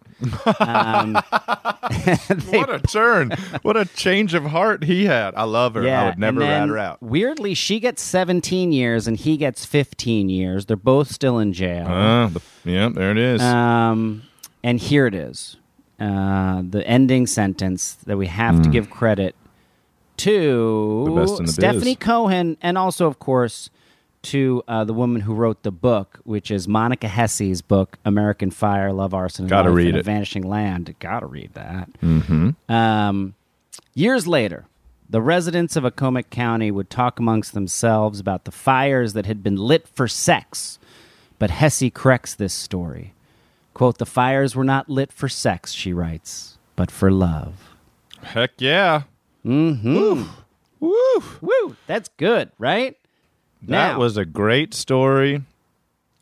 Um, 0.59 1.13
they- 1.13 2.15
what 2.59 2.69
a 2.69 2.79
turn 2.79 3.31
what 3.63 3.75
a 3.75 3.85
change 3.85 4.35
of 4.35 4.43
heart 4.43 4.83
he 4.83 5.05
had 5.05 5.33
i 5.33 5.41
love 5.43 5.73
her 5.73 5.81
i 5.81 6.05
would 6.09 6.19
never 6.19 6.43
and 6.43 6.49
rat 6.51 6.69
her 6.69 6.77
out 6.77 7.01
Weirdly, 7.01 7.55
she 7.55 7.79
gets 7.79 8.03
17 8.03 8.71
years 8.71 9.07
and 9.07 9.17
he 9.17 9.35
gets 9.35 9.65
15 9.65 10.29
years. 10.29 10.67
They're 10.67 10.77
both 10.77 11.11
still 11.11 11.39
in 11.39 11.53
jail. 11.53 11.85
The, 11.85 12.41
yeah, 12.65 12.89
there 12.89 13.09
it 13.09 13.17
is. 13.17 13.41
Um, 13.41 14.21
and 14.63 14.79
here 14.79 15.07
it 15.07 15.15
is 15.15 15.57
uh, 15.99 16.61
the 16.69 16.85
ending 16.87 17.25
sentence 17.25 17.93
that 18.05 18.15
we 18.17 18.27
have 18.27 18.61
to 18.61 18.69
give 18.69 18.91
credit 18.91 19.35
to 20.17 21.05
Hmm. 21.09 21.15
Best 21.15 21.39
in 21.39 21.45
the 21.47 21.51
Stephanie 21.51 21.95
biz. 21.95 22.05
Cohen, 22.05 22.57
and 22.61 22.77
also, 22.77 23.07
of 23.07 23.17
course, 23.19 23.69
to 24.23 24.63
uh, 24.67 24.83
the 24.83 24.93
woman 24.93 25.21
who 25.21 25.33
wrote 25.33 25.63
the 25.63 25.71
book, 25.71 26.19
which 26.23 26.51
is 26.51 26.67
Monica 26.67 27.07
Hesse's 27.07 27.61
book, 27.61 27.97
American 28.05 28.51
Fire, 28.51 28.93
Love, 28.93 29.13
Arson, 29.13 29.45
and 29.45 29.49
Gotta 29.49 29.69
Life 29.69 29.77
read 29.77 29.87
in 29.87 29.95
a 29.95 29.99
it. 29.99 30.05
Vanishing 30.05 30.43
Land. 30.43 30.93
Gotta 30.99 31.25
read 31.25 31.53
that. 31.53 31.89
Mm-hmm. 32.01 32.71
Um, 32.71 33.33
years 33.93 34.27
later, 34.27 34.65
the 35.09 35.21
residents 35.21 35.75
of 35.75 35.83
Accomack 35.83 36.29
County 36.29 36.71
would 36.71 36.89
talk 36.89 37.19
amongst 37.19 37.53
themselves 37.53 38.19
about 38.19 38.45
the 38.45 38.51
fires 38.51 39.13
that 39.13 39.25
had 39.25 39.43
been 39.43 39.57
lit 39.57 39.87
for 39.87 40.07
sex. 40.07 40.79
But 41.39 41.49
Hesse 41.49 41.89
corrects 41.93 42.35
this 42.35 42.53
story. 42.53 43.13
Quote, 43.73 43.97
the 43.97 44.05
fires 44.05 44.55
were 44.55 44.63
not 44.63 44.89
lit 44.89 45.11
for 45.11 45.27
sex, 45.27 45.73
she 45.73 45.91
writes, 45.93 46.57
but 46.75 46.91
for 46.91 47.09
love. 47.11 47.69
Heck 48.21 48.51
yeah. 48.59 49.03
Mm-hmm. 49.45 50.23
Woo. 50.79 51.23
Woo! 51.41 51.75
That's 51.87 52.09
good, 52.17 52.51
right? 52.57 52.97
That 53.63 53.93
Now- 53.93 53.99
was 53.99 54.17
a 54.17 54.25
great 54.25 54.73
story. 54.73 55.43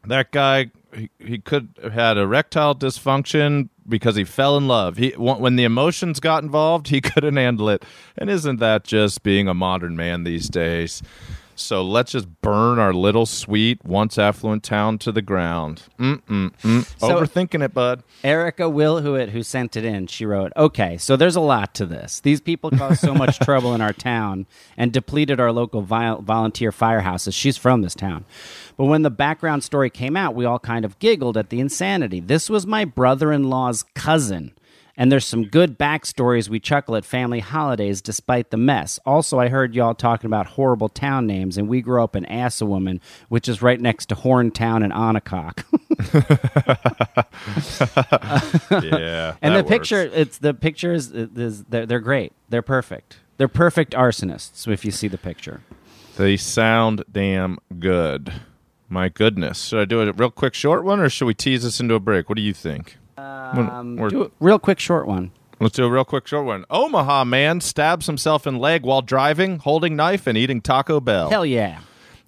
That 0.06 0.32
guy, 0.32 0.72
he, 0.96 1.10
he 1.20 1.38
could 1.40 1.70
have 1.84 1.92
had 1.94 2.18
erectile 2.18 2.74
dysfunction 2.74 3.70
because 3.88 4.16
he 4.16 4.24
fell 4.24 4.56
in 4.58 4.68
love. 4.68 4.98
He 4.98 5.10
when 5.12 5.56
the 5.56 5.64
emotions 5.66 6.20
got 6.20 6.44
involved, 6.44 6.88
he 6.88 7.02
couldn't 7.02 7.36
handle 7.38 7.70
it. 7.70 7.84
And 8.18 8.30
isn't 8.30 8.60
that 8.60 8.84
just 8.86 9.24
being 9.24 9.48
a 9.48 9.54
modern 9.54 9.96
man 9.96 10.24
these 10.24 10.48
days? 10.48 11.02
So 11.60 11.84
let's 11.84 12.12
just 12.14 12.42
burn 12.42 12.80
our 12.80 12.94
little 12.94 13.26
sweet, 13.26 13.84
once 13.86 14.18
affluent 14.18 14.64
town 14.64 14.98
to 15.00 15.12
the 15.12 15.22
ground. 15.22 15.84
Mm-mm-mm. 16.00 16.86
So- 17.00 17.08
Overthinking 17.10 17.64
it, 17.64 17.74
bud. 17.74 18.04
Erica 18.24 18.64
Wilhuit, 18.64 19.30
who 19.30 19.44
sent 19.44 19.76
it 19.76 19.86
in, 19.86 20.08
she 20.08 20.26
wrote, 20.26 20.52
Okay, 20.58 20.98
so 20.98 21.16
there's 21.16 21.36
a 21.36 21.42
lot 21.42 21.74
to 21.76 21.86
this. 21.86 22.20
These 22.22 22.42
people 22.42 22.72
caused 22.72 23.00
so 23.02 23.14
much 23.14 23.40
trouble 23.42 23.74
in 23.76 23.82
our 23.82 23.94
town 23.94 24.46
and 24.78 24.92
depleted 24.92 25.40
our 25.40 25.52
local 25.52 25.82
volunteer 25.82 26.72
firehouses. 26.72 27.34
She's 27.34 27.58
from 27.58 27.82
this 27.82 27.96
town. 27.96 28.26
But 28.78 28.86
when 28.86 29.02
the 29.02 29.10
background 29.10 29.64
story 29.64 29.90
came 29.90 30.16
out, 30.16 30.36
we 30.36 30.46
all 30.46 30.60
kind 30.60 30.86
of 30.86 30.98
giggled 31.00 31.38
at 31.38 31.50
the 31.50 31.60
insanity. 31.60 32.20
This 32.20 32.50
was 32.50 32.66
my 32.66 32.86
brother 32.86 33.32
in 33.34 33.50
law's 33.50 33.84
cousin. 33.96 34.54
And 35.00 35.10
there's 35.10 35.26
some 35.26 35.46
good 35.46 35.80
backstories 35.80 36.50
we 36.50 36.60
chuckle 36.60 36.98
at 36.98 37.06
family 37.06 37.40
holidays 37.40 38.02
despite 38.02 38.50
the 38.52 38.58
mess. 38.58 39.00
Also, 39.06 39.40
I 39.40 39.48
heard 39.48 39.74
y'all 39.74 39.96
talking 39.96 40.28
about 40.28 40.46
horrible 40.46 40.90
town 40.90 41.26
names, 41.26 41.58
and 41.58 41.70
we 41.70 41.82
grew 41.82 42.04
up 42.04 42.18
in 42.18 42.26
Assawoman, 42.26 43.00
which 43.30 43.48
is 43.48 43.62
right 43.62 43.80
next 43.80 44.08
to 44.08 44.16
Horntown 44.16 44.84
and 44.84 44.92
Onancock. 44.94 45.64
Yeah. 48.84 49.36
And 49.42 49.56
the 49.56 49.64
picture, 49.64 50.02
it's 50.02 50.38
the 50.38 50.54
pictures. 50.54 51.12
Is, 51.12 51.64
they're, 51.64 51.86
they're 51.86 52.00
great. 52.00 52.34
They're 52.50 52.62
perfect. 52.62 53.18
They're 53.38 53.48
perfect 53.48 53.94
arsonists. 53.94 54.68
If 54.68 54.84
you 54.84 54.92
see 54.92 55.08
the 55.08 55.18
picture, 55.18 55.62
They 56.18 56.36
sound 56.38 57.04
damn 57.12 57.58
good. 57.80 58.34
My 58.90 59.08
goodness. 59.10 59.64
Should 59.66 59.80
I 59.80 59.86
do 59.86 60.02
a 60.02 60.12
real 60.12 60.32
quick 60.32 60.54
short 60.54 60.84
one 60.84 61.00
or 61.00 61.10
should 61.10 61.26
we 61.26 61.34
tease 61.34 61.64
this 61.64 61.80
into 61.80 61.96
a 61.96 62.00
break? 62.00 62.28
What 62.30 62.36
do 62.36 62.42
you 62.42 62.54
think? 62.54 62.98
Um, 63.20 63.96
We're- 63.98 64.10
do 64.10 64.24
a 64.24 64.32
real 64.40 64.60
quick 64.60 64.80
short 64.80 65.08
one. 65.08 65.32
Let's 65.62 65.76
do 65.76 65.84
a 65.84 65.90
real 65.90 66.06
quick 66.06 66.26
short 66.28 66.46
one. 66.46 66.64
Omaha 66.70 67.26
man 67.26 67.60
stabs 67.60 68.06
himself 68.08 68.48
in 68.48 68.58
leg 68.60 68.84
while 68.84 69.02
driving, 69.02 69.60
holding 69.60 69.96
knife, 69.96 70.26
and 70.26 70.38
eating 70.38 70.62
Taco 70.62 71.00
Bell. 71.02 71.30
Hell 71.30 71.46
yeah! 71.46 71.80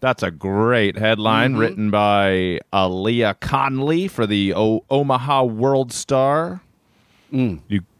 That's 0.02 0.22
a 0.24 0.32
great 0.32 0.98
headline 0.98 1.56
written 1.56 1.92
by 1.92 2.60
Aaliyah 2.74 3.40
Conley 3.40 4.08
for 4.10 4.26
the 4.28 4.54
o- 4.54 4.84
Omaha 4.90 5.44
World 5.44 5.94
Star. 5.94 6.62
You 7.32 7.60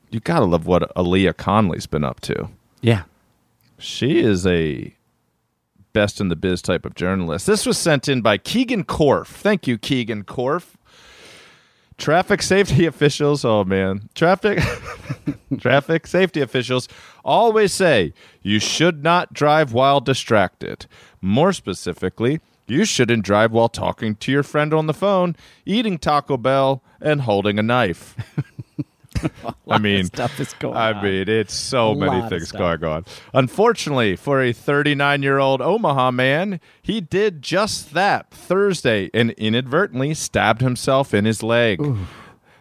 you 0.10 0.20
gotta 0.20 0.44
love 0.46 0.66
what 0.66 0.94
Aaliyah 0.96 1.38
Conley's 1.38 1.88
been 1.88 2.04
up 2.04 2.20
to. 2.22 2.50
Yeah. 2.82 3.04
She 3.78 4.20
is 4.20 4.46
a 4.46 4.94
best 5.94 6.20
in 6.20 6.28
the 6.28 6.36
biz 6.36 6.62
type 6.62 6.86
of 6.86 6.96
journalist. 6.96 7.46
This 7.48 7.66
was 7.66 7.78
sent 7.78 8.10
in 8.10 8.22
by 8.22 8.38
Keegan 8.38 8.84
Korf. 8.84 9.28
Thank 9.28 9.66
you, 9.68 9.78
Keegan 9.78 10.24
Korf. 10.26 10.74
Traffic 12.02 12.42
safety 12.42 12.86
officials, 12.88 13.46
oh 13.46 13.64
man, 13.64 14.10
traffic 14.16 14.60
traffic 15.60 16.08
safety 16.08 16.42
officials 16.42 16.88
always 17.24 17.72
say 17.72 18.14
you 18.42 18.58
should 18.58 19.04
not 19.04 19.34
drive 19.34 19.72
while 19.72 20.00
distracted. 20.00 20.88
More 21.22 21.54
specifically, 21.54 22.42
you 22.66 22.86
shouldn't 22.86 23.24
drive 23.24 23.52
while 23.52 23.70
talking 23.70 24.16
to 24.16 24.32
your 24.32 24.42
friend 24.42 24.74
on 24.74 24.88
the 24.88 24.96
phone, 24.96 25.36
eating 25.64 26.00
Taco 26.00 26.38
Bell, 26.38 26.82
and 27.00 27.22
holding 27.22 27.60
a 27.60 27.64
knife. 27.64 28.16
I 29.70 29.78
mean, 29.78 30.06
stuff 30.06 30.40
is 30.40 30.54
going 30.54 30.76
I 30.78 30.94
on. 30.94 31.04
mean, 31.04 31.30
it's 31.30 31.54
so 31.54 31.92
A 31.92 31.96
many 31.96 32.28
things 32.30 32.52
going 32.52 32.84
on. 32.84 33.06
Unfortunately, 33.34 34.16
for 34.16 34.42
a 34.42 34.54
39 34.54 35.22
year 35.24 35.40
old 35.40 35.62
Omaha 35.62 36.12
man, 36.12 36.60
he 36.82 37.02
did 37.02 37.42
just 37.42 37.94
that 37.94 38.32
Thursday 38.32 39.10
and 39.14 39.32
inadvertently 39.32 40.14
stabbed 40.14 40.62
himself 40.62 41.14
in 41.14 41.26
his 41.26 41.44
leg. 41.44 41.82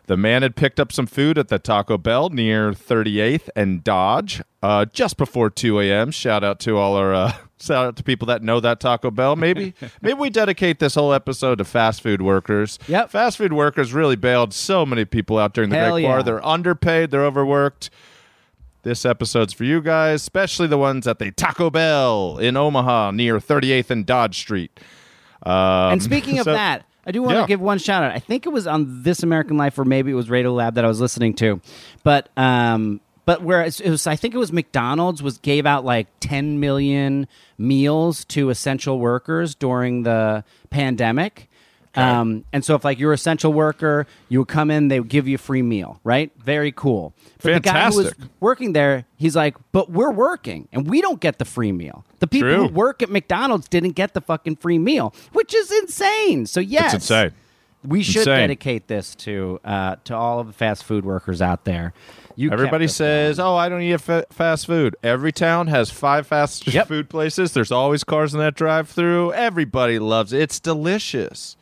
The 0.07 0.17
man 0.17 0.43
had 0.43 0.57
picked 0.57 0.81
up 0.81 0.91
some 0.91 1.07
food 1.07 1.39
at 1.39 1.49
the 1.49 1.61
Taco 1.61 1.97
Bell 1.97 2.31
near 2.31 2.73
38th 2.73 3.49
and 3.55 3.85
Dodge 3.85 4.43
uh, 4.61 4.87
just 4.87 5.17
before 5.17 5.51
2 5.51 5.79
a.m. 5.81 6.11
Shout 6.11 6.43
out 6.43 6.59
to 6.61 6.77
all 6.77 6.97
our. 6.97 7.15
Uh, 7.15 7.33
Shout 7.61 7.87
out 7.87 7.97
to 7.97 8.03
people 8.03 8.27
that 8.27 8.43
know 8.43 8.59
that 8.61 8.81
Taco 8.81 9.11
Bell. 9.11 9.37
Maybe, 9.37 9.75
maybe 10.03 10.15
we 10.19 10.31
dedicate 10.31 10.79
this 10.79 10.95
whole 10.95 11.13
episode 11.13 11.59
to 11.59 11.65
fast 11.65 12.03
food 12.03 12.23
workers. 12.23 12.79
Yep. 12.89 13.11
fast 13.11 13.37
food 13.39 13.53
workers 13.53 13.93
really 13.93 14.17
bailed 14.17 14.55
so 14.55 14.87
many 14.87 15.05
people 15.05 15.39
out 15.39 15.53
during 15.53 15.71
the 15.71 15.77
Hell 15.77 15.93
Great 15.93 16.05
War. 16.05 16.23
They're 16.23 16.45
underpaid. 16.45 17.11
They're 17.11 17.25
overworked. 17.25 17.91
This 18.83 19.05
episode's 19.05 19.53
for 19.53 19.65
you 19.65 19.83
guys, 19.83 20.23
especially 20.23 20.67
the 20.67 20.79
ones 20.79 21.07
at 21.07 21.19
the 21.19 21.31
Taco 21.33 21.69
Bell 21.69 22.39
in 22.39 22.57
Omaha 22.57 23.11
near 23.11 23.39
38th 23.39 23.91
and 23.91 24.07
Dodge 24.07 24.39
Street. 24.39 24.81
Um, 25.43 25.53
And 25.93 26.03
speaking 26.03 26.39
of 26.39 26.45
so- 26.45 26.53
that, 26.53 26.87
I 27.07 27.13
do 27.13 27.23
want 27.23 27.39
to 27.39 27.47
give 27.47 27.61
one 27.61 27.79
shout 27.79 28.03
out. 28.05 28.13
I 28.13 28.19
think 28.21 28.47
it 28.47 28.51
was 28.51 28.67
on 28.67 29.03
This 29.03 29.23
American 29.23 29.57
Life, 29.57 29.79
or 29.79 29.85
maybe 29.85 30.11
it 30.11 30.15
was 30.15 30.31
Radio 30.31 30.53
Lab 30.53 30.75
that 30.77 30.85
I 30.85 30.89
was 30.89 31.01
listening 31.01 31.35
to, 31.35 31.61
but 32.05 32.29
um, 32.37 33.01
but 33.31 33.43
where 33.43 33.61
it's- 33.61 33.79
it 33.79 33.91
was, 33.91 34.09
I 34.09 34.17
think 34.17 34.35
it 34.35 34.39
was 34.39 34.53
McDonald's 34.53 35.23
was 35.23 35.39
gave 35.39 35.65
out 35.65 35.85
like 35.85 36.09
10 36.19 36.59
million 36.59 37.29
meals 37.59 38.25
to 38.25 38.51
essential 38.51 38.99
workers 38.99 39.55
during 39.55 40.03
the 40.03 40.43
pandemic. 40.71 41.49
Um, 41.95 42.45
and 42.53 42.65
so 42.65 42.75
if 42.75 42.85
like 42.85 42.99
you're 42.99 43.13
an 43.13 43.15
essential 43.15 43.53
worker, 43.53 44.09
you 44.29 44.41
would 44.41 44.49
come 44.49 44.69
in, 44.69 44.89
they 44.89 44.99
would 44.99 45.09
give 45.09 45.29
you 45.29 45.37
a 45.37 45.39
free 45.39 45.63
meal, 45.63 46.01
right? 46.03 46.33
Very 46.43 46.73
cool. 46.73 47.15
But 47.41 47.55
the 47.55 47.61
guy 47.61 47.91
who 47.91 47.99
was 47.99 48.07
Fantastic. 48.09 48.31
working 48.41 48.73
there, 48.73 49.05
he's 49.17 49.37
like, 49.37 49.55
but 49.71 49.93
we're 49.93 50.11
working 50.11 50.67
and 50.73 50.91
we 50.91 51.01
don't 51.01 51.21
get 51.21 51.39
the 51.39 51.45
free 51.45 51.71
meal. 51.71 52.05
The 52.19 52.27
people 52.27 52.49
True. 52.49 52.67
who 52.67 52.75
work 52.75 53.01
at 53.01 53.11
McDonald's 53.11 53.69
didn't 53.69 53.93
get 53.93 54.13
the 54.13 54.21
fucking 54.21 54.57
free 54.57 54.79
meal, 54.79 55.15
which 55.33 55.55
is 55.55 55.71
insane. 55.71 56.47
So 56.47 56.59
yes, 56.59 56.95
insane. 56.95 57.31
We 57.87 58.03
should 58.03 58.23
Insane. 58.23 58.41
dedicate 58.41 58.89
this 58.89 59.15
to 59.25 59.59
uh, 59.65 59.97
to 60.05 60.15
all 60.15 60.39
of 60.41 60.49
the 60.49 60.53
fast 60.53 60.85
food 60.85 61.05
workers 61.05 61.41
out 61.41 61.65
there. 61.65 61.95
You 62.37 62.51
Everybody 62.51 62.87
says, 62.89 63.39
"Oh, 63.39 63.57
I 63.57 63.69
don't 63.69 63.83
eat 63.83 64.01
fa- 64.01 64.25
fast 64.31 64.67
food." 64.67 64.97
Every 65.03 65.33
town 65.33 65.67
has 65.67 65.91
five 65.91 66.27
fast 66.27 66.67
Yep. 66.73 66.89
food 66.89 67.11
places. 67.11 67.53
There's 67.53 67.73
always 67.73 68.05
cars 68.05 68.33
in 68.33 68.41
that 68.41 68.55
drive-through. 68.55 69.33
Everybody 69.33 69.99
loves 69.99 70.33
it. 70.33 70.41
It's 70.43 70.61
delicious. 70.61 71.57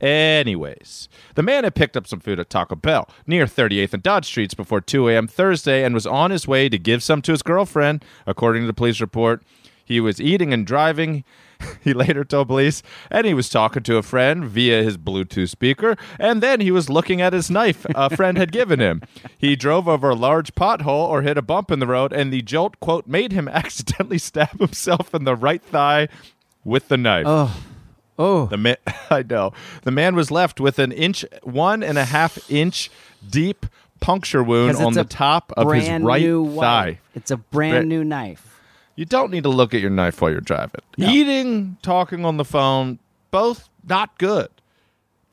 Anyways, 0.00 1.08
the 1.34 1.42
man 1.42 1.64
had 1.64 1.74
picked 1.74 1.96
up 1.96 2.06
some 2.06 2.20
food 2.20 2.38
at 2.38 2.50
Taco 2.50 2.74
Bell 2.76 3.08
near 3.26 3.46
38th 3.46 3.94
and 3.94 4.02
Dodge 4.02 4.26
Streets 4.26 4.52
before 4.54 4.80
2 4.80 5.08
a.m. 5.08 5.26
Thursday 5.26 5.82
and 5.84 5.94
was 5.94 6.06
on 6.06 6.30
his 6.30 6.46
way 6.46 6.68
to 6.68 6.78
give 6.78 7.02
some 7.02 7.22
to 7.22 7.32
his 7.32 7.42
girlfriend, 7.42 8.04
according 8.26 8.62
to 8.62 8.66
the 8.66 8.72
police 8.74 9.00
report. 9.00 9.42
He 9.84 10.00
was 10.00 10.20
eating 10.20 10.52
and 10.52 10.66
driving. 10.66 11.24
He 11.84 11.92
later 11.92 12.24
told 12.24 12.48
police, 12.48 12.82
and 13.10 13.26
he 13.26 13.34
was 13.34 13.50
talking 13.50 13.82
to 13.82 13.98
a 13.98 14.02
friend 14.02 14.44
via 14.44 14.82
his 14.82 14.96
Bluetooth 14.96 15.50
speaker, 15.50 15.96
and 16.18 16.42
then 16.42 16.60
he 16.60 16.70
was 16.70 16.88
looking 16.88 17.20
at 17.20 17.34
his 17.34 17.50
knife 17.50 17.84
a 17.94 18.14
friend 18.16 18.38
had 18.38 18.52
given 18.52 18.80
him. 18.80 19.02
He 19.36 19.54
drove 19.54 19.86
over 19.86 20.08
a 20.08 20.14
large 20.14 20.54
pothole 20.54 21.08
or 21.08 21.20
hit 21.20 21.36
a 21.36 21.42
bump 21.42 21.70
in 21.70 21.80
the 21.80 21.86
road, 21.86 22.12
and 22.12 22.32
the 22.32 22.40
jolt, 22.40 22.80
quote, 22.80 23.06
made 23.06 23.32
him 23.32 23.48
accidentally 23.52 24.16
stab 24.18 24.58
himself 24.58 25.14
in 25.14 25.24
the 25.24 25.36
right 25.36 25.62
thigh 25.62 26.08
with 26.64 26.88
the 26.88 26.96
knife. 26.96 27.26
oh, 27.28 27.62
oh. 28.18 28.46
The 28.46 28.56
man, 28.56 28.76
I 29.10 29.22
know. 29.22 29.52
The 29.82 29.90
man 29.90 30.14
was 30.16 30.30
left 30.30 30.60
with 30.60 30.78
an 30.78 30.90
inch, 30.92 31.24
one 31.42 31.82
and 31.82 31.98
a 31.98 32.06
half 32.06 32.50
inch 32.50 32.90
deep 33.28 33.66
puncture 34.00 34.42
wound 34.42 34.76
on 34.76 34.94
the 34.94 35.04
top 35.04 35.52
of 35.56 35.70
his 35.72 35.88
right 36.02 36.22
thigh. 36.22 36.36
wife. 36.36 36.98
It's 37.14 37.30
a 37.30 37.36
brand 37.36 37.72
Bra- 37.72 37.96
new 37.96 38.04
knife. 38.04 38.53
You 38.96 39.04
don't 39.04 39.30
need 39.30 39.42
to 39.42 39.48
look 39.48 39.74
at 39.74 39.80
your 39.80 39.90
knife 39.90 40.20
while 40.20 40.30
you're 40.30 40.40
driving. 40.40 40.80
Eating, 40.96 41.76
talking 41.82 42.24
on 42.24 42.36
the 42.36 42.44
phone, 42.44 42.98
both 43.30 43.68
not 43.86 44.16
good. 44.18 44.48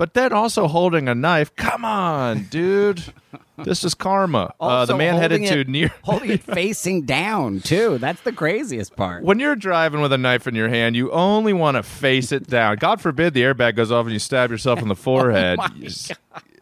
But 0.01 0.15
then 0.15 0.33
also 0.33 0.67
holding 0.67 1.07
a 1.07 1.13
knife. 1.13 1.55
Come 1.55 1.85
on, 1.85 2.45
dude. 2.45 3.03
this 3.59 3.83
is 3.83 3.93
karma. 3.93 4.51
Uh, 4.59 4.83
the 4.85 4.97
man 4.97 5.13
headed 5.17 5.45
to 5.45 5.59
it- 5.59 5.67
near. 5.67 5.93
holding 6.03 6.31
it 6.31 6.41
facing 6.41 7.03
down 7.03 7.59
too. 7.59 7.99
That's 7.99 8.19
the 8.21 8.31
craziest 8.33 8.95
part. 8.95 9.23
When 9.23 9.37
you're 9.37 9.55
driving 9.55 10.01
with 10.01 10.11
a 10.11 10.17
knife 10.17 10.47
in 10.47 10.55
your 10.55 10.69
hand, 10.69 10.95
you 10.95 11.11
only 11.11 11.53
want 11.53 11.77
to 11.77 11.83
face 11.83 12.31
it 12.31 12.47
down. 12.47 12.77
God 12.77 12.99
forbid 12.99 13.35
the 13.35 13.43
airbag 13.43 13.75
goes 13.75 13.91
off 13.91 14.05
and 14.07 14.13
you 14.13 14.17
stab 14.17 14.49
yourself 14.49 14.81
in 14.81 14.87
the 14.87 14.95
forehead. 15.09 15.59
S- 15.85 16.11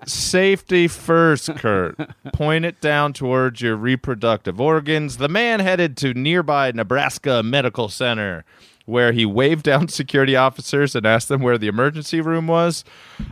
Safety 0.05 0.89
first, 0.89 1.47
Kurt. 1.55 1.97
Point 2.33 2.65
it 2.65 2.81
down 2.81 3.13
towards 3.13 3.61
your 3.61 3.77
reproductive 3.77 4.59
organs. 4.59 5.15
The 5.15 5.29
man 5.29 5.61
headed 5.61 5.95
to 5.97 6.13
nearby 6.13 6.73
Nebraska 6.73 7.41
Medical 7.41 7.87
Center, 7.87 8.43
where 8.89 9.11
he 9.11 9.25
waved 9.25 9.63
down 9.63 9.87
security 10.01 10.35
officers 10.35 10.95
and 10.95 11.05
asked 11.05 11.27
them 11.29 11.41
where 11.41 11.57
the 11.57 11.67
emergency 11.67 12.19
room 12.21 12.47
was. 12.47 12.83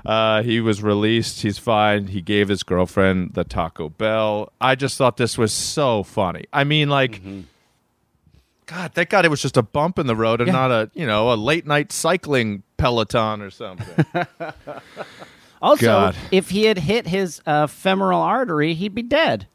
Uh, 0.05 0.43
he 0.43 0.61
was 0.61 0.81
released. 0.81 1.41
He's 1.41 1.57
fine. 1.57 2.07
He 2.07 2.21
gave 2.21 2.47
his 2.47 2.63
girlfriend 2.63 3.33
the 3.33 3.43
Taco 3.43 3.89
Bell. 3.89 4.51
I 4.61 4.75
just 4.75 4.97
thought 4.97 5.17
this 5.17 5.37
was 5.37 5.51
so 5.51 6.03
funny. 6.03 6.45
I 6.53 6.63
mean, 6.63 6.89
like. 6.89 7.21
God, 8.67 8.93
thank 8.93 9.09
God 9.09 9.23
it 9.23 9.29
was 9.29 9.41
just 9.41 9.55
a 9.55 9.63
bump 9.63 9.97
in 9.97 10.07
the 10.07 10.15
road 10.15 10.41
and 10.41 10.51
not 10.51 10.71
a, 10.71 10.91
you 10.93 11.07
know, 11.07 11.31
a 11.31 11.35
late 11.35 11.65
night 11.65 11.93
cycling 11.93 12.63
peloton 12.75 13.41
or 13.41 13.49
something. 13.49 14.05
Also, 15.61 15.85
God. 15.87 16.15
if 16.31 16.51
he 16.51 16.65
had 16.65 16.77
hit 16.77 17.07
his 17.07 17.41
uh, 17.45 17.67
femoral 17.67 18.21
artery, 18.21 18.73
he'd 18.75 18.93
be 18.93 19.01
dead. 19.01 19.47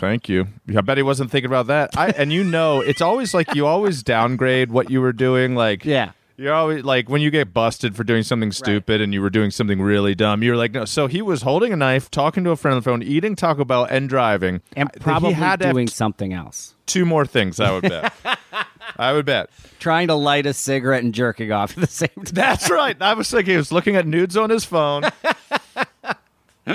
Thank 0.00 0.28
you. 0.30 0.46
I 0.74 0.80
bet 0.80 0.96
he 0.96 1.02
wasn't 1.02 1.30
thinking 1.30 1.50
about 1.50 1.66
that. 1.68 1.96
I 1.96 2.08
and 2.08 2.32
you 2.32 2.42
know, 2.42 2.80
it's 2.80 3.02
always 3.02 3.34
like 3.34 3.54
you 3.54 3.66
always 3.66 4.02
downgrade 4.02 4.72
what 4.72 4.90
you 4.90 5.00
were 5.02 5.12
doing. 5.12 5.54
Like, 5.54 5.84
Yeah. 5.84 6.12
You're 6.38 6.54
always 6.54 6.82
like 6.84 7.10
when 7.10 7.20
you 7.20 7.30
get 7.30 7.52
busted 7.52 7.94
for 7.94 8.02
doing 8.02 8.22
something 8.22 8.50
stupid 8.50 9.02
and 9.02 9.12
you 9.12 9.20
were 9.20 9.28
doing 9.28 9.50
something 9.50 9.78
really 9.78 10.14
dumb. 10.14 10.42
You're 10.42 10.56
like, 10.56 10.72
no. 10.72 10.86
So 10.86 11.06
he 11.06 11.20
was 11.20 11.42
holding 11.42 11.70
a 11.70 11.76
knife, 11.76 12.10
talking 12.10 12.44
to 12.44 12.50
a 12.50 12.56
friend 12.56 12.72
on 12.76 12.80
the 12.80 12.82
phone, 12.82 13.02
eating 13.02 13.36
Taco 13.36 13.62
Bell, 13.66 13.84
and 13.84 14.08
driving, 14.08 14.62
And 14.74 14.90
probably 15.00 15.28
he 15.28 15.34
had 15.34 15.60
to 15.60 15.66
have 15.66 15.74
doing 15.74 15.86
t- 15.86 15.92
something 15.92 16.32
else. 16.32 16.74
two 16.86 17.04
more 17.04 17.26
things. 17.26 17.60
I 17.60 17.72
would 17.72 17.82
bet. 17.82 18.14
I 18.96 19.12
would 19.12 19.26
bet. 19.26 19.50
Trying 19.80 20.08
to 20.08 20.14
light 20.14 20.46
a 20.46 20.54
cigarette 20.54 21.04
and 21.04 21.12
jerking 21.12 21.52
off 21.52 21.72
at 21.76 21.82
the 21.82 21.86
same 21.86 22.08
time. 22.16 22.24
That's 22.32 22.70
right. 22.70 22.96
I 23.02 23.12
was 23.12 23.30
thinking 23.30 23.50
he 23.52 23.56
was 23.58 23.70
looking 23.70 23.96
at 23.96 24.06
nudes 24.06 24.38
on 24.38 24.48
his 24.48 24.64
phone. 24.64 25.02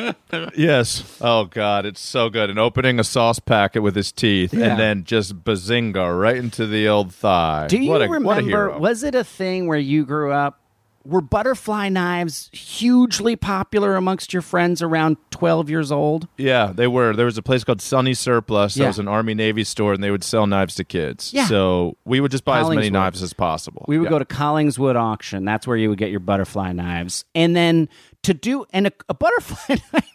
yes. 0.57 1.17
Oh 1.21 1.45
God, 1.45 1.85
it's 1.85 1.99
so 2.01 2.29
good. 2.29 2.49
And 2.49 2.59
opening 2.59 2.99
a 2.99 3.03
sauce 3.03 3.39
packet 3.39 3.81
with 3.81 3.95
his 3.95 4.11
teeth, 4.11 4.53
Yeah. 4.53 4.67
and 4.71 4.79
then 4.79 5.03
just 5.03 5.43
bazinga 5.43 6.19
right 6.19 6.37
into 6.37 6.67
the 6.67 6.87
old 6.87 7.13
thigh. 7.13 7.67
Do 7.67 7.77
you 7.77 7.89
what 7.89 8.01
a, 8.01 8.07
What 8.07 8.37
a 8.37 8.41
remember? 8.43 8.77
Was 8.79 9.03
it 9.03 9.15
a 9.15 9.23
thing 9.23 9.67
where 9.67 9.77
you 9.77 10.05
grew 10.05 10.31
up? 10.31 10.59
Were 11.07 11.21
butterfly 11.21 11.89
knives 11.89 12.49
hugely 12.51 13.35
popular 13.35 13.95
amongst 13.95 14.33
your 14.33 14.41
friends 14.41 14.81
around 14.81 15.17
12 15.29 15.69
years 15.69 15.91
old? 15.91 16.27
Yeah, 16.35 16.71
they 16.73 16.87
were. 16.87 17.15
There 17.15 17.27
was 17.27 17.37
a 17.37 17.43
place 17.43 17.63
called 17.63 17.79
Sunny 17.79 18.15
Surplus. 18.15 18.73
That 18.73 18.81
Yeah. 18.81 18.87
was 18.87 18.97
an 18.97 19.07
Army 19.07 19.35
Navy 19.35 19.63
store, 19.65 19.93
and 19.93 20.03
they 20.03 20.09
would 20.09 20.23
sell 20.23 20.47
knives 20.47 20.73
to 20.75 20.83
kids. 20.83 21.31
Yeah. 21.31 21.45
So 21.45 21.95
we 22.05 22.19
would 22.19 22.31
just 22.31 22.43
buy 22.43 22.59
as 22.59 22.69
many 22.71 22.89
knives 22.89 23.21
as 23.21 23.33
possible. 23.33 23.85
We 23.87 23.99
would 23.99 24.05
Yeah. 24.05 24.09
go 24.09 24.17
to 24.19 24.25
Collingswood 24.25 24.95
auction. 24.95 25.45
That's 25.45 25.67
where 25.67 25.77
you 25.77 25.89
would 25.89 25.99
get 25.99 26.09
your 26.09 26.21
butterfly 26.21 26.71
knives. 26.71 27.23
And 27.35 27.55
then 27.55 27.87
to 28.25 28.33
do 28.33 28.65
and 28.71 28.87
a, 28.87 28.91
a 29.09 29.13
butterfly 29.13 29.75
knife, 29.93 30.11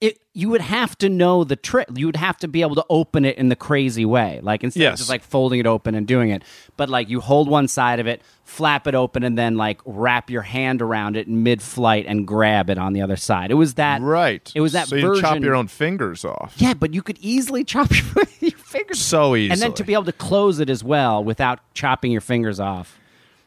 it 0.00 0.18
you 0.32 0.48
would 0.48 0.62
have 0.62 0.96
to 0.98 1.10
know 1.10 1.44
the 1.44 1.56
trick. 1.56 1.86
You 1.94 2.06
would 2.06 2.16
have 2.16 2.38
to 2.38 2.48
be 2.48 2.62
able 2.62 2.76
to 2.76 2.84
open 2.88 3.26
it 3.26 3.36
in 3.36 3.50
the 3.50 3.56
crazy 3.56 4.06
way, 4.06 4.40
like 4.42 4.64
instead 4.64 4.80
of 4.92 4.98
just 4.98 5.10
like 5.10 5.22
folding 5.22 5.60
it 5.60 5.66
open 5.66 5.94
and 5.94 6.06
doing 6.06 6.30
it. 6.30 6.42
But 6.78 6.88
like 6.88 7.10
you 7.10 7.20
hold 7.20 7.50
one 7.50 7.68
side 7.68 8.00
of 8.00 8.06
it, 8.06 8.22
flap 8.44 8.86
it 8.86 8.94
open, 8.94 9.22
and 9.24 9.36
then 9.36 9.56
like 9.58 9.80
wrap 9.84 10.30
your 10.30 10.40
hand 10.40 10.80
around 10.80 11.16
it 11.18 11.26
in 11.26 11.42
mid-flight 11.42 12.06
and 12.08 12.26
grab 12.26 12.70
it 12.70 12.78
on 12.78 12.94
the 12.94 13.02
other 13.02 13.16
side. 13.16 13.50
It 13.50 13.54
was 13.54 13.74
that 13.74 14.00
right. 14.00 14.50
It 14.54 14.62
was 14.62 14.72
that 14.72 14.88
so 14.88 14.96
you 14.96 15.20
chop 15.20 15.38
your 15.40 15.54
own 15.54 15.68
fingers 15.68 16.24
off. 16.24 16.54
Yeah, 16.56 16.72
but 16.72 16.94
you 16.94 17.02
could 17.02 17.18
easily 17.20 17.62
chop 17.62 17.90
your, 17.90 18.24
your 18.40 18.52
fingers 18.52 19.00
So 19.00 19.36
easily. 19.36 19.50
and 19.52 19.60
then 19.60 19.74
to 19.74 19.84
be 19.84 19.92
able 19.92 20.04
to 20.04 20.12
close 20.12 20.60
it 20.60 20.70
as 20.70 20.82
well 20.82 21.22
without 21.22 21.58
chopping 21.74 22.10
your 22.10 22.22
fingers 22.22 22.58
off. 22.58 22.98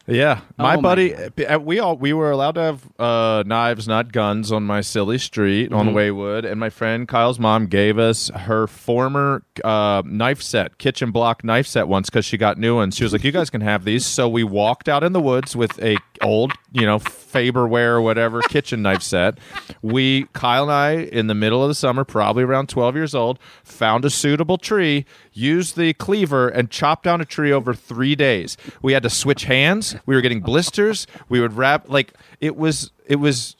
Yeah, 0.05 0.41
my 0.57 0.73
Oh 0.73 0.81
my 0.81 0.81
buddy. 0.81 1.13
uh, 1.15 1.59
we 1.59 1.79
all 1.79 1.95
we 1.95 2.11
were 2.11 2.29
allowed 2.29 2.55
to 2.55 2.61
have 2.61 2.89
uh, 2.99 3.43
knives, 3.45 3.87
not 3.87 4.11
guns, 4.11 4.51
on 4.51 4.63
my 4.63 4.81
silly 4.81 5.17
street 5.17 5.71
on 5.71 5.87
Mm-hmm. 5.87 5.95
Waywood, 5.97 6.43
and 6.49 6.59
my 6.59 6.69
friend 6.69 7.07
Kyle's 7.07 7.39
mom 7.39 7.67
gave 7.67 7.97
us 7.97 8.29
her 8.35 8.67
former 8.67 9.43
uh, 9.63 10.01
knife 10.05 10.41
set, 10.41 10.77
kitchen 10.77 11.11
block 11.11 11.45
knife 11.45 11.67
set 11.67 11.87
once 11.87 12.09
because 12.09 12.25
she 12.25 12.37
got 12.37 12.57
new 12.57 12.75
ones. 12.75 12.97
She 12.97 13.05
was 13.05 13.13
like, 13.13 13.23
"You 13.23 13.31
guys 13.31 13.49
can 13.49 13.61
have 13.61 13.85
these." 13.85 14.05
So 14.05 14.27
we 14.27 14.43
walked 14.43 14.89
out 14.89 15.05
in 15.05 15.13
the 15.13 15.21
woods 15.21 15.55
with 15.55 15.81
a 15.81 15.95
old, 16.21 16.51
you 16.73 16.85
know, 16.85 16.99
Farberware 17.33 17.95
or 17.95 18.01
whatever 18.01 18.41
kitchen 18.49 18.81
knife 18.81 19.01
set. 19.01 19.37
We 19.81 20.25
Kyle 20.33 20.63
and 20.63 20.71
I, 20.71 20.91
in 20.91 21.27
the 21.27 21.35
middle 21.35 21.63
of 21.63 21.67
the 21.67 21.75
summer, 21.75 22.03
probably 22.03 22.43
around 22.43 22.69
twelve 22.69 22.95
years 22.95 23.15
old, 23.15 23.39
found 23.63 24.05
a 24.05 24.09
suitable 24.09 24.57
tree, 24.57 25.05
used 25.33 25.75
the 25.75 25.93
cleaver, 25.93 26.47
and 26.47 26.69
chopped 26.69 27.03
down 27.03 27.21
a 27.21 27.25
tree 27.25 27.51
over 27.51 27.73
three 27.73 28.15
days. 28.15 28.55
We 28.81 28.93
had 28.93 29.03
to 29.03 29.09
switch 29.09 29.45
hands. 29.45 29.95
We 30.05 30.15
were 30.15 30.21
getting 30.21 30.41
blisters. 30.41 31.07
We 31.29 31.39
would 31.39 31.53
wrap 31.53 31.89
like 31.89 32.13
it 32.39 32.55
was. 32.55 32.91
It 33.07 33.17
was. 33.17 33.55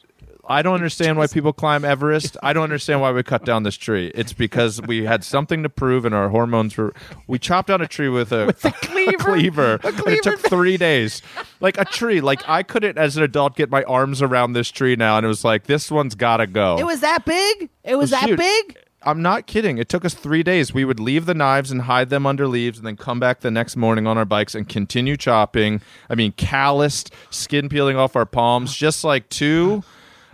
I 0.48 0.62
don't 0.62 0.74
understand 0.74 1.16
why 1.16 1.26
people 1.26 1.52
climb 1.52 1.84
Everest. 1.84 2.36
I 2.42 2.52
don't 2.52 2.64
understand 2.64 3.00
why 3.00 3.12
we 3.12 3.22
cut 3.22 3.44
down 3.44 3.62
this 3.62 3.76
tree. 3.76 4.10
It's 4.14 4.32
because 4.32 4.80
we 4.82 5.04
had 5.04 5.24
something 5.24 5.62
to 5.62 5.68
prove, 5.68 6.04
and 6.04 6.14
our 6.14 6.28
hormones 6.28 6.76
were. 6.76 6.92
We 7.26 7.38
chopped 7.38 7.68
down 7.68 7.80
a 7.80 7.86
tree 7.88 8.08
with 8.08 8.32
a, 8.32 8.48
a 8.64 8.72
cleaver. 8.72 9.16
cleaver, 9.18 9.74
A 9.82 9.86
and 9.88 10.08
it 10.08 10.22
took 10.22 10.38
three 10.40 10.76
days. 10.76 11.22
Like 11.60 11.78
a 11.78 11.84
tree. 11.84 12.20
Like 12.20 12.46
I 12.48 12.62
couldn't, 12.62 12.98
as 12.98 13.16
an 13.16 13.22
adult, 13.22 13.56
get 13.56 13.70
my 13.70 13.82
arms 13.84 14.20
around 14.22 14.52
this 14.52 14.70
tree 14.70 14.96
now, 14.96 15.16
and 15.16 15.24
it 15.24 15.28
was 15.28 15.44
like 15.44 15.64
this 15.64 15.90
one's 15.90 16.14
got 16.14 16.38
to 16.38 16.46
go. 16.46 16.76
It 16.78 16.84
was 16.86 17.00
that 17.00 17.24
big? 17.24 17.70
It 17.82 17.94
was 17.94 17.94
It 17.94 17.96
was 17.96 18.10
that 18.10 18.28
huge. 18.28 18.38
big? 18.38 18.76
I'm 19.06 19.20
not 19.20 19.46
kidding. 19.46 19.76
It 19.76 19.90
took 19.90 20.04
us 20.06 20.14
three 20.14 20.42
days. 20.42 20.72
We 20.72 20.86
would 20.86 20.98
leave 20.98 21.26
the 21.26 21.34
knives 21.34 21.70
and 21.70 21.82
hide 21.82 22.08
them 22.08 22.24
under 22.26 22.48
leaves, 22.48 22.78
and 22.78 22.86
then 22.86 22.96
come 22.96 23.20
back 23.20 23.40
the 23.40 23.50
next 23.50 23.76
morning 23.76 24.06
on 24.06 24.16
our 24.16 24.24
bikes 24.24 24.54
and 24.54 24.66
continue 24.68 25.16
chopping. 25.18 25.82
I 26.08 26.14
mean, 26.14 26.32
calloused, 26.32 27.12
skin 27.30 27.68
peeling 27.68 27.96
off 27.98 28.16
our 28.16 28.24
palms, 28.26 28.74
just 28.74 29.04
like 29.04 29.28
two. 29.28 29.82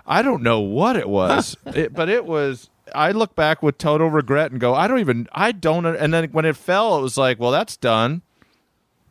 I 0.06 0.22
don't 0.22 0.42
know 0.42 0.60
what 0.60 0.96
it 0.96 1.08
was, 1.08 1.56
it, 1.66 1.92
but 1.94 2.08
it 2.08 2.24
was. 2.24 2.70
I 2.94 3.12
look 3.12 3.34
back 3.36 3.62
with 3.62 3.78
total 3.78 4.10
regret 4.10 4.50
and 4.50 4.60
go, 4.60 4.74
I 4.74 4.88
don't 4.88 4.98
even. 5.00 5.28
I 5.32 5.52
don't. 5.52 5.86
And 5.86 6.12
then 6.12 6.30
when 6.32 6.44
it 6.44 6.56
fell, 6.56 6.98
it 6.98 7.02
was 7.02 7.16
like, 7.16 7.38
well, 7.38 7.50
that's 7.52 7.76
done. 7.76 8.22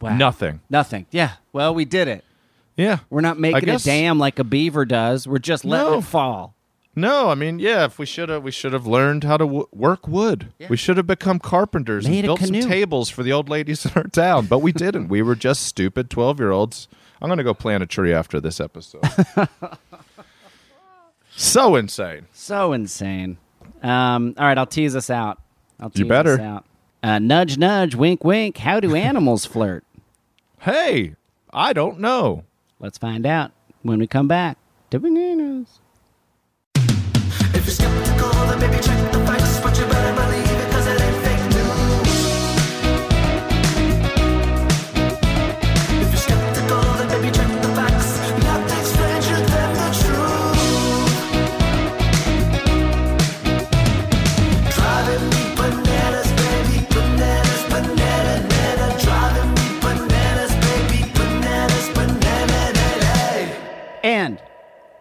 Wow. 0.02 0.15
Nothing. 0.15 0.60
Nothing. 0.69 1.06
Yeah. 1.12 1.34
Well, 1.54 1.73
we 1.73 1.86
did 1.86 2.08
it. 2.08 2.23
Yeah, 2.78 2.99
We're 3.10 3.19
not 3.21 3.38
making 3.38 3.65
guess- 3.65 3.84
a 3.86 3.89
dam 3.89 4.19
like 4.19 4.39
a 4.39 4.45
beaver 4.45 4.86
does. 4.86 5.28
We're 5.28 5.38
just 5.39 5.65
letting 5.65 5.91
No. 5.91 5.97
it 5.99 6.04
fall. 6.04 6.56
No, 6.95 7.30
I 7.30 7.36
mean, 7.36 7.60
yeah. 7.60 7.84
If 7.86 7.99
we 7.99 8.06
should 8.06 8.30
have, 8.30 8.41
we 8.43 8.52
should 8.52 8.71
have 8.73 8.88
learned 8.88 9.23
how 9.25 9.36
to 9.38 9.45
w- 9.45 9.67
work 9.73 10.08
wood. 10.08 10.52
We 10.69 10.75
should 10.78 10.95
have 10.97 11.06
become 11.08 11.39
carpenters 11.39 12.08
Made 12.08 12.19
and 12.19 12.25
built 12.28 12.39
some 12.39 12.69
tables 12.69 13.10
for 13.10 13.21
the 13.23 13.32
old 13.34 13.47
ladies 13.49 13.86
in 13.86 13.91
our 13.95 14.04
town. 14.04 14.45
But 14.47 14.60
we 14.60 14.71
didn't. 14.71 15.08
we 15.10 15.21
were 15.21 15.36
just 15.36 15.63
stupid 15.63 16.10
twelve-year-olds. 16.10 16.88
I'm 17.21 17.28
gonna 17.30 17.43
go 17.43 17.54
plant 17.54 17.84
a 17.84 17.86
tree 17.86 18.13
after 18.13 18.39
this 18.41 18.60
episode. 18.62 19.02
so 21.36 21.76
insane. 21.76 22.28
So 22.34 22.74
insane. 22.74 23.38
Um, 23.82 24.34
all 24.38 24.46
right, 24.46 24.58
I'll 24.58 24.65
tease 24.65 24.96
us 24.96 25.10
out. 25.10 25.39
I'll 25.80 25.89
tease 25.89 26.00
You 26.00 26.06
better. 26.06 26.34
us 26.34 26.39
out. 26.39 26.65
Uh, 27.02 27.20
nudge, 27.20 27.58
nudge, 27.58 27.96
wink, 27.96 28.24
wink. 28.26 28.58
How 28.58 28.80
do 28.80 28.94
animals 28.96 29.46
flirt? 29.46 29.86
Hey, 30.60 31.15
I 31.54 31.72
don't 31.72 32.00
know. 32.00 32.44
Let's 32.80 32.98
find 32.98 33.26
out 33.26 33.52
when 33.84 34.00
we 34.00 34.08
come 34.08 34.28
back 34.28 34.58
to 34.92 35.00
bananas. 35.00 35.80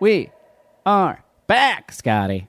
We 0.00 0.30
are 0.86 1.24
back, 1.46 1.92
Scotty. 1.92 2.48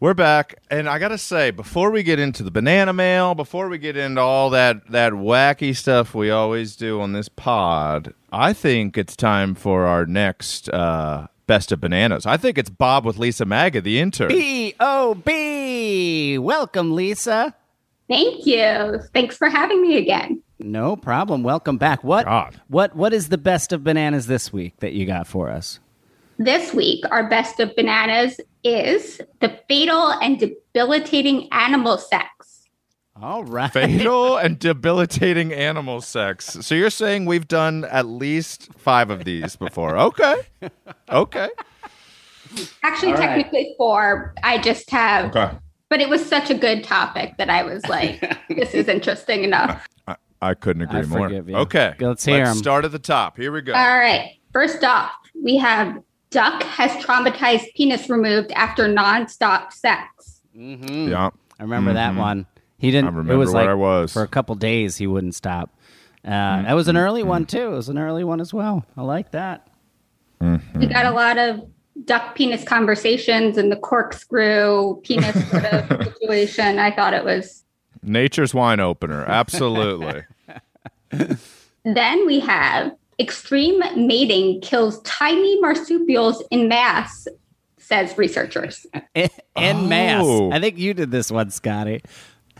We're 0.00 0.14
back, 0.14 0.56
and 0.70 0.88
I 0.88 0.98
gotta 0.98 1.16
say, 1.16 1.50
before 1.50 1.90
we 1.90 2.02
get 2.02 2.18
into 2.18 2.42
the 2.42 2.50
banana 2.50 2.92
mail, 2.92 3.34
before 3.34 3.68
we 3.68 3.78
get 3.78 3.96
into 3.96 4.20
all 4.20 4.50
that 4.50 4.90
that 4.90 5.12
wacky 5.12 5.74
stuff 5.74 6.14
we 6.14 6.30
always 6.30 6.76
do 6.76 7.00
on 7.00 7.12
this 7.12 7.28
pod, 7.28 8.12
I 8.30 8.52
think 8.52 8.98
it's 8.98 9.16
time 9.16 9.54
for 9.54 9.86
our 9.86 10.04
next 10.04 10.68
uh, 10.68 11.28
best 11.46 11.72
of 11.72 11.80
bananas. 11.80 12.26
I 12.26 12.36
think 12.36 12.58
it's 12.58 12.70
Bob 12.70 13.06
with 13.06 13.16
Lisa 13.18 13.46
Maga, 13.46 13.80
the 13.80 13.98
intern. 13.98 14.28
B 14.28 14.74
O 14.78 15.14
B. 15.14 16.36
Welcome, 16.38 16.94
Lisa. 16.94 17.54
Thank 18.08 18.44
you. 18.44 19.00
Thanks 19.14 19.36
for 19.36 19.48
having 19.48 19.80
me 19.80 19.96
again. 19.96 20.42
No 20.58 20.96
problem. 20.96 21.42
Welcome 21.42 21.78
back. 21.78 22.04
What 22.04 22.26
God. 22.26 22.60
what 22.68 22.94
what 22.94 23.14
is 23.14 23.28
the 23.28 23.38
best 23.38 23.72
of 23.72 23.84
bananas 23.84 24.26
this 24.26 24.52
week 24.52 24.76
that 24.80 24.92
you 24.92 25.06
got 25.06 25.26
for 25.26 25.50
us? 25.50 25.78
This 26.38 26.74
week, 26.74 27.04
our 27.10 27.28
best 27.28 27.60
of 27.60 27.74
bananas 27.76 28.40
is 28.64 29.20
the 29.40 29.58
fatal 29.68 30.10
and 30.20 30.38
debilitating 30.38 31.48
animal 31.52 31.98
sex. 31.98 32.28
All 33.20 33.44
right. 33.44 33.72
Fatal 33.72 34.36
and 34.38 34.58
debilitating 34.58 35.52
animal 35.52 36.00
sex. 36.00 36.46
So 36.62 36.74
you're 36.74 36.90
saying 36.90 37.26
we've 37.26 37.46
done 37.46 37.84
at 37.84 38.06
least 38.06 38.70
five 38.76 39.10
of 39.10 39.24
these 39.24 39.54
before? 39.54 39.96
Okay, 39.96 40.34
okay, 41.10 41.48
Actually, 42.82 43.12
All 43.12 43.18
right. 43.18 43.26
technically 43.36 43.74
four. 43.76 44.34
I 44.42 44.58
just 44.58 44.90
have, 44.90 45.34
okay. 45.34 45.56
but 45.88 46.00
it 46.00 46.08
was 46.08 46.24
such 46.24 46.50
a 46.50 46.54
good 46.54 46.84
topic 46.84 47.36
that 47.38 47.48
I 47.50 47.62
was 47.62 47.84
like, 47.86 48.20
this 48.48 48.74
is 48.74 48.88
interesting 48.88 49.44
enough. 49.44 49.86
I, 50.08 50.16
I 50.42 50.54
couldn't 50.54 50.82
agree 50.82 51.00
I 51.00 51.04
more. 51.04 51.28
forgive 51.28 51.48
you. 51.48 51.56
Okay, 51.56 51.94
Let's 52.00 52.24
hear 52.24 52.44
'em. 52.44 52.56
start 52.56 52.84
at 52.84 52.92
the 52.92 52.98
top. 52.98 53.36
Here 53.36 53.50
we 53.52 53.60
go. 53.62 53.72
All 53.74 53.98
right. 53.98 54.32
First 54.52 54.84
off, 54.84 55.10
we 55.42 55.56
have 55.56 55.98
duck 56.34 56.62
has 56.64 56.90
traumatized 57.02 57.72
penis 57.76 58.10
removed 58.10 58.50
after 58.52 58.84
nonstop 58.88 59.72
sex. 59.72 60.40
Mm-hmm. 60.56 61.08
Yeah. 61.08 61.30
I 61.58 61.62
remember 61.62 61.92
that 61.94 62.12
Mhm. 62.12 62.18
one. 62.18 62.46
He 62.78 62.90
didn't. 62.90 63.06
I 63.06 63.10
remember 63.10 63.32
it 63.32 63.36
was 63.36 63.52
where 63.54 63.62
like 63.64 63.70
I 63.70 63.74
was. 63.74 64.12
for 64.12 64.22
a 64.22 64.28
couple 64.28 64.54
days. 64.56 64.96
He 64.96 65.06
wouldn't 65.06 65.34
stop. 65.34 65.70
Uh, 66.24 66.62
That 66.62 66.74
was 66.74 66.88
an 66.88 66.96
early 66.96 67.22
one 67.22 67.46
too. 67.46 67.68
It 67.72 67.76
was 67.76 67.88
an 67.88 67.96
early 67.98 68.24
one 68.24 68.40
as 68.40 68.52
well. 68.52 68.84
I 68.96 69.02
like 69.02 69.30
that. 69.30 69.68
We 70.40 70.86
got 70.86 71.06
a 71.06 71.10
lot 71.12 71.38
of 71.38 71.62
duck 72.04 72.34
penis 72.34 72.64
conversations 72.64 73.56
and 73.56 73.70
the 73.72 73.76
corkscrew 73.76 75.00
penis 75.04 75.48
sort 75.50 75.64
of 75.64 76.12
situation. 76.20 76.78
I 76.78 76.90
thought 76.90 77.14
it 77.14 77.24
was 77.24 77.64
Nature's 78.02 78.52
wine 78.52 78.80
opener. 78.80 79.24
Absolutely. 79.24 80.24
Then 81.84 82.26
we 82.26 82.40
have 82.40 82.92
extreme 83.18 83.80
mating 83.96 84.60
kills 84.60 85.00
tiny 85.02 85.60
marsupials 85.60 86.42
in 86.50 86.68
mass, 86.68 87.26
says 87.78 88.16
researchers. 88.18 88.86
En 89.56 89.88
mass. 89.88 90.24
Oh. 90.24 90.50
I 90.50 90.60
think 90.60 90.78
you 90.78 90.94
did 90.94 91.12
this 91.12 91.30
one, 91.30 91.50
Scotty. 91.50 92.02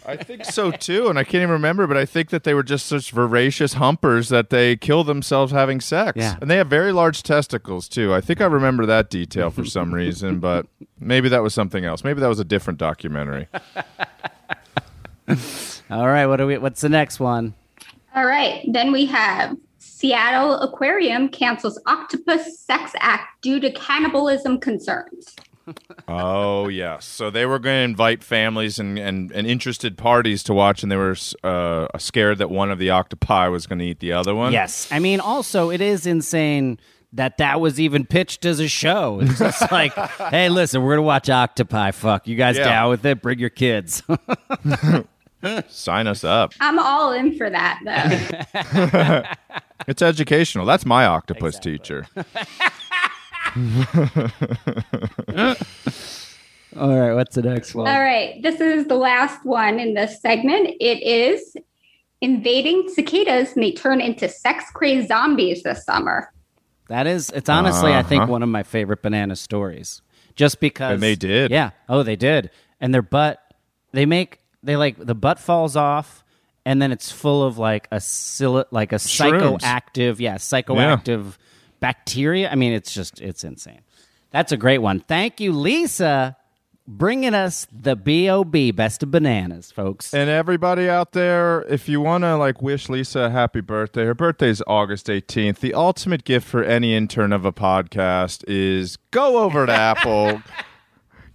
I 0.07 0.17
think 0.17 0.45
so 0.45 0.71
too, 0.71 1.09
and 1.09 1.19
I 1.19 1.25
can't 1.25 1.37
even 1.37 1.51
remember, 1.51 1.87
but 1.87 1.97
I 1.97 2.05
think 2.05 2.29
that 2.31 2.45
they 2.45 2.53
were 2.53 2.63
just 2.63 2.87
such 2.87 3.11
voracious 3.11 3.75
humpers 3.75 4.29
that 4.29 4.51
they 4.51 4.77
kill 4.77 5.03
themselves 5.03 5.51
having 5.51 5.81
sex. 5.81 6.17
Yeah. 6.17 6.37
And 6.41 6.51
they 6.51 6.57
have 6.59 6.69
very 6.69 6.93
large 6.93 7.23
testicles 7.23 7.89
too. 7.89 8.13
I 8.13 8.21
think 8.21 8.41
I 8.41 8.47
remember 8.47 8.85
that 8.87 9.09
detail 9.09 9.51
for 9.51 9.65
some 9.65 9.95
reason, 9.95 10.41
but 10.41 10.67
maybe 11.01 11.29
that 11.31 11.43
was 11.43 11.55
something 11.55 11.85
else. 11.85 12.05
Maybe 12.05 12.21
that 12.21 12.29
was 12.29 12.39
a 12.39 12.45
different 12.45 12.79
documentary. 12.79 13.49
All 15.91 16.07
right, 16.07 16.27
what 16.27 16.37
do 16.37 16.47
we? 16.47 16.59
What's 16.59 16.83
the 16.83 16.89
next 16.89 17.19
one? 17.19 17.55
All 18.15 18.27
right. 18.27 18.65
Then 18.71 18.93
we 18.93 19.07
have 19.07 19.57
Seattle 20.05 20.61
Aquarium 20.61 21.31
cancels 21.31 21.81
octopus 21.87 22.61
sex 22.61 22.93
act 22.99 23.41
due 23.41 23.59
to 23.59 23.73
cannibalism 23.73 24.61
concerns. 24.61 25.35
Oh 26.07 26.69
yes, 26.69 27.07
so 27.07 27.31
they 27.31 27.47
were 27.47 27.59
going 27.59 27.77
to 27.79 27.85
invite 27.85 28.23
families 28.23 28.79
and, 28.79 28.99
and, 28.99 29.33
and 29.33 29.47
interested 29.47 29.97
parties 29.97 30.43
to 30.43 30.53
watch, 30.53 30.83
and 30.83 30.93
they 30.93 30.97
were 30.99 31.17
uh, 31.43 31.87
scared 31.97 32.37
that 32.37 32.51
one 32.51 32.71
of 32.71 32.79
the 32.79 32.91
octopi 32.91 33.49
was 33.49 33.67
going 33.67 33.79
to 33.79 33.87
eat 33.87 34.01
the 34.01 34.13
other 34.13 34.35
one. 34.35 34.53
Yes, 34.53 34.87
I 34.93 34.99
mean, 34.99 35.21
also 35.21 35.71
it 35.71 35.81
is 35.81 36.05
insane 36.05 36.79
that 37.15 37.39
that 37.39 37.63
was 37.63 37.81
even 37.81 38.05
pitched 38.05 38.45
as 38.45 38.61
a 38.61 38.69
show. 38.69 39.21
It's 39.23 39.39
just 39.39 39.73
like, 39.73 39.95
hey, 39.95 40.51
listen, 40.51 40.83
we're 40.83 40.97
gonna 40.97 41.07
watch 41.07 41.31
Octopi. 41.31 41.93
Fuck, 41.93 42.29
you 42.29 42.37
guys 42.37 42.59
Yeah. 42.59 42.65
down 42.65 42.91
with 42.91 43.07
it? 43.07 43.23
Bring 43.23 43.39
your 43.39 43.49
kids. 43.49 44.03
Sign 45.69 46.07
us 46.07 46.25
up. 46.25 46.53
I'm 46.61 46.79
all 46.79 47.13
in 47.13 47.37
for 47.37 47.49
that, 47.51 47.81
though. 47.85 49.23
It's 49.87 50.01
educational. 50.01 50.65
That's 50.65 50.87
my 50.87 51.05
octopus 51.05 51.59
teacher. 51.59 52.07
All 56.77 56.99
right, 56.99 57.13
what's 57.15 57.37
the 57.37 57.43
next 57.43 57.75
one? 57.75 57.87
all 57.87 58.01
right. 58.01 58.43
This 58.43 58.61
is 58.61 58.87
the 58.89 58.97
last 58.97 59.45
one 59.45 59.79
in 59.79 59.95
this 59.95 60.21
segment. 60.21 60.71
It 60.81 61.03
is 61.03 61.55
invading 62.21 62.89
cicadas 62.93 63.55
may 63.55 63.73
turn 63.73 64.01
into 64.01 64.29
sex 64.29 64.65
crazed 64.75 65.09
zombies 65.09 65.63
this 65.63 65.85
summer. 65.85 66.33
That 66.89 67.07
is, 67.07 67.31
it's 67.31 67.49
honestly, 67.49 67.93
I 67.95 68.03
think 68.03 68.23
Uh-huh. 68.25 68.33
one 68.33 68.43
of 68.43 68.49
my 68.49 68.63
favorite 68.65 69.03
banana 69.03 69.37
stories. 69.37 70.03
Just 70.35 70.59
because 70.59 70.95
And 70.95 71.03
they 71.03 71.15
did. 71.15 71.53
yeah. 71.53 71.71
Oh, 71.89 72.03
they 72.03 72.17
did, 72.17 72.51
and 72.81 72.93
their 72.93 73.03
butt, 73.03 73.39
they 73.93 74.05
make 74.07 74.41
they 74.65 74.77
like 74.77 74.97
the 74.99 75.15
butt 75.15 75.39
falls 75.39 75.77
off, 75.77 76.25
and 76.65 76.81
then 76.81 76.93
it's 76.93 77.11
full 77.11 77.43
of 77.43 77.59
like 77.59 77.89
a 77.93 78.01
sil- 78.01 78.67
like 78.71 78.93
a 78.93 78.97
Shrooms. 78.97 79.61
psychoactive, 79.61 80.19
yeah, 80.21 80.37
psychoactive 80.37 81.37
bacteria. 81.81 82.51
I 82.51 82.55
mean, 82.55 82.73
it's 82.73 82.93
just 82.93 83.21
it's 83.21 83.45
insane. 83.45 83.81
That's 84.31 84.53
a 84.53 84.57
great 84.57 84.79
one. 84.79 85.01
Thank 85.01 85.41
you, 85.41 85.53
Lisa, 85.53 86.37
bringing 86.89 87.35
us 87.35 87.67
the 87.71 87.95
bob 87.95 88.53
best 88.75 89.03
of 89.03 89.11
bananas, 89.11 89.71
folks. 89.71 90.13
And 90.13 90.29
everybody 90.29 90.89
out 90.89 91.13
there, 91.13 91.63
if 91.69 91.89
you 91.89 92.01
want 92.01 92.25
to 92.25 92.37
like 92.37 92.61
wish 92.61 92.89
Lisa 92.89 93.21
a 93.21 93.31
happy 93.31 93.61
birthday, 93.61 94.05
her 94.05 94.15
birthday's 94.15 94.61
August 94.67 95.07
18th. 95.07 95.61
The 95.61 95.75
ultimate 95.75 96.25
gift 96.25 96.47
for 96.49 96.65
any 96.65 96.95
intern 96.95 97.33
of 97.33 97.45
a 97.45 97.53
podcast 97.53 98.45
is 98.49 98.97
go 99.13 99.39
over 99.39 99.67
to 99.67 99.73
Apple, 99.91 100.43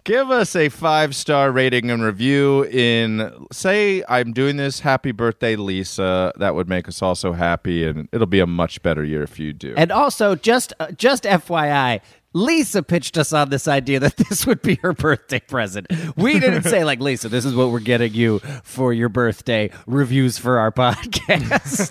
give 0.04 0.32
us 0.32 0.56
a 0.56 0.70
five 0.70 1.16
star 1.16 1.52
rating 1.52 1.92
and 1.92 2.04
review. 2.04 2.64
In 2.66 3.48
say, 3.52 4.04
I'm 4.08 4.34
doing 4.34 4.58
this. 4.58 4.80
Happy 4.82 5.12
birthday, 5.12 5.56
Lisa. 5.56 6.34
That 6.38 6.56
would 6.56 6.68
make 6.70 6.88
us 6.88 7.02
all 7.02 7.16
so 7.16 7.34
happy, 7.34 7.86
and 7.86 8.08
it'll 8.12 8.28
be 8.28 8.40
a 8.40 8.48
much 8.48 8.82
better 8.82 9.04
year 9.04 9.24
if 9.24 9.40
you 9.40 9.54
do. 9.54 9.74
And 9.78 9.92
also, 9.92 10.36
just 10.36 10.74
uh, 10.80 10.92
just 10.92 11.24
FYI, 11.24 12.02
Lisa 12.34 12.84
pitched 12.84 13.18
us 13.18 13.34
on 13.34 13.50
this 13.50 13.68
idea 13.68 14.00
that 14.00 14.18
this 14.30 14.46
would 14.46 14.62
be 14.62 14.76
her 14.76 14.94
birthday 14.94 15.40
present. 15.40 15.88
We 16.16 16.40
didn't 16.40 16.64
say 16.64 16.84
like 16.84 17.00
Lisa, 17.00 17.30
this 17.30 17.46
is 17.46 17.56
what 17.56 17.72
we're 17.72 17.80
getting 17.80 18.14
you 18.14 18.40
for 18.64 18.94
your 18.94 19.10
birthday 19.10 19.72
reviews 19.88 20.38
for 20.38 20.60
our 20.60 20.72
podcast. 20.80 21.90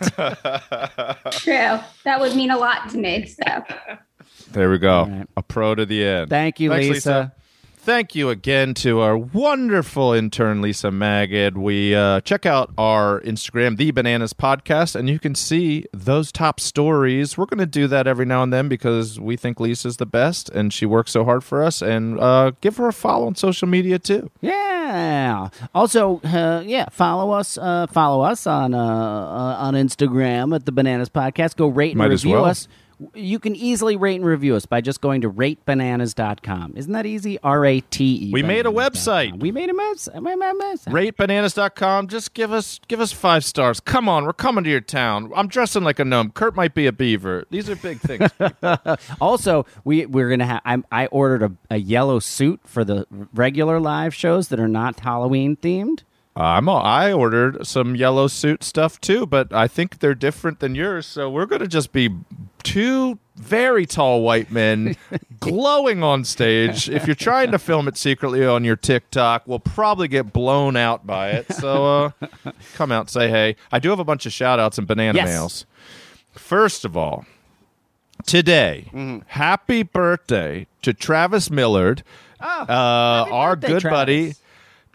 True. 1.32 1.84
That 2.04 2.20
would 2.20 2.36
mean 2.36 2.50
a 2.50 2.58
lot 2.58 2.88
to 2.90 2.98
me. 2.98 3.26
So 3.26 3.64
there 4.52 4.70
we 4.70 4.78
go. 4.78 5.04
right. 5.06 5.26
A 5.36 5.42
pro 5.42 5.74
to 5.74 5.84
the 5.84 6.04
end. 6.04 6.30
Thank 6.30 6.60
you, 6.60 6.70
Thanks, 6.70 6.88
Lisa. 6.88 7.32
Thank 7.88 8.14
you 8.14 8.28
again 8.28 8.74
to 8.74 9.00
our 9.00 9.16
wonderful 9.16 10.12
intern, 10.12 10.60
Lisa 10.60 10.88
Magid. 10.88 11.56
We 11.56 11.94
uh, 11.94 12.20
check 12.20 12.44
out 12.44 12.70
our 12.76 13.22
Instagram, 13.22 13.78
The 13.78 13.92
Bananas 13.92 14.34
Podcast, 14.34 14.94
and 14.94 15.08
you 15.08 15.18
can 15.18 15.34
see 15.34 15.86
those 15.94 16.30
top 16.30 16.60
stories. 16.60 17.38
We're 17.38 17.46
going 17.46 17.60
to 17.60 17.64
do 17.64 17.86
that 17.86 18.06
every 18.06 18.26
now 18.26 18.42
and 18.42 18.52
then 18.52 18.68
because 18.68 19.18
we 19.18 19.38
think 19.38 19.58
Lisa's 19.58 19.96
the 19.96 20.04
best 20.04 20.50
and 20.50 20.70
she 20.70 20.84
works 20.84 21.12
so 21.12 21.24
hard 21.24 21.42
for 21.42 21.64
us. 21.64 21.80
And 21.80 22.20
uh, 22.20 22.52
give 22.60 22.76
her 22.76 22.88
a 22.88 22.92
follow 22.92 23.26
on 23.26 23.36
social 23.36 23.66
media 23.66 23.98
too. 23.98 24.30
Yeah. 24.42 25.48
Also, 25.74 26.20
uh, 26.24 26.62
yeah, 26.66 26.90
follow 26.90 27.30
us. 27.30 27.56
Uh, 27.56 27.86
follow 27.86 28.20
us 28.22 28.46
on 28.46 28.74
uh, 28.74 28.78
uh, 28.78 29.56
on 29.60 29.72
Instagram 29.72 30.54
at 30.54 30.66
the 30.66 30.72
Bananas 30.72 31.08
Podcast. 31.08 31.56
Go 31.56 31.68
rate 31.68 31.92
and 31.92 31.98
Might 32.00 32.10
review 32.10 32.32
well. 32.32 32.44
us. 32.44 32.68
You 33.14 33.38
can 33.38 33.54
easily 33.54 33.96
rate 33.96 34.16
and 34.16 34.24
review 34.24 34.56
us 34.56 34.66
by 34.66 34.80
just 34.80 35.00
going 35.00 35.20
to 35.20 35.30
ratebananas.com. 35.30 36.74
Isn't 36.76 36.92
that 36.92 37.06
easy? 37.06 37.38
R 37.42 37.64
A 37.64 37.80
T 37.80 38.28
E. 38.28 38.30
We 38.32 38.42
made 38.42 38.66
a 38.66 38.70
website. 38.70 39.38
We 39.38 39.52
made 39.52 39.70
a 39.70 39.74
mess. 39.74 40.08
We 40.12 40.20
made 40.20 40.50
a 40.50 40.54
website. 40.54 41.12
RateBananas.com. 41.12 42.08
Just 42.08 42.34
give 42.34 42.52
us 42.52 42.80
give 42.88 43.00
us 43.00 43.12
five 43.12 43.44
stars. 43.44 43.80
Come 43.80 44.08
on, 44.08 44.24
we're 44.24 44.32
coming 44.32 44.64
to 44.64 44.70
your 44.70 44.80
town. 44.80 45.30
I'm 45.34 45.48
dressing 45.48 45.84
like 45.84 45.98
a 45.98 46.04
gnome. 46.04 46.30
Kurt 46.32 46.56
might 46.56 46.74
be 46.74 46.86
a 46.86 46.92
beaver. 46.92 47.44
These 47.50 47.70
are 47.70 47.76
big 47.76 48.00
things. 48.00 48.30
Also, 49.20 49.66
we 49.84 50.06
we're 50.06 50.30
gonna 50.30 50.46
have. 50.46 50.62
I, 50.64 50.82
I 50.90 51.06
ordered 51.06 51.42
a, 51.42 51.74
a 51.74 51.76
yellow 51.78 52.18
suit 52.18 52.60
for 52.64 52.84
the 52.84 53.06
regular 53.32 53.80
live 53.80 54.14
shows 54.14 54.48
that 54.48 54.60
are 54.60 54.68
not 54.68 55.00
Halloween 55.00 55.56
themed. 55.56 56.02
I'm 56.40 56.68
all, 56.68 56.80
I 56.82 57.12
ordered 57.12 57.66
some 57.66 57.96
yellow 57.96 58.28
suit 58.28 58.62
stuff 58.62 59.00
too, 59.00 59.26
but 59.26 59.52
I 59.52 59.66
think 59.66 59.98
they're 59.98 60.14
different 60.14 60.60
than 60.60 60.74
yours. 60.74 61.04
So 61.06 61.28
we're 61.28 61.46
going 61.46 61.62
to 61.62 61.66
just 61.68 61.92
be 61.92 62.10
two 62.62 63.18
very 63.34 63.86
tall 63.86 64.22
white 64.22 64.50
men 64.52 64.96
glowing 65.40 66.02
on 66.02 66.22
stage. 66.24 66.88
If 66.88 67.06
you're 67.06 67.16
trying 67.16 67.50
to 67.50 67.58
film 67.58 67.88
it 67.88 67.96
secretly 67.96 68.44
on 68.46 68.62
your 68.64 68.76
TikTok, 68.76 69.42
we'll 69.46 69.58
probably 69.58 70.06
get 70.06 70.32
blown 70.32 70.76
out 70.76 71.06
by 71.06 71.30
it. 71.30 71.52
So 71.52 72.12
uh, 72.44 72.50
come 72.74 72.92
out 72.92 73.10
say 73.10 73.28
hey. 73.28 73.56
I 73.72 73.78
do 73.80 73.90
have 73.90 73.98
a 73.98 74.04
bunch 74.04 74.24
of 74.26 74.32
shout 74.32 74.60
outs 74.60 74.78
and 74.78 74.86
banana 74.86 75.16
Yes. 75.18 75.26
mails. 75.26 75.66
First 76.34 76.84
of 76.84 76.96
all, 76.96 77.24
today, 78.26 79.22
happy 79.28 79.82
birthday 79.82 80.66
to 80.82 80.92
Travis 80.92 81.50
Millard, 81.50 82.02
uh, 82.40 82.64
our 82.68 83.56
birthday, 83.56 83.72
good 83.80 83.82
buddy. 83.90 84.34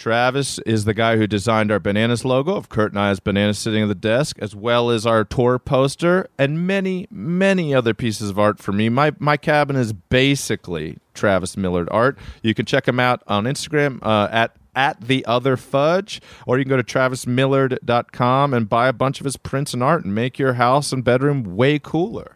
Travis. 0.04 0.60
Is 0.66 0.84
the 0.84 0.94
guy 0.94 1.16
who 1.16 1.28
designed 1.28 1.72
our 1.72 1.80
bananas 1.80 2.26
logo 2.26 2.56
of 2.56 2.68
Kurt 2.68 2.92
and 2.92 3.00
I 3.00 3.12
as 3.12 3.22
bananas 3.22 3.58
sitting 3.58 3.84
at 3.84 3.88
the 3.88 3.96
desk, 3.96 4.38
as 4.40 4.54
well 4.54 4.90
as 4.90 5.06
our 5.06 5.24
tour 5.24 5.58
poster 5.58 6.28
and 6.38 6.68
many, 6.68 7.08
many 7.10 7.74
other 7.74 7.94
pieces 7.94 8.30
of 8.30 8.38
art 8.38 8.60
for 8.60 8.74
me. 8.74 8.90
My 8.90 9.14
my 9.18 9.38
cabin 9.38 9.78
is 9.78 9.94
basically 9.94 10.98
Travis 11.14 11.56
Millard 11.56 11.88
art. 11.90 12.18
You 12.42 12.54
can 12.54 12.66
check 12.66 12.86
him 12.86 13.00
out 13.00 13.24
on 13.28 13.46
Instagram 13.46 14.00
uh, 14.02 14.28
at 14.30 14.58
at 14.76 15.00
the 15.00 15.26
other 15.26 15.56
fudge, 15.56 16.22
or 16.46 16.58
you 16.58 16.66
can 16.66 16.72
go 16.72 16.76
to 16.78 16.84
travismillard.com 16.84 18.54
and 18.54 18.68
buy 18.68 18.90
a 18.90 18.94
bunch 18.94 19.22
of 19.22 19.24
his 19.24 19.38
prints 19.38 19.74
and 19.74 19.82
art 19.82 20.04
and 20.04 20.14
make 20.14 20.38
your 20.38 20.56
house 20.56 20.92
and 20.92 21.06
bedroom 21.06 21.56
way 21.56 21.80
cooler. 21.80 22.36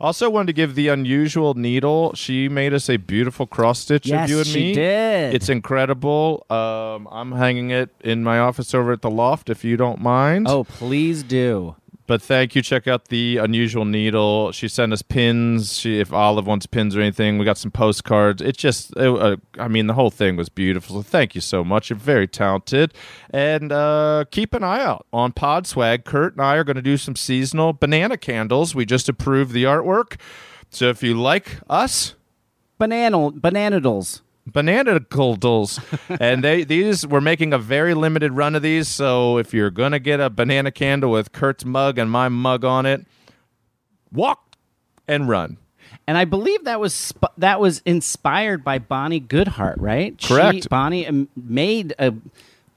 Also, 0.00 0.30
wanted 0.30 0.46
to 0.46 0.52
give 0.54 0.74
the 0.74 0.88
unusual 0.88 1.52
needle. 1.54 2.12
She 2.14 2.48
made 2.48 2.72
us 2.72 2.88
a 2.88 2.96
beautiful 2.96 3.46
cross 3.46 3.80
stitch 3.80 4.06
Yes, 4.06 4.24
of 4.24 4.30
you 4.30 4.36
and 4.38 4.46
me. 4.46 4.52
she 4.52 4.60
me. 4.68 4.74
did. 4.74 5.34
It's 5.34 5.48
incredible. 5.50 6.46
Um, 6.48 7.06
I'm 7.10 7.32
hanging 7.32 7.70
it 7.70 7.90
in 8.00 8.24
my 8.24 8.38
office 8.38 8.72
over 8.74 8.92
at 8.92 9.02
the 9.02 9.10
loft, 9.10 9.50
if 9.50 9.62
you 9.62 9.76
don't 9.76 10.00
mind. 10.00 10.48
Oh, 10.48 10.64
please 10.64 11.22
do. 11.22 11.76
But 12.10 12.20
thank 12.20 12.56
you. 12.56 12.62
Check 12.62 12.88
out 12.88 13.04
the 13.04 13.36
unusual 13.36 13.84
needle. 13.84 14.50
She 14.50 14.66
sent 14.66 14.92
us 14.92 15.00
pins. 15.00 15.78
She, 15.78 16.00
if 16.00 16.12
Olive 16.12 16.44
wants 16.44 16.66
pins 16.66 16.96
or 16.96 17.00
anything, 17.00 17.38
we 17.38 17.44
got 17.44 17.56
some 17.56 17.70
postcards. 17.70 18.42
It 18.42 18.56
just, 18.56 18.90
it, 18.96 19.06
uh, 19.06 19.36
I 19.60 19.68
mean, 19.68 19.86
the 19.86 19.94
whole 19.94 20.10
thing 20.10 20.34
was 20.34 20.48
beautiful. 20.48 21.04
Thank 21.04 21.36
you 21.36 21.40
so 21.40 21.62
much. 21.62 21.88
You're 21.88 21.96
very 22.00 22.26
talented. 22.26 22.94
And 23.32 23.70
uh, 23.70 24.24
keep 24.32 24.54
an 24.54 24.64
eye 24.64 24.82
out 24.82 25.06
on 25.12 25.30
Pod 25.30 25.68
Swag. 25.68 26.04
Kurt 26.04 26.32
and 26.32 26.42
I 26.42 26.56
are 26.56 26.64
going 26.64 26.74
to 26.74 26.82
do 26.82 26.96
some 26.96 27.14
seasonal 27.14 27.74
banana 27.74 28.16
candles. 28.16 28.74
We 28.74 28.84
just 28.84 29.08
approved 29.08 29.52
the 29.52 29.62
artwork. 29.62 30.18
So 30.68 30.88
if 30.88 31.04
you 31.04 31.14
like 31.14 31.58
us, 31.70 32.16
Banana 32.76 33.30
bananadles. 33.30 34.22
Banana 34.52 35.00
candles 35.00 35.80
and 36.20 36.42
they 36.44 36.64
these 36.64 37.06
we're 37.06 37.20
making 37.20 37.52
a 37.52 37.58
very 37.58 37.94
limited 37.94 38.32
run 38.32 38.54
of 38.54 38.62
these 38.62 38.88
so 38.88 39.38
if 39.38 39.52
you're 39.54 39.70
gonna 39.70 39.98
get 39.98 40.20
a 40.20 40.30
banana 40.30 40.70
candle 40.70 41.10
with 41.10 41.32
kurt's 41.32 41.64
mug 41.64 41.98
and 41.98 42.10
my 42.10 42.28
mug 42.28 42.64
on 42.64 42.86
it 42.86 43.04
walk 44.12 44.56
and 45.08 45.28
run 45.28 45.56
And 46.06 46.16
I 46.18 46.24
believe 46.24 46.64
that 46.64 46.80
was 46.80 46.94
sp- 46.94 47.34
that 47.38 47.60
was 47.60 47.82
inspired 47.84 48.64
by 48.64 48.78
Bonnie 48.78 49.20
Goodhart, 49.20 49.76
right? 49.78 50.16
Correct. 50.20 50.62
She, 50.62 50.68
Bonnie 50.68 51.06
um, 51.06 51.28
made 51.36 51.94
uh 51.98 52.12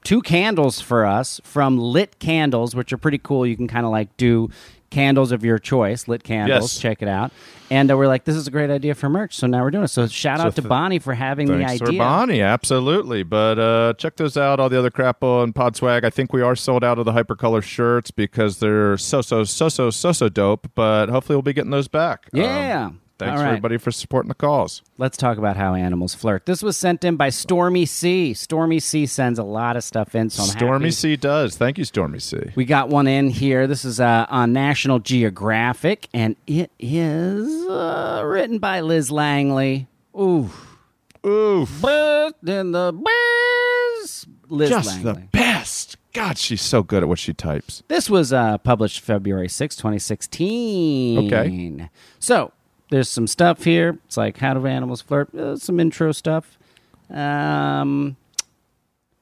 two 0.03 0.21
candles 0.21 0.81
for 0.81 1.05
us 1.05 1.39
from 1.43 1.77
lit 1.77 2.19
candles, 2.19 2.75
which 2.75 2.91
are 2.91 2.97
pretty 2.97 3.17
cool. 3.17 3.45
You 3.45 3.55
can 3.55 3.67
kind 3.67 3.85
of 3.85 3.91
like 3.91 4.15
do 4.17 4.49
candles 4.93 5.31
of 5.31 5.43
your 5.43 5.59
choice, 5.59 6.07
lit 6.07 6.23
candles. 6.23 6.73
Yes. 6.73 6.81
Check 6.81 7.01
it 7.01 7.07
out. 7.07 7.31
And 7.71 7.89
uh, 7.89 7.97
we're 7.97 8.07
like, 8.07 8.23
this 8.25 8.35
is 8.35 8.45
a 8.47 8.51
great 8.51 8.69
idea 8.69 8.93
for 8.93 9.09
merch. 9.09 9.35
So 9.35 9.47
now 9.47 9.63
we're 9.63 9.71
doing 9.71 9.85
it. 9.85 9.87
So 9.87 10.05
shout 10.07 10.39
So 10.39 10.45
out 10.45 10.55
to 10.55 10.61
th- 10.61 10.69
Bonnie 10.69 10.99
for 10.99 11.13
having 11.15 11.47
the 11.47 11.57
for 11.77 11.85
idea. 11.87 11.99
Bonnie, 11.99 12.41
absolutely. 12.41 13.23
But 13.23 13.57
uh, 13.57 13.93
check 13.97 14.15
those 14.17 14.37
out. 14.37 14.59
All 14.59 14.69
the 14.69 14.77
other 14.77 14.91
crap 14.91 15.23
on 15.23 15.53
Podswag. 15.53 16.03
I 16.05 16.09
think 16.11 16.31
we 16.31 16.41
are 16.41 16.55
sold 16.55 16.83
out 16.83 16.99
of 16.99 17.05
the 17.05 17.13
hypercolor 17.13 17.63
shirts 17.63 18.11
because 18.11 18.59
they're 18.59 18.95
so 18.97 19.21
so 19.21 19.43
so 19.43 19.69
so 19.69 19.89
so 19.89 20.11
so 20.11 20.29
dope. 20.29 20.69
But 20.75 21.09
hopefully 21.09 21.35
we'll 21.35 21.41
be 21.41 21.53
getting 21.53 21.71
those 21.71 21.87
back. 21.87 22.29
Yeah. 22.31 22.85
Um, 22.87 23.01
thanks 23.17 23.39
right. 23.41 23.47
everybody 23.47 23.77
for 23.77 23.91
supporting 23.91 24.29
the 24.29 24.35
cause. 24.35 24.81
Let's 24.97 25.17
talk 25.17 25.37
about 25.37 25.57
how 25.57 25.75
animals 25.75 26.15
flirt. 26.15 26.45
This 26.45 26.61
was 26.61 26.77
sent 26.77 27.03
in 27.03 27.15
by 27.15 27.29
Stormy 27.29 27.85
C. 27.85 28.33
Stormy 28.33 28.79
C 28.79 29.05
sends 29.05 29.39
a 29.39 29.43
lot 29.43 29.75
of 29.75 29.83
stuff 29.83 30.15
in. 30.15 30.29
So 30.29 30.43
I'm 30.43 30.49
Stormy 30.49 30.85
happy. 30.85 30.91
C 30.91 31.15
does. 31.15 31.55
Thank 31.55 31.77
you, 31.77 31.85
Stormy 31.85 32.19
C. 32.19 32.37
We 32.55 32.65
got 32.65 32.89
one 32.89 33.07
in 33.07 33.29
here. 33.29 33.67
This 33.67 33.85
is 33.85 33.99
uh, 33.99 34.25
on 34.29 34.53
National 34.53 34.99
Geographic, 34.99 36.07
and 36.13 36.35
it 36.47 36.71
is 36.79 37.67
uh, 37.67 38.23
written 38.25 38.59
by 38.59 38.81
Liz 38.81 39.11
Langley. 39.11 39.87
Ooh. 40.17 40.49
Oof. 41.25 41.79
But 41.81 42.33
then 42.41 42.71
the 42.71 42.91
biz. 42.91 44.25
Liz 44.49 44.69
Just 44.69 44.87
Langley. 44.87 45.13
the 45.13 45.19
best. 45.27 45.97
God, 46.13 46.37
she's 46.37 46.61
so 46.61 46.83
good 46.83 47.01
at 47.01 47.09
what 47.09 47.17
she 47.17 47.33
types. 47.33 47.81
This 47.87 48.09
was 48.09 48.31
uh, 48.31 48.59
published 48.59 48.99
February 48.99 49.49
6, 49.49 49.75
2016. 49.75 51.25
Okay. 51.25 51.89
So 52.19 52.51
there's 52.93 53.09
some 53.09 53.25
stuff 53.27 53.63
here. 53.63 53.97
It's 54.05 54.17
like 54.17 54.37
how 54.37 54.53
do 54.53 54.67
animals 54.67 55.01
flirt? 55.01 55.33
Uh, 55.33 55.57
some 55.57 55.79
intro 55.79 56.11
stuff. 56.11 56.57
Um, 57.09 58.15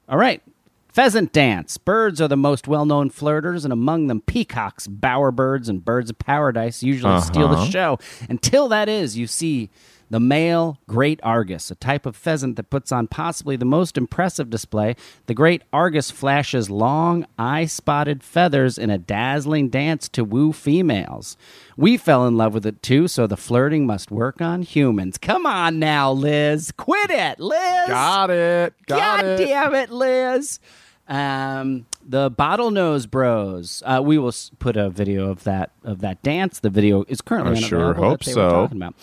all 0.09 0.17
right. 0.17 0.41
Pheasant 0.89 1.31
dance. 1.31 1.77
Birds 1.77 2.19
are 2.19 2.27
the 2.27 2.35
most 2.35 2.67
well 2.67 2.85
known 2.85 3.09
flirters, 3.09 3.63
and 3.63 3.71
among 3.71 4.07
them, 4.07 4.19
peacocks, 4.21 4.87
bowerbirds, 4.87 5.69
and 5.69 5.85
birds 5.85 6.09
of 6.09 6.19
paradise 6.19 6.83
usually 6.83 7.21
steal 7.21 7.47
the 7.47 7.55
Uh-huh. 7.55 7.65
show. 7.65 7.99
Until 8.29 8.67
that 8.67 8.89
is, 8.89 9.17
you 9.17 9.25
see 9.25 9.69
the 10.11 10.19
male 10.19 10.77
great 10.87 11.21
argus, 11.23 11.71
a 11.71 11.75
type 11.75 12.05
of 12.05 12.17
pheasant 12.17 12.57
that 12.57 12.69
puts 12.69 12.91
on 12.91 13.07
possibly 13.07 13.55
the 13.55 13.63
most 13.63 13.97
impressive 13.97 14.49
display. 14.49 14.97
The 15.25 15.33
great 15.33 15.63
argus 15.71 16.11
flashes 16.11 16.69
long, 16.69 17.25
eye 17.39 17.65
spotted 17.65 18.21
feathers 18.21 18.77
in 18.77 18.89
a 18.89 18.97
dazzling 18.97 19.69
dance 19.69 20.09
to 20.09 20.25
woo 20.25 20.51
females. 20.51 21.37
We 21.77 21.95
fell 21.95 22.27
in 22.27 22.35
love 22.35 22.53
with 22.53 22.65
it 22.65 22.83
too, 22.83 23.07
so 23.07 23.25
the 23.25 23.37
flirting 23.37 23.85
must 23.87 24.11
work 24.11 24.41
on 24.41 24.63
humans. 24.63 25.17
Come 25.17 25.45
on 25.45 25.79
now, 25.79 26.11
Liz. 26.11 26.73
Quit 26.75 27.09
it, 27.09 27.39
Liz. 27.39 27.87
Got 27.87 28.31
it. 28.31 28.73
Got 28.87 29.21
God 29.21 29.25
it. 29.25 29.37
damn 29.47 29.73
it, 29.73 29.91
Liz. 29.91 30.59
Um, 31.07 31.85
the 32.05 32.29
bottlenose 32.29 33.09
bros. 33.09 33.81
Uh, 33.85 34.01
we 34.03 34.17
will 34.17 34.33
put 34.59 34.75
a 34.75 34.89
video 34.89 35.29
of 35.29 35.45
that 35.45 35.71
of 35.83 36.01
that 36.01 36.21
dance. 36.21 36.59
The 36.59 36.69
video 36.69 37.05
is 37.07 37.21
currently 37.21 37.57
I 37.57 37.61
sure 37.61 37.93
hope 37.93 38.25
so. 38.25 38.49
Talking 38.49 38.77
about. 38.77 38.95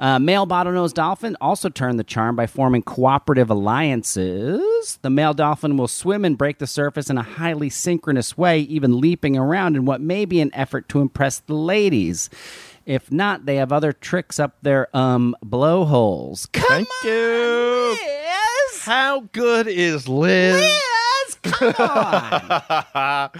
Uh, 0.00 0.18
male 0.18 0.46
bottlenose 0.46 0.94
dolphin 0.94 1.36
also 1.42 1.68
turned 1.68 1.98
the 1.98 2.04
charm 2.04 2.34
by 2.34 2.46
forming 2.46 2.80
cooperative 2.82 3.50
alliances. 3.50 4.98
The 5.02 5.10
male 5.10 5.34
dolphin 5.34 5.76
will 5.76 5.88
swim 5.88 6.24
and 6.24 6.38
break 6.38 6.58
the 6.58 6.66
surface 6.66 7.10
in 7.10 7.18
a 7.18 7.22
highly 7.22 7.68
synchronous 7.68 8.36
way, 8.36 8.60
even 8.60 8.98
leaping 8.98 9.36
around 9.36 9.76
in 9.76 9.84
what 9.84 10.00
may 10.00 10.24
be 10.24 10.40
an 10.40 10.50
effort 10.54 10.88
to 10.88 11.00
impress 11.00 11.40
the 11.40 11.54
ladies. 11.54 12.30
If 12.86 13.12
not, 13.12 13.44
they 13.44 13.56
have 13.56 13.72
other 13.72 13.92
tricks 13.92 14.40
up 14.40 14.56
their 14.62 14.88
um 14.96 15.36
blowholes. 15.42 16.46
Come 16.46 16.66
Thank 16.66 16.88
on, 17.04 17.10
you. 17.10 17.90
Liz! 17.90 18.82
How 18.82 19.20
good 19.32 19.68
is 19.68 20.08
Liz? 20.08 20.54
Liz, 20.54 21.34
come 21.42 21.74
on. 21.78 23.30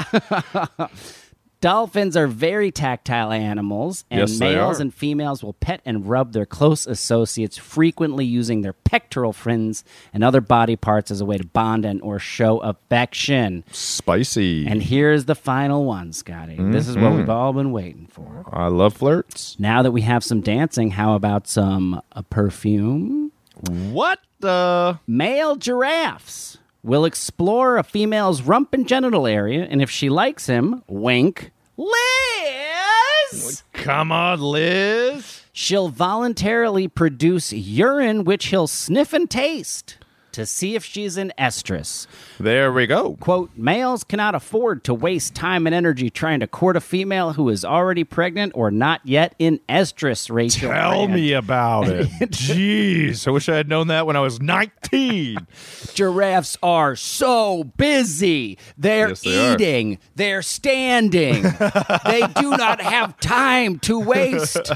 Dolphins 1.61 2.16
are 2.16 2.26
very 2.26 2.70
tactile 2.70 3.32
animals, 3.32 4.04
and 4.11 4.20
Yes, 4.20 4.38
males 4.38 4.80
and 4.80 4.94
females 4.94 5.42
will 5.44 5.52
pet 5.52 5.82
and 5.84 6.08
rub 6.08 6.32
their 6.32 6.46
close 6.46 6.86
associates, 6.86 7.58
frequently 7.58 8.24
using 8.24 8.62
their 8.62 8.72
pectoral 8.72 9.34
fins 9.34 9.84
and 10.14 10.24
other 10.24 10.40
body 10.40 10.74
parts 10.76 11.11
as 11.11 11.20
a 11.20 11.26
way 11.26 11.36
to 11.36 11.44
bond 11.46 11.84
and 11.84 12.00
or 12.00 12.18
show 12.18 12.58
affection. 12.61 13.62
Spicy. 13.72 14.66
And 14.66 14.82
here's 14.82 15.26
the 15.26 15.34
final 15.34 15.84
one, 15.84 16.12
Scotty. 16.14 16.56
This 16.58 16.88
is 16.88 16.96
what 16.96 17.12
we've 17.12 17.20
Mm-hmm. 17.20 17.30
all 17.30 17.52
been 17.52 17.72
waiting 17.72 18.06
for. 18.11 18.44
I 18.50 18.68
love 18.68 18.94
flirts. 18.94 19.56
Now 19.58 19.82
that 19.82 19.90
we 19.90 20.00
have 20.02 20.24
some 20.24 20.40
dancing, 20.40 20.92
how 20.92 21.14
about 21.14 21.46
some 21.46 22.00
uh, 22.12 22.22
perfume? 22.30 23.32
What 23.68 24.20
the? 24.40 24.98
Male 25.06 25.56
giraffes 25.56 26.56
will 26.82 27.04
explore 27.04 27.76
a 27.76 27.82
female's 27.82 28.42
rump 28.42 28.72
and 28.74 28.86
genital 28.88 29.26
area, 29.26 29.66
and 29.68 29.82
if 29.82 29.90
she 29.90 30.08
likes 30.08 30.46
him, 30.46 30.82
wink, 30.88 31.52
Liz! 31.76 33.62
Come 33.72 34.12
on, 34.12 34.40
Liz. 34.40 35.42
She'll 35.52 35.88
voluntarily 35.88 36.88
produce 36.88 37.52
urine, 37.52 38.24
which 38.24 38.46
he'll 38.46 38.66
sniff 38.66 39.12
and 39.12 39.30
taste 39.30 39.96
to 40.32 40.46
see 40.46 40.74
if 40.74 40.84
she's 40.84 41.16
in 41.16 41.32
estrus. 41.38 42.06
There 42.38 42.72
we 42.72 42.86
go. 42.86 43.16
Quote, 43.20 43.50
males 43.56 44.04
cannot 44.04 44.34
afford 44.34 44.84
to 44.84 44.94
waste 44.94 45.34
time 45.34 45.66
and 45.66 45.74
energy 45.74 46.10
trying 46.10 46.40
to 46.40 46.46
court 46.46 46.76
a 46.76 46.80
female 46.80 47.32
who 47.34 47.48
is 47.48 47.64
already 47.64 48.04
pregnant 48.04 48.52
or 48.54 48.70
not 48.70 49.00
yet 49.04 49.34
in 49.38 49.60
estrus, 49.68 50.30
Rachel. 50.30 50.70
Tell 50.70 51.06
Brand. 51.06 51.14
me 51.14 51.32
about 51.32 51.88
it. 51.88 52.08
Jeez, 52.30 53.26
I 53.26 53.30
wish 53.30 53.48
I 53.48 53.56
had 53.56 53.68
known 53.68 53.88
that 53.88 54.06
when 54.06 54.16
I 54.16 54.20
was 54.20 54.40
19. 54.40 55.38
Giraffes 55.94 56.56
are 56.62 56.96
so 56.96 57.64
busy. 57.76 58.58
They're 58.78 59.08
Yes, 59.10 59.20
they 59.22 59.50
are. 59.50 59.54
eating. 59.54 59.98
They're 60.16 60.42
standing. 60.42 61.42
they 62.04 62.26
do 62.36 62.50
not 62.50 62.80
have 62.80 63.18
time 63.20 63.78
to 63.80 63.98
waste 63.98 64.70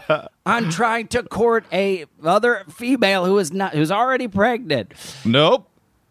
on 0.47 0.71
trying 0.71 1.09
to 1.09 1.23
court 1.23 1.65
a 1.73 2.05
other 2.23 2.65
female 2.71 3.25
who 3.25 3.39
is 3.39 3.53
not 3.53 3.75
who's 3.75 3.91
already 3.91 4.29
pregnant. 4.29 4.93
nope. 5.25 5.69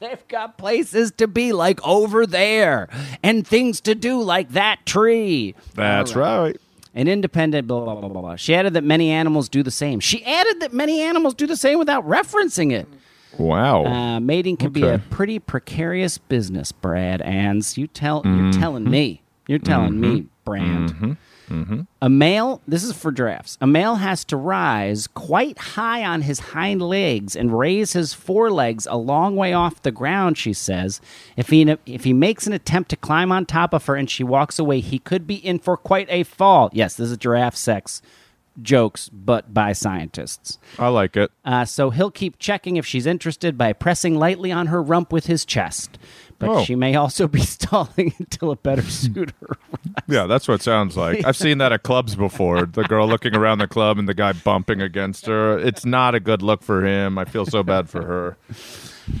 They've 0.00 0.26
got 0.28 0.58
places 0.58 1.12
to 1.18 1.28
be 1.28 1.52
like 1.52 1.78
over 1.86 2.26
there 2.26 2.88
and 3.22 3.46
things 3.46 3.80
to 3.82 3.94
do 3.94 4.20
like 4.20 4.50
that 4.50 4.84
tree. 4.86 5.54
That's 5.74 6.16
right. 6.16 6.56
An 6.94 7.06
independent 7.08 7.66
blah, 7.68 7.84
blah, 7.84 7.94
blah, 7.96 8.08
blah, 8.08 8.22
blah. 8.22 8.36
She 8.36 8.54
added 8.54 8.74
that 8.74 8.84
many 8.84 9.10
animals 9.10 9.48
do 9.48 9.62
the 9.62 9.70
same. 9.70 10.00
She 10.00 10.24
added 10.24 10.60
that 10.60 10.72
many 10.72 11.00
animals 11.00 11.34
do 11.34 11.46
the 11.46 11.56
same 11.56 11.78
without 11.78 12.06
referencing 12.08 12.72
it. 12.72 12.88
Wow. 13.38 13.84
Uh, 13.84 14.20
mating 14.20 14.56
can 14.56 14.70
be 14.70 14.82
a 14.86 14.98
pretty 15.10 15.38
precarious 15.40 16.18
business, 16.18 16.70
Brad 16.72 17.20
Ans. 17.22 17.76
You 17.76 17.86
tell 17.88 18.22
Mm-hmm. 18.22 18.44
you're 18.44 18.52
telling 18.52 18.88
me. 18.90 19.22
You're 19.48 19.58
telling 19.58 20.00
me, 20.00 20.26
Brand. 20.44 20.92
Mm-hmm. 20.92 21.12
A 22.00 22.08
male, 22.08 22.60
this 22.66 22.84
is 22.84 22.92
for 22.92 23.12
giraffes. 23.12 23.58
A 23.60 23.66
male 23.66 23.96
has 23.96 24.24
to 24.26 24.36
rise 24.36 25.06
quite 25.06 25.58
high 25.58 26.04
on 26.04 26.22
his 26.22 26.40
hind 26.40 26.82
legs 26.82 27.36
and 27.36 27.58
raise 27.58 27.92
his 27.92 28.14
forelegs 28.14 28.86
a 28.86 28.96
long 28.96 29.36
way 29.36 29.52
off 29.52 29.82
the 29.82 29.92
ground, 29.92 30.38
she 30.38 30.52
says. 30.52 31.00
If 31.36 31.48
he 31.48 31.62
if 31.86 32.04
he 32.04 32.12
makes 32.12 32.46
an 32.46 32.52
attempt 32.52 32.90
to 32.90 32.96
climb 32.96 33.32
on 33.32 33.46
top 33.46 33.72
of 33.72 33.86
her 33.86 33.94
and 33.96 34.08
she 34.10 34.24
walks 34.24 34.58
away, 34.58 34.80
he 34.80 34.98
could 34.98 35.26
be 35.26 35.36
in 35.36 35.58
for 35.58 35.76
quite 35.76 36.08
a 36.10 36.22
fall. 36.22 36.70
Yes, 36.72 36.94
this 36.96 37.10
is 37.10 37.16
giraffe 37.16 37.56
sex 37.56 38.02
jokes, 38.62 39.08
but 39.08 39.52
by 39.52 39.72
scientists. 39.72 40.58
I 40.78 40.88
like 40.88 41.16
it. 41.16 41.30
Uh, 41.44 41.64
so 41.64 41.90
he'll 41.90 42.10
keep 42.10 42.38
checking 42.38 42.76
if 42.76 42.86
she's 42.86 43.06
interested 43.06 43.58
by 43.58 43.72
pressing 43.72 44.16
lightly 44.16 44.52
on 44.52 44.68
her 44.68 44.82
rump 44.82 45.12
with 45.12 45.26
his 45.26 45.44
chest. 45.44 45.98
But 46.46 46.56
Oh. 46.60 46.64
she 46.64 46.74
may 46.74 46.94
also 46.96 47.28
be 47.28 47.40
stalling 47.42 48.14
until 48.18 48.50
a 48.50 48.56
better 48.56 48.82
suitor. 48.82 49.56
Yeah, 50.08 50.26
that's 50.26 50.48
what 50.48 50.54
it 50.54 50.62
sounds 50.62 50.96
like. 50.96 51.24
I've 51.24 51.36
seen 51.36 51.58
that 51.58 51.72
at 51.72 51.82
clubs 51.82 52.14
before. 52.16 52.64
The 52.66 52.84
girl 52.84 53.06
looking 53.06 53.34
around 53.36 53.58
the 53.58 53.68
club 53.68 53.98
and 53.98 54.08
the 54.08 54.14
guy 54.14 54.32
bumping 54.32 54.80
against 54.80 55.26
her. 55.26 55.58
It's 55.58 55.84
not 55.84 56.14
a 56.14 56.20
good 56.20 56.40
look 56.42 56.62
for 56.62 56.84
him. 56.86 57.18
I 57.18 57.24
feel 57.26 57.44
so 57.46 57.62
bad 57.62 57.88
for 57.90 58.02
her. 58.02 58.36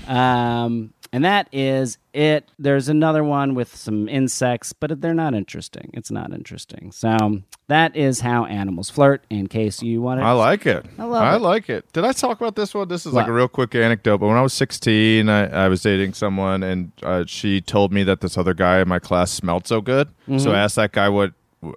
um, 0.08 0.93
and 1.14 1.24
that 1.24 1.48
is 1.52 1.98
it. 2.12 2.50
There's 2.58 2.88
another 2.88 3.22
one 3.22 3.54
with 3.54 3.74
some 3.74 4.08
insects, 4.08 4.72
but 4.72 5.00
they're 5.00 5.14
not 5.14 5.32
interesting. 5.34 5.90
It's 5.94 6.10
not 6.10 6.32
interesting. 6.32 6.90
So 6.92 7.40
that 7.68 7.94
is 7.96 8.20
how 8.20 8.44
animals 8.46 8.90
flirt. 8.90 9.24
In 9.30 9.46
case 9.46 9.82
you 9.82 10.02
want 10.02 10.20
to, 10.20 10.24
I 10.26 10.32
like 10.32 10.66
it. 10.66 10.84
I 10.98 11.04
love 11.04 11.34
it. 11.34 11.38
like 11.42 11.70
it. 11.70 11.90
Did 11.92 12.04
I 12.04 12.12
talk 12.12 12.40
about 12.40 12.56
this 12.56 12.74
one? 12.74 12.88
This 12.88 13.06
is 13.06 13.12
like 13.12 13.26
What? 13.26 13.30
a 13.30 13.32
real 13.34 13.48
quick 13.48 13.74
anecdote. 13.74 14.18
But 14.18 14.26
when 14.26 14.36
I 14.36 14.42
was 14.42 14.52
16, 14.54 15.28
I, 15.28 15.64
I 15.64 15.68
was 15.68 15.80
dating 15.82 16.14
someone, 16.14 16.62
and 16.62 16.90
uh, 17.02 17.24
she 17.26 17.60
told 17.60 17.92
me 17.92 18.02
that 18.04 18.20
this 18.20 18.36
other 18.36 18.52
guy 18.54 18.80
in 18.80 18.88
my 18.88 18.98
class 18.98 19.30
smelled 19.30 19.66
so 19.66 19.80
good. 19.80 20.08
So 20.38 20.52
I 20.52 20.58
asked 20.58 20.76
that 20.76 20.92
guy 20.92 21.08
what, 21.08 21.32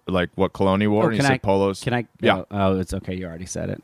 like, 0.08 0.30
what 0.36 0.54
cologne 0.54 0.82
he 0.82 0.88
wore, 0.88 1.04
Mm-hmm. 1.04 1.06
Oh, 1.06 1.10
and 1.10 1.14
he 1.14 1.18
can 1.20 1.26
said 1.28 1.34
I? 1.34 1.38
polos. 1.38 1.82
Can 1.84 1.94
I? 1.94 2.08
Yeah. 2.22 2.38
Oh, 2.40 2.46
oh, 2.52 2.80
it's 2.80 2.94
okay. 2.94 3.14
You 3.16 3.26
already 3.28 3.46
said 3.46 3.70
it. 3.70 3.84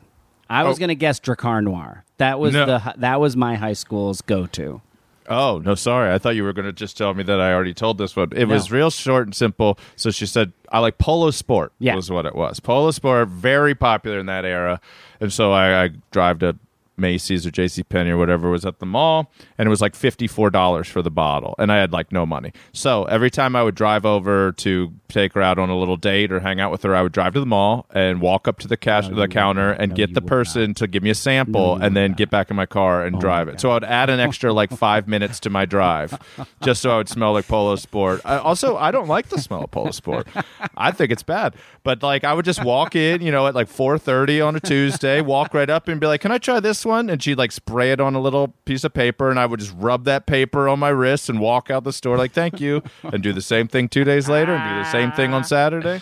I 0.50 0.64
was 0.64 0.76
Oh. 0.76 0.80
gonna 0.80 0.94
guess 0.94 1.20
Drakkar 1.20 1.64
Noir. 1.64 2.04
That 2.18 2.38
was 2.38 2.52
No. 2.52 2.66
the 2.66 2.78
hi- 2.80 2.94
that 2.98 3.18
was 3.18 3.34
my 3.34 3.54
high 3.54 3.72
school's 3.72 4.20
go 4.20 4.44
to. 4.48 4.82
Oh 5.28 5.58
no, 5.58 5.74
sorry. 5.74 6.12
I 6.12 6.18
thought 6.18 6.36
you 6.36 6.44
were 6.44 6.52
going 6.52 6.66
to 6.66 6.72
just 6.72 6.98
tell 6.98 7.14
me 7.14 7.22
that 7.24 7.40
I 7.40 7.52
already 7.52 7.74
told 7.74 7.98
this 7.98 8.14
one. 8.14 8.30
It 8.34 8.46
was 8.46 8.70
real 8.70 8.90
short 8.90 9.26
and 9.26 9.34
simple. 9.34 9.78
So 9.96 10.10
she 10.10 10.26
said, 10.26 10.52
"I 10.70 10.80
like 10.80 10.98
Polo 10.98 11.30
Sport." 11.30 11.72
Yeah. 11.78 11.94
was 11.94 12.10
what 12.10 12.26
it 12.26 12.34
was. 12.34 12.60
Polo 12.60 12.90
Sport, 12.90 13.28
very 13.28 13.74
popular 13.74 14.18
in 14.18 14.26
that 14.26 14.44
era, 14.44 14.80
and 15.20 15.32
so 15.32 15.52
I, 15.52 15.84
I 15.84 15.88
drive 16.10 16.40
to 16.40 16.56
Macy's 16.96 17.46
or 17.46 17.50
J.C. 17.50 17.82
Penney 17.82 18.10
or 18.10 18.16
whatever 18.16 18.50
was 18.50 18.64
at 18.64 18.78
the 18.78 18.86
mall, 18.86 19.30
and 19.58 19.66
it 19.66 19.70
was 19.70 19.80
like 19.80 19.94
fifty 19.94 20.26
four 20.26 20.50
dollars 20.50 20.88
for 20.88 21.02
the 21.02 21.10
bottle, 21.10 21.54
and 21.58 21.72
I 21.72 21.76
had 21.76 21.92
like 21.92 22.12
no 22.12 22.24
money. 22.24 22.52
So 22.72 23.04
every 23.04 23.30
time 23.30 23.56
I 23.56 23.62
would 23.62 23.74
drive 23.74 24.06
over 24.06 24.52
to 24.52 24.92
take 25.08 25.32
her 25.34 25.42
out 25.42 25.58
on 25.58 25.70
a 25.70 25.78
little 25.78 25.96
date 25.96 26.32
or 26.32 26.40
hang 26.40 26.60
out 26.60 26.70
with 26.70 26.82
her, 26.82 26.94
I 26.94 27.02
would 27.02 27.12
drive 27.12 27.34
to 27.34 27.40
the 27.40 27.46
mall 27.46 27.86
and 27.90 28.20
walk 28.20 28.46
up 28.48 28.58
to 28.60 28.68
the 28.68 28.76
cash 28.76 29.08
the 29.08 29.28
counter 29.28 29.70
and 29.70 29.90
no, 29.90 29.96
get 29.96 30.14
the 30.14 30.22
person 30.22 30.74
to 30.74 30.86
give 30.86 31.02
me 31.02 31.10
a 31.10 31.14
sample, 31.14 31.76
and 31.76 31.96
then 31.96 32.12
get 32.12 32.30
back 32.30 32.50
in 32.50 32.56
my 32.56 32.66
car 32.66 33.04
and 33.04 33.20
drive 33.20 33.48
it. 33.48 33.60
So 33.60 33.70
I 33.70 33.74
would 33.74 33.84
add 33.84 34.10
an 34.10 34.20
extra 34.20 34.52
like 34.52 34.70
five 34.70 35.08
minutes 35.08 35.40
to 35.40 35.50
my 35.50 35.64
drive, 35.64 36.18
just 36.62 36.82
so 36.82 36.90
I 36.90 36.96
would 36.98 37.08
smell 37.08 37.32
like 37.32 37.48
Polo 37.48 37.76
Sport. 37.76 38.20
I, 38.24 38.38
also, 38.38 38.76
I 38.76 38.90
don't 38.90 39.08
like 39.08 39.28
the 39.28 39.38
smell 39.40 39.64
of 39.64 39.70
Polo 39.70 39.90
Sport. 39.90 40.28
I 40.76 40.90
think 40.90 41.10
it's 41.12 41.22
bad. 41.22 41.54
But 41.82 42.02
like, 42.02 42.24
I 42.24 42.32
would 42.32 42.44
just 42.44 42.64
walk 42.64 42.96
in, 42.96 43.20
you 43.22 43.30
know, 43.30 43.46
at 43.46 43.54
like 43.54 43.68
four 43.68 43.98
thirty 43.98 44.40
on 44.40 44.56
a 44.56 44.60
Tuesday, 44.60 45.20
walk 45.20 45.54
right 45.54 45.68
up 45.68 45.88
and 45.88 46.00
be 46.00 46.06
like, 46.06 46.20
"Can 46.20 46.32
I 46.32 46.38
try 46.38 46.60
this 46.60 46.83
one?" 46.84 47.08
And 47.10 47.22
she'd 47.22 47.38
like 47.38 47.52
spray 47.52 47.92
it 47.92 48.00
on 48.00 48.14
a 48.14 48.20
little 48.20 48.48
piece 48.64 48.84
of 48.84 48.92
paper, 48.94 49.30
and 49.30 49.38
I 49.38 49.46
would 49.46 49.60
just 49.60 49.74
rub 49.76 50.04
that 50.04 50.26
paper 50.26 50.68
on 50.68 50.78
my 50.78 50.90
wrist 50.90 51.28
and 51.28 51.40
walk 51.40 51.70
out 51.70 51.84
the 51.84 51.92
store 51.92 52.16
like, 52.16 52.32
"Thank 52.32 52.60
you," 52.60 52.82
and 53.02 53.22
do 53.22 53.32
the 53.32 53.42
same 53.42 53.68
thing 53.68 53.88
two 53.88 54.04
days 54.04 54.28
later, 54.28 54.52
and 54.54 54.76
do 54.78 54.84
the 54.84 54.90
same 54.92 55.12
thing 55.12 55.32
on 55.32 55.40
ah. 55.42 55.44
Saturday. 55.44 56.00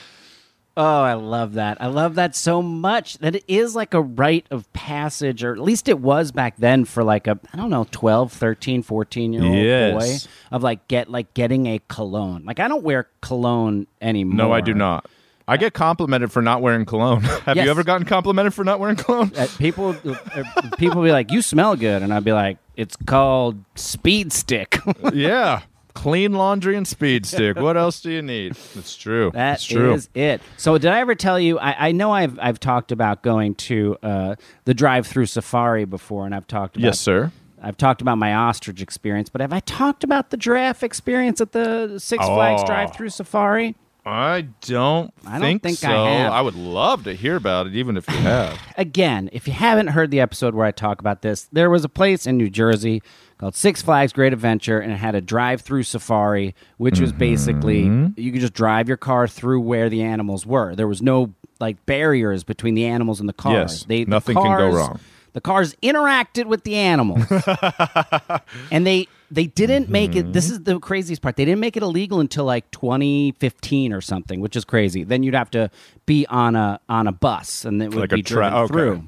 Oh, 0.74 1.02
I 1.02 1.12
love 1.12 1.52
that. 1.54 1.76
I 1.82 1.88
love 1.88 2.14
that 2.14 2.34
so 2.34 2.62
much 2.62 3.18
that 3.18 3.34
it 3.36 3.44
is 3.46 3.76
like 3.76 3.92
a 3.92 4.00
rite 4.00 4.46
of 4.50 4.72
passage, 4.72 5.44
or 5.44 5.52
at 5.52 5.58
least 5.58 5.86
it 5.86 5.98
was 5.98 6.32
back 6.32 6.56
then 6.56 6.86
for 6.86 7.04
like 7.04 7.26
a, 7.26 7.38
I 7.52 7.58
don't 7.58 7.68
know, 7.68 7.86
12, 7.90 8.32
13, 8.32 8.82
14 8.82 9.32
year 9.34 9.44
old 9.44 9.54
Yes. 9.54 9.92
boy 10.24 10.30
of 10.50 10.62
like 10.62 10.88
get 10.88 11.10
like 11.10 11.34
getting 11.34 11.66
a 11.66 11.78
cologne. 11.88 12.44
Like 12.46 12.58
I 12.58 12.68
don't 12.68 12.82
wear 12.82 13.08
cologne 13.20 13.86
anymore. 14.00 14.36
No, 14.36 14.52
I 14.52 14.62
do 14.62 14.72
not. 14.72 15.04
I 15.48 15.56
get 15.56 15.74
complimented 15.74 16.30
for 16.32 16.40
not 16.42 16.62
wearing 16.62 16.84
cologne. 16.84 17.20
Have 17.46 17.56
Yes. 17.56 17.64
you 17.64 17.70
ever 17.70 17.82
gotten 17.84 18.06
complimented 18.06 18.54
for 18.54 18.64
not 18.64 18.78
wearing 18.80 18.96
cologne? 18.96 19.32
Uh, 19.36 19.46
people 19.58 19.96
uh, 20.06 20.42
people 20.78 21.02
be 21.02 21.12
like, 21.12 21.30
"You 21.32 21.42
smell 21.42 21.76
good," 21.76 22.02
and 22.02 22.12
I'd 22.14 22.24
be 22.24 22.32
like, 22.32 22.58
"It's 22.76 22.96
called 23.06 23.62
Speed 23.74 24.32
Stick." 24.32 24.78
yeah. 25.12 25.62
Clean 25.94 26.32
laundry 26.32 26.74
and 26.74 26.88
speed 26.88 27.26
stick. 27.26 27.58
What 27.58 27.76
else 27.76 28.00
do 28.00 28.10
you 28.10 28.22
need? 28.22 28.56
It's 28.74 28.96
true. 28.96 29.30
That 29.34 29.56
it's 29.56 29.64
true. 29.66 29.92
is 29.92 30.08
it. 30.14 30.40
So, 30.56 30.78
did 30.78 30.90
I 30.90 31.00
ever 31.00 31.14
tell 31.14 31.38
you? 31.38 31.58
I, 31.58 31.88
I 31.88 31.92
know 31.92 32.10
I've 32.12 32.38
I've 32.40 32.58
talked 32.58 32.92
about 32.92 33.22
going 33.22 33.54
to 33.56 33.98
uh, 34.02 34.36
the 34.64 34.72
drive-through 34.72 35.26
safari 35.26 35.84
before, 35.84 36.24
and 36.24 36.34
I've 36.34 36.46
talked 36.46 36.76
about 36.76 36.86
yes, 36.86 36.98
sir. 37.00 37.30
I've 37.60 37.76
talked 37.76 38.00
about 38.00 38.16
my 38.16 38.32
ostrich 38.34 38.80
experience, 38.80 39.28
but 39.28 39.42
have 39.42 39.52
I 39.52 39.60
talked 39.60 40.02
about 40.02 40.30
the 40.30 40.38
giraffe 40.38 40.82
experience 40.82 41.42
at 41.42 41.52
the 41.52 41.98
Six 41.98 42.24
Flags 42.24 42.62
Oh. 42.62 42.66
drive-through 42.66 43.10
safari? 43.10 43.76
I 44.04 44.42
don't 44.62 45.12
I 45.24 45.38
don't 45.38 45.60
think, 45.60 45.62
think 45.62 45.84
I 45.84 45.94
so. 45.94 46.04
have. 46.04 46.44
would 46.44 46.56
love 46.56 47.04
to 47.04 47.14
hear 47.14 47.36
about 47.36 47.66
it, 47.68 47.76
even 47.76 47.96
if 47.96 48.08
you 48.08 48.16
have. 48.16 48.58
Again, 48.76 49.30
if 49.32 49.46
you 49.46 49.52
haven't 49.52 49.88
heard 49.88 50.10
the 50.10 50.18
episode 50.20 50.54
where 50.54 50.66
I 50.66 50.72
talk 50.72 51.00
about 51.00 51.22
this, 51.22 51.48
there 51.52 51.70
was 51.70 51.84
a 51.84 51.88
place 51.88 52.26
in 52.26 52.36
New 52.36 52.50
Jersey 52.50 53.00
called 53.38 53.54
Six 53.54 53.80
Flags 53.80 54.12
Great 54.12 54.32
Adventure, 54.32 54.80
and 54.80 54.92
it 54.92 54.96
had 54.96 55.14
a 55.14 55.20
drive-through 55.20 55.84
safari, 55.84 56.54
which 56.78 56.98
was 57.00 57.12
basically 57.12 57.84
Mm-hmm. 57.84 58.20
you 58.20 58.32
could 58.32 58.40
just 58.40 58.54
drive 58.54 58.88
your 58.88 58.96
car 58.96 59.28
through 59.28 59.60
where 59.60 59.88
the 59.88 60.02
animals 60.02 60.44
were. 60.44 60.74
There 60.74 60.88
was 60.88 61.00
no 61.00 61.32
like 61.60 61.84
barriers 61.86 62.42
between 62.42 62.74
the 62.74 62.84
animals 62.86 63.20
and 63.20 63.28
the 63.28 63.32
cars. 63.32 63.72
Yes, 63.72 63.84
they, 63.84 64.04
the 64.04 64.10
nothing 64.10 64.34
can 64.36 64.58
go 64.58 64.70
wrong. 64.70 64.98
The 65.32 65.40
cars 65.40 65.74
interacted 65.82 66.46
with 66.46 66.64
the 66.64 66.74
animals, 66.74 67.24
and 68.70 68.86
they 68.86 69.08
they 69.32 69.46
didn't 69.46 69.88
make 69.88 70.14
it. 70.14 70.32
This 70.32 70.46
Mm-hmm. 70.46 70.52
is 70.54 70.60
the 70.64 70.78
craziest 70.80 71.22
part. 71.22 71.36
They 71.36 71.44
didn't 71.44 71.60
make 71.60 71.76
it 71.76 71.82
illegal 71.82 72.20
until 72.20 72.44
like 72.44 72.70
2015 72.70 73.92
or 73.92 74.00
something, 74.00 74.40
which 74.40 74.56
is 74.56 74.64
crazy. 74.64 75.04
Then 75.04 75.22
you'd 75.22 75.34
have 75.34 75.50
to 75.52 75.70
be 76.06 76.26
on 76.26 76.54
a 76.56 76.80
on 76.88 77.06
a 77.06 77.12
bus, 77.12 77.64
and 77.64 77.82
it 77.82 77.90
would 77.94 78.00
Like 78.00 78.12
a 78.12 78.16
be 78.16 78.22
tra- 78.22 78.36
driven 78.50 78.54
okay. 78.58 78.72
through. 78.72 79.04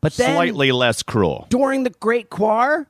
But 0.00 0.14
then 0.14 0.34
Slightly 0.34 0.72
less 0.72 1.02
cruel. 1.02 1.46
during 1.48 1.84
the 1.84 1.90
Great 1.90 2.28
Quar, 2.28 2.88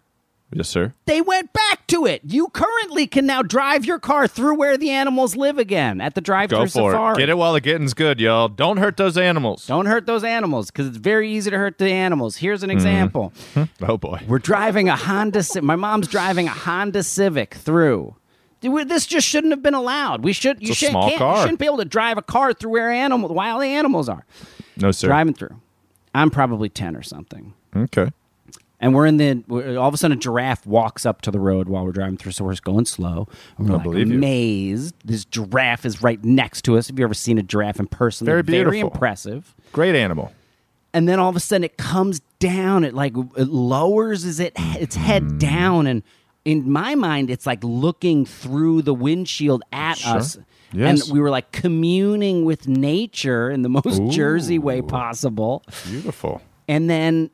Yes, 0.55 0.69
sir. 0.69 0.93
they 1.07 1.21
went 1.23 1.53
back 1.53 1.87
to 1.87 2.05
it. 2.05 2.21
You 2.25 2.49
currently 2.49 3.07
can 3.07 3.25
now 3.25 3.43
drive 3.43 3.85
your 3.87 3.99
car 3.99 4.29
through 4.29 4.55
where 4.57 4.77
the 4.77 4.91
animals 4.91 5.35
live 5.35 5.57
again 5.59 6.01
at 6.01 6.15
the 6.15 6.21
drive-through 6.21 6.59
Go 6.59 6.65
for 6.67 6.93
safari. 6.93 7.15
it. 7.15 7.19
Get 7.21 7.29
it 7.31 7.39
while 7.39 7.55
the 7.55 7.61
getting's 7.61 7.95
good, 7.95 8.21
y'all. 8.21 8.49
Don't 8.49 8.77
hurt 8.77 8.97
those 8.99 9.17
animals. 9.17 9.67
Don't 9.67 9.87
hurt 9.87 10.05
those 10.07 10.25
animals 10.25 10.71
because 10.71 10.87
it's 10.89 10.99
very 10.99 11.31
easy 11.33 11.51
to 11.51 11.57
hurt 11.57 11.79
the 11.79 11.89
animals. 11.91 12.37
Here's 12.37 12.63
an 12.63 12.69
Mm-hmm. 12.69 12.77
example. 12.79 13.33
Oh 13.83 13.97
boy. 13.97 14.21
We're 14.29 14.39
driving 14.39 14.89
a 14.89 14.97
Honda. 14.97 15.43
My 15.63 15.77
mom's 15.77 16.07
driving 16.09 16.47
a 16.49 16.51
Honda 16.53 17.03
Civic 17.03 17.55
through. 17.55 18.15
This 18.61 19.07
just 19.07 19.27
shouldn't 19.27 19.53
have 19.53 19.63
been 19.63 19.75
allowed. 19.75 20.23
We 20.23 20.33
should. 20.33 20.61
You 20.61 20.73
shouldn't 20.75 20.93
small 20.93 21.09
can't, 21.09 21.19
car. 21.19 21.37
you 21.37 21.43
shouldn't 21.43 21.59
be 21.59 21.67
able 21.67 21.79
to 21.79 21.85
drive 21.85 22.17
a 22.19 22.23
car 22.23 22.53
through 22.53 22.71
where 22.71 22.91
animal 22.93 23.29
wild 23.35 23.63
animals 23.65 24.09
are. 24.09 24.25
No, 24.77 24.91
sir. 24.93 25.09
Driving 25.09 25.35
through. 25.35 25.61
I'm 26.15 26.31
probably 26.31 26.69
ten 26.69 26.95
or 26.95 27.03
something, 27.03 27.55
Okay. 27.75 28.11
And 28.83 28.95
we're 28.95 29.07
in 29.07 29.17
the. 29.17 29.43
We're, 29.49 29.79
all 29.79 29.89
of 29.89 29.95
a 29.95 29.97
sudden, 29.97 30.19
a 30.19 30.21
giraffe 30.21 30.67
walks 30.67 31.07
up 31.07 31.23
to 31.23 31.31
the 31.31 31.41
road 31.41 31.69
while 31.69 31.85
we're 31.87 31.93
driving 31.93 32.19
through. 32.19 32.33
So 32.33 32.45
we're 32.45 32.53
just 32.53 32.65
going 32.65 32.85
slow. 32.85 33.29
And 33.57 33.69
we're 33.69 33.75
I 33.75 33.77
like 33.77 33.85
believe 33.85 34.09
you. 34.09 34.17
amazed. 34.17 34.95
This 35.05 35.25
giraffe 35.25 35.87
is 35.87 36.03
right 36.03 36.23
next 36.23 36.63
to 36.67 36.77
us. 36.77 36.89
Have 36.89 36.99
you 36.99 37.05
ever 37.07 37.15
seen 37.15 37.39
a 37.39 37.43
giraffe 37.43 37.81
in 37.81 37.87
person? 37.87 38.27
Very 38.27 38.43
They're 38.43 38.65
Very 38.65 38.81
impressive. 38.81 39.55
Great 39.73 39.95
animal. 39.95 40.33
and 40.93 41.09
then 41.09 41.19
all 41.19 41.31
of 41.31 41.37
a 41.37 41.41
sudden 41.41 41.65
it 41.65 41.79
comes 41.79 42.21
down 42.39 42.85
it 42.85 42.93
like 42.93 43.15
it 43.37 43.49
lowers 43.49 44.25
is 44.27 44.39
it 44.41 44.53
its 44.59 44.95
head 44.97 45.23
mm-hmm. 45.23 45.39
down 45.39 45.87
and 45.87 46.03
in 46.45 46.71
my 46.71 46.95
mind 46.97 47.31
it's 47.31 47.47
like 47.47 47.63
looking 47.63 48.27
through 48.27 48.83
the 48.83 48.93
windshield 48.93 49.63
at 49.73 49.97
Sure. 49.99 50.17
us 50.19 50.37
Yes. 50.75 51.03
and 51.07 51.13
we 51.15 51.21
were 51.21 51.31
like 51.31 51.53
communing 51.53 52.45
with 52.45 52.67
nature 52.69 53.51
in 53.51 53.63
the 53.63 53.69
most 53.69 54.03
jersey 54.11 54.59
way 54.59 54.83
possible 54.83 55.63
Beautiful. 55.87 56.43
and 56.69 56.91
then 56.91 57.31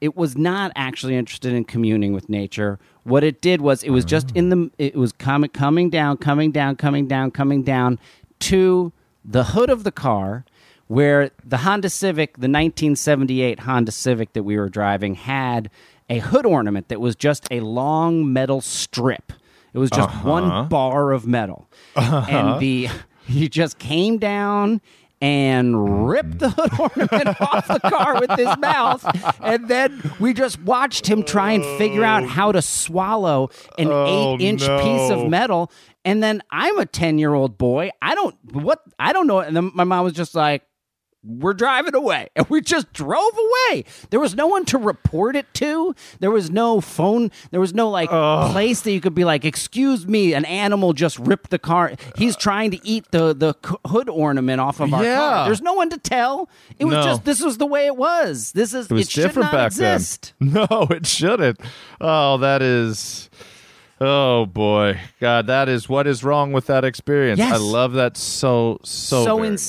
it 0.00 0.16
was 0.16 0.36
not 0.36 0.72
actually 0.74 1.16
interested 1.16 1.52
in 1.52 1.64
communing 1.64 2.12
with 2.12 2.28
nature. 2.28 2.78
What 3.04 3.24
it 3.24 3.40
did 3.40 3.60
was 3.60 3.82
it 3.82 3.90
was 3.90 4.04
just 4.04 4.30
in 4.34 4.48
the 4.48 4.70
it 4.78 4.94
was 4.94 5.12
coming 5.12 5.50
coming 5.50 5.90
down 5.90 6.16
coming 6.16 6.50
down 6.50 6.76
coming 6.76 7.06
down 7.06 7.30
coming 7.30 7.62
down 7.62 7.98
to 8.40 8.92
the 9.24 9.44
hood 9.44 9.70
of 9.70 9.84
the 9.84 9.92
car 9.92 10.44
where 10.86 11.30
the 11.44 11.58
Honda 11.58 11.90
Civic 11.90 12.34
the 12.34 12.48
1978 12.48 13.60
Honda 13.60 13.92
Civic 13.92 14.32
that 14.32 14.42
we 14.42 14.56
were 14.56 14.68
driving 14.68 15.14
had 15.14 15.70
a 16.08 16.18
hood 16.18 16.46
ornament 16.46 16.88
that 16.88 17.00
was 17.00 17.14
just 17.14 17.46
a 17.50 17.60
long 17.60 18.32
metal 18.32 18.60
strip. 18.60 19.32
It 19.72 19.78
was 19.78 19.90
just 19.90 20.24
one 20.24 20.44
uh-huh. 20.44 20.64
bar 20.64 21.12
of 21.12 21.26
metal. 21.26 21.68
Uh-huh. 21.94 22.26
And 22.28 22.60
the 22.60 22.88
he 23.26 23.48
just 23.48 23.78
came 23.78 24.18
down 24.18 24.80
and 25.20 26.08
ripped 26.08 26.38
the 26.38 26.50
hood 26.50 26.80
ornament 26.96 27.40
off 27.40 27.68
the 27.68 27.80
car 27.80 28.20
with 28.20 28.30
his 28.38 28.56
mouth. 28.58 29.04
And 29.40 29.68
then 29.68 30.02
we 30.18 30.32
just 30.32 30.60
watched 30.62 31.06
him 31.06 31.22
try 31.22 31.52
and 31.52 31.64
figure 31.78 32.04
out 32.04 32.24
oh. 32.24 32.26
how 32.26 32.52
to 32.52 32.62
swallow 32.62 33.50
an 33.78 33.88
Oh, 33.88 34.36
eight 34.36 34.44
inch 34.44 34.60
piece 34.60 35.10
of 35.10 35.28
metal. 35.28 35.70
And 36.04 36.22
then 36.22 36.42
I'm 36.50 36.78
a 36.78 36.86
10 36.86 37.18
year 37.18 37.34
old 37.34 37.58
boy. 37.58 37.90
I 38.00 38.14
don't, 38.14 38.34
what, 38.52 38.82
I 38.98 39.12
don't 39.12 39.26
know. 39.26 39.40
And 39.40 39.54
then 39.54 39.70
my 39.74 39.84
mom 39.84 40.04
was 40.04 40.14
just 40.14 40.34
like, 40.34 40.62
we're 41.22 41.52
driving 41.52 41.94
away. 41.94 42.28
And 42.34 42.46
we 42.48 42.60
just 42.62 42.92
drove 42.92 43.32
away. 43.36 43.84
There 44.10 44.20
was 44.20 44.34
no 44.34 44.46
one 44.46 44.64
to 44.66 44.78
report 44.78 45.36
it 45.36 45.52
to. 45.54 45.94
There 46.18 46.30
was 46.30 46.50
no 46.50 46.80
phone. 46.80 47.30
There 47.50 47.60
was 47.60 47.74
no 47.74 47.90
like 47.90 48.08
place 48.08 48.80
that 48.82 48.92
you 48.92 49.00
could 49.00 49.14
be 49.14 49.24
like, 49.24 49.44
excuse 49.44 50.06
me, 50.06 50.32
an 50.32 50.44
animal 50.46 50.92
just 50.94 51.18
ripped 51.18 51.50
the 51.50 51.58
car. 51.58 51.92
He's 52.16 52.36
uh. 52.36 52.40
trying 52.40 52.70
to 52.70 52.80
eat 52.86 53.06
the, 53.10 53.34
the 53.34 53.54
hood 53.86 54.08
ornament 54.08 54.60
off 54.60 54.80
of 54.80 54.94
our 54.94 55.04
Yeah. 55.04 55.18
car. 55.18 55.44
There's 55.46 55.60
no 55.62 55.74
one 55.74 55.90
to 55.90 55.98
tell. 55.98 56.48
It 56.78 56.86
was 56.86 56.94
No. 56.94 57.02
just, 57.02 57.24
this 57.24 57.40
was 57.42 57.58
the 57.58 57.66
way 57.66 57.86
it 57.86 57.96
was. 57.96 58.52
This 58.52 58.72
is, 58.72 58.86
It 58.86 58.92
was 58.94 59.10
should 59.10 59.22
different 59.22 59.52
not 59.52 59.58
back 59.58 59.66
exist. 59.72 60.32
then. 60.40 60.50
No, 60.70 60.86
it 60.90 61.06
shouldn't. 61.06 61.60
Oh, 62.00 62.38
that 62.38 62.62
is. 62.62 63.28
Oh 64.00 64.46
boy, 64.46 64.98
God, 65.20 65.46
that 65.48 65.68
is 65.68 65.86
what 65.86 66.06
is 66.06 66.24
wrong 66.24 66.52
with 66.52 66.66
that 66.68 66.84
experience. 66.86 67.38
Yes. 67.38 67.52
I 67.52 67.58
love 67.58 67.92
that 67.92 68.16
so 68.16 68.78
so 68.82 69.24
So, 69.24 69.36
very 69.36 69.50
much. 69.50 69.60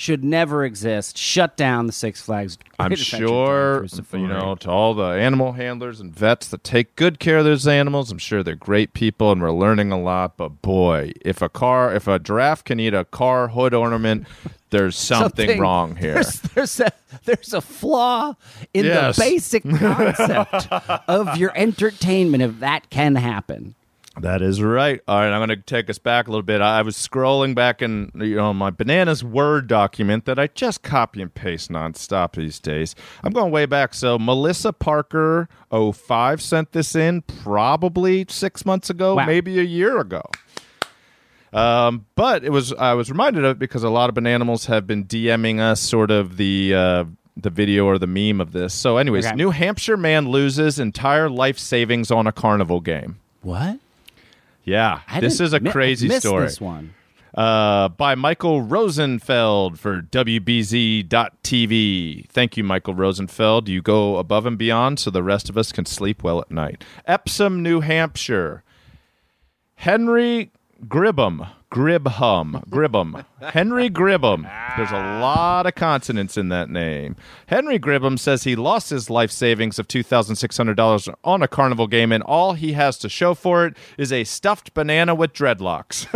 Should 0.00 0.24
never 0.24 0.64
exist. 0.64 1.18
Shut 1.18 1.58
down 1.58 1.86
the 1.86 1.92
Six 1.92 2.22
Flags. 2.22 2.56
I'm 2.78 2.94
sure, 2.94 3.84
you 4.14 4.26
know, 4.26 4.54
to 4.54 4.70
all 4.70 4.94
the 4.94 5.08
animal 5.08 5.52
handlers 5.52 6.00
and 6.00 6.10
vets 6.10 6.48
that 6.48 6.64
take 6.64 6.96
good 6.96 7.20
care 7.20 7.36
of 7.36 7.44
those 7.44 7.68
animals, 7.68 8.10
I'm 8.10 8.16
sure 8.16 8.42
they're 8.42 8.54
great 8.54 8.94
people 8.94 9.30
and 9.30 9.42
we're 9.42 9.52
learning 9.52 9.92
a 9.92 10.00
lot. 10.00 10.38
But 10.38 10.62
boy, 10.62 11.12
if 11.20 11.42
a 11.42 11.50
car, 11.50 11.94
if 11.94 12.08
a 12.08 12.18
giraffe 12.18 12.64
can 12.64 12.80
eat 12.80 12.94
a 12.94 13.04
car 13.04 13.48
hood 13.48 13.74
ornament, 13.74 14.26
there's 14.70 14.96
something, 14.98 15.60
wrong 15.60 15.96
here. 15.96 16.14
There's, 16.14 16.40
there's 16.54 16.80
a 16.80 16.92
there's 17.26 17.52
a 17.52 17.60
flaw 17.60 18.36
in 18.72 18.86
Yes. 18.86 19.16
the 19.16 19.22
basic 19.22 19.64
concept 19.68 20.72
of 21.08 21.36
your 21.36 21.52
entertainment 21.54 22.42
if 22.42 22.58
that 22.60 22.88
can 22.88 23.16
happen. 23.16 23.74
That 24.20 24.42
is 24.42 24.60
right. 24.60 25.00
All 25.06 25.18
right, 25.20 25.30
I'm 25.32 25.38
going 25.38 25.56
to 25.56 25.64
take 25.64 25.88
us 25.88 25.98
back 25.98 26.26
a 26.26 26.30
little 26.30 26.42
bit. 26.42 26.60
I 26.60 26.82
was 26.82 26.96
scrolling 26.96 27.54
back 27.54 27.80
in 27.80 28.10
you 28.16 28.34
know 28.34 28.52
my 28.52 28.70
bananas 28.70 29.22
Word 29.22 29.68
document 29.68 30.24
that 30.24 30.36
I 30.38 30.48
just 30.48 30.82
copy 30.82 31.22
and 31.22 31.32
paste 31.32 31.70
nonstop 31.70 32.32
these 32.34 32.58
days. 32.58 32.96
I'm 33.22 33.32
going 33.32 33.52
way 33.52 33.66
back. 33.66 33.94
So 33.94 34.18
Melissa 34.18 34.72
Parker 34.72 35.48
05 35.70 36.42
sent 36.42 36.72
this 36.72 36.96
in 36.96 37.22
probably 37.22 38.26
six 38.28 38.66
months 38.66 38.90
ago, 38.90 39.14
Wow. 39.14 39.26
maybe 39.26 39.58
a 39.60 39.64
year 39.64 40.00
ago. 40.00 40.22
Um, 41.52 42.06
but 42.14 42.44
it 42.44 42.50
was 42.50 42.72
I 42.72 42.94
was 42.94 43.10
reminded 43.10 43.44
of 43.44 43.52
it 43.52 43.58
because 43.58 43.82
a 43.82 43.90
lot 43.90 44.08
of 44.08 44.14
bananimals 44.16 44.66
have 44.66 44.86
been 44.86 45.04
DMing 45.04 45.60
us 45.60 45.80
sort 45.80 46.10
of 46.10 46.36
the 46.36 46.74
uh, 46.74 47.04
the 47.36 47.50
video 47.50 47.86
or 47.86 47.98
the 47.98 48.06
meme 48.06 48.40
of 48.40 48.52
this. 48.52 48.74
So, 48.74 48.98
anyways, 48.98 49.26
Okay. 49.26 49.36
New 49.36 49.50
Hampshire 49.50 49.96
man 49.96 50.28
loses 50.28 50.78
entire 50.78 51.28
life 51.30 51.58
savings 51.58 52.10
on 52.10 52.26
a 52.26 52.32
carnival 52.32 52.80
game. 52.80 53.18
What? 53.42 53.78
Yeah, 54.64 55.00
I 55.08 55.20
this 55.20 55.40
is 55.40 55.52
a 55.52 55.60
mi- 55.60 55.70
crazy 55.70 56.08
story. 56.10 56.46
This 56.46 56.60
one. 56.60 56.94
Uh, 57.34 57.88
by 57.88 58.16
Michael 58.16 58.60
Rosenfeld 58.62 59.78
for 59.78 60.02
WBZ.TV. 60.02 61.08
Thank 62.28 62.56
you, 62.56 62.64
Michael 62.64 62.94
Rosenfeld. 62.94 63.68
You 63.68 63.80
go 63.80 64.16
above 64.16 64.46
and 64.46 64.58
beyond 64.58 64.98
so 64.98 65.10
the 65.10 65.22
rest 65.22 65.48
of 65.48 65.56
us 65.56 65.70
can 65.70 65.86
sleep 65.86 66.24
well 66.24 66.40
at 66.40 66.50
night. 66.50 66.82
Epsom, 67.06 67.62
New 67.62 67.80
Hampshire. 67.80 68.64
Henry 69.76 70.50
Gribbohm. 70.86 71.48
Gribbohm. 71.70 72.68
Gribbohm. 72.68 73.24
Henry 73.52 73.88
Gribbohm. 73.90 74.42
There's 74.76 74.90
a 74.90 74.96
ah. 74.96 75.20
lot 75.20 75.66
of 75.66 75.74
consonants 75.74 76.36
in 76.36 76.48
that 76.48 76.70
name. 76.70 77.16
Henry 77.46 77.78
Gribbohm 77.78 78.18
says 78.18 78.44
he 78.44 78.56
lost 78.56 78.90
his 78.90 79.10
life 79.10 79.30
savings 79.30 79.78
of 79.78 79.86
$2,600 79.86 81.14
on 81.22 81.42
a 81.42 81.48
carnival 81.48 81.86
game, 81.86 82.12
and 82.12 82.22
all 82.22 82.54
he 82.54 82.72
has 82.72 82.98
to 82.98 83.08
show 83.08 83.34
for 83.34 83.66
it 83.66 83.76
is 83.98 84.12
a 84.12 84.24
stuffed 84.24 84.74
banana 84.74 85.14
with 85.14 85.32
dreadlocks. 85.32 86.06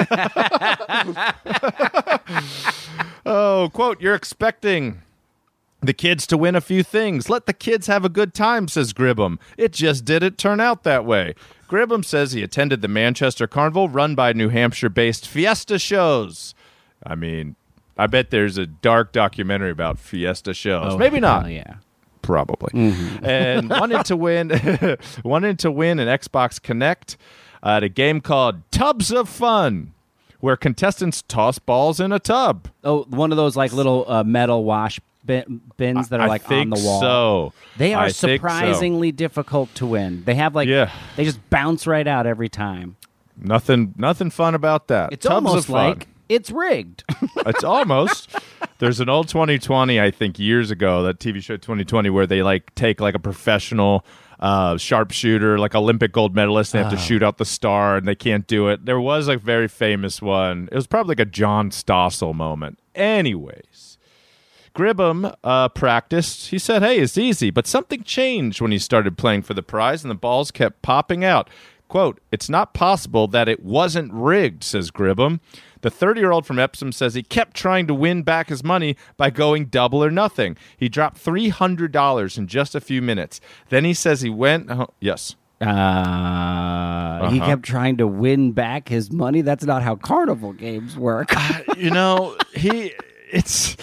oh, 3.26 3.70
quote, 3.72 4.00
you're 4.00 4.14
expecting 4.14 5.02
the 5.86 5.92
kids 5.92 6.26
to 6.28 6.36
win 6.36 6.54
a 6.54 6.60
few 6.60 6.82
things. 6.82 7.28
Let 7.28 7.46
the 7.46 7.52
kids 7.52 7.86
have 7.86 8.04
a 8.04 8.08
good 8.08 8.34
time, 8.34 8.68
says 8.68 8.92
Gribbohm. 8.92 9.38
It 9.56 9.72
just 9.72 10.04
didn't 10.04 10.38
turn 10.38 10.60
out 10.60 10.82
that 10.84 11.04
way. 11.04 11.34
Gribbohm 11.68 12.04
says 12.04 12.32
he 12.32 12.42
attended 12.42 12.82
the 12.82 12.88
Manchester 12.88 13.46
Carnival 13.46 13.88
run 13.88 14.14
by 14.14 14.32
New 14.32 14.48
Hampshire 14.48 14.88
based 14.88 15.26
Fiesta 15.26 15.78
shows. 15.78 16.54
I 17.04 17.14
mean, 17.14 17.56
I 17.96 18.06
bet 18.06 18.30
there's 18.30 18.58
a 18.58 18.66
dark 18.66 19.12
documentary 19.12 19.70
about 19.70 19.98
Fiesta 19.98 20.54
shows. 20.54 20.96
Maybe 20.98 21.20
not 21.20 21.44
Oh, 21.44 21.48
yeah. 21.48 21.74
probably. 22.22 22.70
And 23.22 23.68
wanted 23.70 24.04
to 24.06 24.16
win 24.16 24.50
wanted 25.24 25.58
to 25.60 25.70
win 25.70 25.98
an 25.98 26.08
Xbox 26.08 26.60
Kinect 26.60 27.16
at 27.62 27.82
a 27.82 27.88
game 27.88 28.20
called 28.20 28.62
Tubs 28.70 29.10
of 29.12 29.28
Fun, 29.28 29.92
where 30.40 30.56
contestants 30.56 31.22
toss 31.22 31.58
balls 31.58 32.00
in 32.00 32.12
a 32.12 32.18
tub. 32.18 32.68
Oh, 32.82 33.04
one 33.08 33.30
of 33.30 33.36
those 33.36 33.56
like 33.56 33.72
little 33.72 34.04
uh, 34.08 34.24
metal 34.24 34.64
wash 34.64 35.00
bins 35.26 36.08
that 36.08 36.20
are 36.20 36.24
I 36.24 36.26
like 36.26 36.50
on 36.50 36.70
the 36.70 36.76
wall. 36.80 37.00
So 37.00 37.52
They 37.76 37.94
are 37.94 38.04
I 38.04 38.06
think 38.08 38.16
so. 38.16 38.28
surprisingly 38.28 39.12
difficult 39.12 39.74
to 39.76 39.86
win. 39.86 40.22
They 40.24 40.34
have 40.34 40.54
like 40.54 40.68
Yeah. 40.68 40.90
they 41.16 41.24
just 41.24 41.40
bounce 41.50 41.86
right 41.86 42.06
out 42.06 42.26
every 42.26 42.48
time. 42.48 42.96
Nothing, 43.36 43.94
nothing 43.96 44.30
fun 44.30 44.54
about 44.54 44.88
that. 44.88 45.12
It's 45.12 45.26
Tubs 45.26 45.34
almost 45.46 45.68
like 45.68 46.06
it's 46.28 46.50
rigged. 46.50 47.04
it's 47.46 47.64
almost. 47.64 48.30
There's 48.78 49.00
an 49.00 49.08
old 49.08 49.28
2020, 49.28 50.00
I 50.00 50.10
think, 50.10 50.38
years 50.38 50.70
ago, 50.70 51.02
that 51.02 51.18
TV 51.18 51.42
show 51.42 51.56
2020, 51.56 52.08
where 52.10 52.26
they 52.26 52.42
like 52.42 52.74
take 52.74 53.00
like 53.00 53.14
a 53.14 53.18
professional 53.18 54.04
uh, 54.40 54.76
sharpshooter, 54.76 55.58
like 55.58 55.74
Olympic 55.74 56.12
gold 56.12 56.34
medalist. 56.34 56.72
They 56.72 56.78
have 56.78 56.86
Ah. 56.88 56.90
to 56.90 56.96
shoot 56.96 57.22
out 57.22 57.36
the 57.38 57.44
star, 57.44 57.96
and 57.96 58.06
they 58.08 58.14
can't 58.14 58.46
do 58.46 58.68
it. 58.68 58.84
There 58.86 59.00
was 59.00 59.28
a 59.28 59.36
very 59.36 59.68
famous 59.68 60.22
one. 60.22 60.68
It 60.72 60.76
was 60.76 60.86
probably 60.86 61.10
like 61.12 61.20
a 61.20 61.30
John 61.30 61.70
Stossel 61.70 62.34
moment. 62.34 62.78
Anyways. 62.94 63.93
Gribbohm 64.74 65.34
uh, 65.44 65.68
practiced. 65.70 66.48
He 66.48 66.58
said, 66.58 66.82
Hey, 66.82 66.98
it's 66.98 67.16
easy. 67.18 67.50
But 67.50 67.66
something 67.66 68.02
changed 68.02 68.60
when 68.60 68.72
he 68.72 68.78
started 68.78 69.16
playing 69.16 69.42
for 69.42 69.54
the 69.54 69.62
prize, 69.62 70.02
and 70.02 70.10
the 70.10 70.14
balls 70.16 70.50
kept 70.50 70.82
popping 70.82 71.24
out. 71.24 71.48
Quote, 71.88 72.18
It's 72.32 72.48
not 72.48 72.74
possible 72.74 73.28
that 73.28 73.48
it 73.48 73.62
wasn't 73.62 74.12
rigged, 74.12 74.64
says 74.64 74.90
Gribbohm. 74.90 75.38
The 75.82 75.90
30 75.90 76.20
year 76.20 76.32
old 76.32 76.46
from 76.46 76.58
Epsom 76.58 76.92
says 76.92 77.14
he 77.14 77.22
kept 77.22 77.54
trying 77.56 77.86
to 77.86 77.94
win 77.94 78.22
back 78.22 78.48
his 78.48 78.64
money 78.64 78.96
by 79.18 79.28
going 79.30 79.66
double 79.66 80.02
or 80.02 80.10
nothing. 80.10 80.56
He 80.76 80.88
dropped 80.88 81.22
$300 81.24 82.38
in 82.38 82.46
just 82.46 82.74
a 82.74 82.80
few 82.80 83.02
minutes. 83.02 83.38
Then 83.68 83.84
he 83.84 83.92
says 83.94 84.22
he 84.22 84.30
went. 84.30 84.70
ho- 84.70 84.92
yes. 84.98 85.36
Uh, 85.60 87.28
He 87.30 87.38
Uh-huh. 87.38 87.46
kept 87.46 87.62
trying 87.64 87.96
to 87.98 88.06
win 88.06 88.52
back 88.52 88.88
his 88.88 89.12
money. 89.12 89.40
That's 89.42 89.64
not 89.64 89.82
how 89.82 89.96
carnival 89.96 90.52
games 90.52 90.96
work. 90.96 91.32
You 91.76 91.90
know, 91.90 92.36
he. 92.54 92.92
It's. 93.34 93.76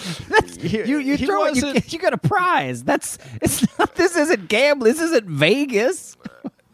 he- 0.60 0.82
you 0.84 0.98
you 0.98 1.16
throw 1.18 1.44
it, 1.46 1.56
you, 1.56 1.72
get- 1.74 1.92
you 1.92 1.98
got 1.98 2.12
a 2.14 2.18
prize. 2.18 2.82
That's 2.84 3.18
it's 3.40 3.66
not. 3.78 3.94
This 3.94 4.16
isn't 4.16 4.48
gambling. 4.48 4.92
This 4.92 5.00
isn't 5.02 5.26
Vegas. 5.28 6.16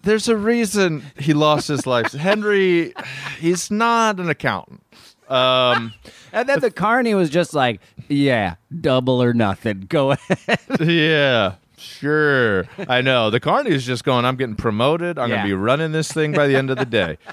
there's 0.03 0.29
a 0.29 0.37
reason 0.37 1.03
he 1.19 1.35
lost 1.35 1.69
his 1.69 1.87
life. 1.87 2.13
Henry, 2.13 2.95
he's 3.41 3.71
not 3.71 4.21
an 4.21 4.29
accountant. 4.31 4.83
Um, 5.29 5.93
And 6.33 6.49
then 6.49 6.61
the 6.61 6.71
carney 6.71 7.15
was 7.15 7.29
just 7.31 7.53
like, 7.53 7.81
yeah, 8.09 8.55
double 8.81 9.23
or 9.23 9.35
nothing. 9.35 9.85
Go 9.89 10.13
ahead. 10.13 10.59
yeah, 10.81 11.55
sure. 11.77 12.65
I 12.89 13.03
know. 13.03 13.29
The 13.31 13.41
Carney 13.41 13.71
is 13.71 13.85
just 13.85 14.05
going, 14.05 14.25
I'm 14.25 14.37
getting 14.37 14.55
promoted. 14.57 15.19
I'm 15.19 15.29
Yeah. 15.29 15.37
going 15.37 15.49
to 15.51 15.57
be 15.57 15.61
running 15.61 15.93
this 15.93 16.11
thing 16.11 16.33
by 16.33 16.47
the 16.47 16.57
end 16.57 16.71
of 16.71 16.79
the 16.79 16.87
day. 16.87 17.19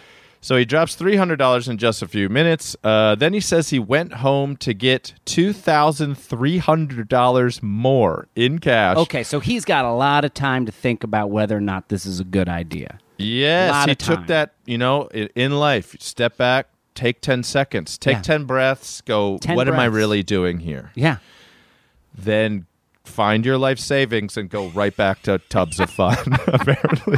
So 0.46 0.56
he 0.58 0.64
drops 0.64 0.96
$300 0.96 1.68
in 1.68 1.80
just 1.80 2.04
a 2.04 2.08
few 2.08 2.30
minutes. 2.30 2.76
Uh, 2.84 3.16
then 3.16 3.34
he 3.34 3.39
says 3.39 3.72
he 3.72 3.80
went 3.80 4.14
home 4.14 4.56
to 4.58 4.76
get 4.76 5.16
$2,300 5.26 7.64
more 7.64 8.28
in 8.36 8.60
cash. 8.60 8.98
Okay, 8.98 9.24
so 9.24 9.39
he's 9.39 9.66
got 9.66 9.86
a 9.86 9.91
lot 9.91 10.24
of 10.24 10.36
time 10.36 10.68
to 10.68 10.72
think 10.72 11.04
about 11.04 11.32
whether 11.32 11.58
or 11.58 11.62
not 11.62 11.89
this 11.89 12.06
is 12.06 12.20
a 12.20 12.24
good 12.24 12.48
idea. 12.48 13.00
Yes, 13.18 13.86
he 13.86 13.96
took 13.96 14.28
that, 14.28 14.54
you 14.68 14.78
know, 14.78 15.08
in 15.08 15.58
life, 15.58 15.96
step 16.00 16.38
back, 16.38 16.68
take 16.93 17.22
10 17.22 17.41
seconds, 17.41 17.98
take 17.98 18.18
Yeah. 18.18 18.22
10 18.22 18.43
breaths, 18.43 19.02
go, 19.02 19.39
10 19.39 19.56
what 19.56 19.68
am 19.68 19.80
I 19.80 19.86
really 19.86 20.22
doing 20.22 20.60
here? 20.60 20.91
Yeah. 20.93 21.18
Then 22.14 22.68
find 23.08 23.45
your 23.45 23.58
life 23.58 23.80
savings 23.80 24.38
and 24.38 24.49
go 24.49 24.68
right 24.70 24.95
back 24.95 25.22
to 25.24 25.39
tubs 25.49 25.80
of 25.80 25.89
fun, 25.89 26.18
apparently. 26.47 27.18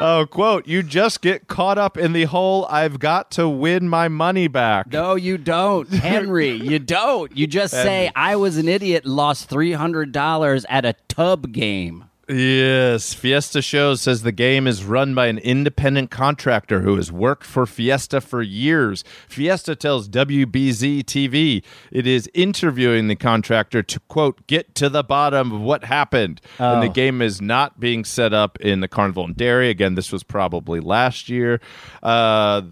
oh, 0.00 0.26
quote, 0.30 0.66
you 0.66 0.82
just 0.82 1.22
get 1.22 1.48
caught 1.48 1.78
up 1.78 1.96
in 1.96 2.12
the 2.12 2.24
whole 2.24 2.66
I've 2.66 2.98
got 2.98 3.30
to 3.32 3.48
win 3.48 3.88
my 3.88 4.08
money 4.08 4.48
back. 4.48 4.92
No, 4.92 5.14
you 5.14 5.38
don't, 5.38 5.88
Henry. 5.88 6.50
you 6.50 6.78
don't. 6.78 7.36
You 7.36 7.46
just 7.46 7.72
say, 7.82 8.10
I 8.14 8.36
was 8.36 8.56
an 8.56 8.68
idiot, 8.68 9.06
lost 9.06 9.48
$300 9.50 10.64
at 10.68 10.84
a 10.84 10.94
tub 11.08 11.52
game. 11.52 12.04
Yes, 12.32 13.12
Fiesta 13.12 13.60
Shows 13.60 14.00
says 14.02 14.22
the 14.22 14.30
game 14.30 14.68
is 14.68 14.84
run 14.84 15.16
by 15.16 15.26
an 15.26 15.38
independent 15.38 16.12
contractor 16.12 16.80
who 16.80 16.94
has 16.94 17.10
worked 17.10 17.44
for 17.44 17.66
Fiesta 17.66 18.20
for 18.20 18.40
years. 18.40 19.02
Fiesta 19.28 19.74
tells 19.74 20.08
WBZ 20.08 21.02
TV 21.02 21.64
it 21.90 22.06
is 22.06 22.30
interviewing 22.32 23.08
the 23.08 23.16
contractor 23.16 23.82
to, 23.82 23.98
quote, 24.06 24.46
get 24.46 24.76
to 24.76 24.88
the 24.88 25.02
bottom 25.02 25.50
of 25.50 25.60
what 25.60 25.82
happened. 25.84 26.40
And 26.60 26.80
the 26.82 26.88
Oh. 26.88 26.92
game 26.92 27.20
is 27.20 27.40
not 27.40 27.80
being 27.80 28.04
set 28.04 28.32
up 28.32 28.60
in 28.60 28.78
the 28.78 28.88
Carnival 28.88 29.24
and 29.24 29.36
Derry. 29.36 29.68
Again, 29.68 29.96
this 29.96 30.12
was 30.12 30.22
probably 30.22 30.78
last 30.78 31.28
year. 31.28 31.60
Uh, 32.00 32.62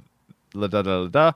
la 0.55 0.69
da 0.69 0.83
da 0.83 1.07
da 1.07 1.09
da. 1.09 1.33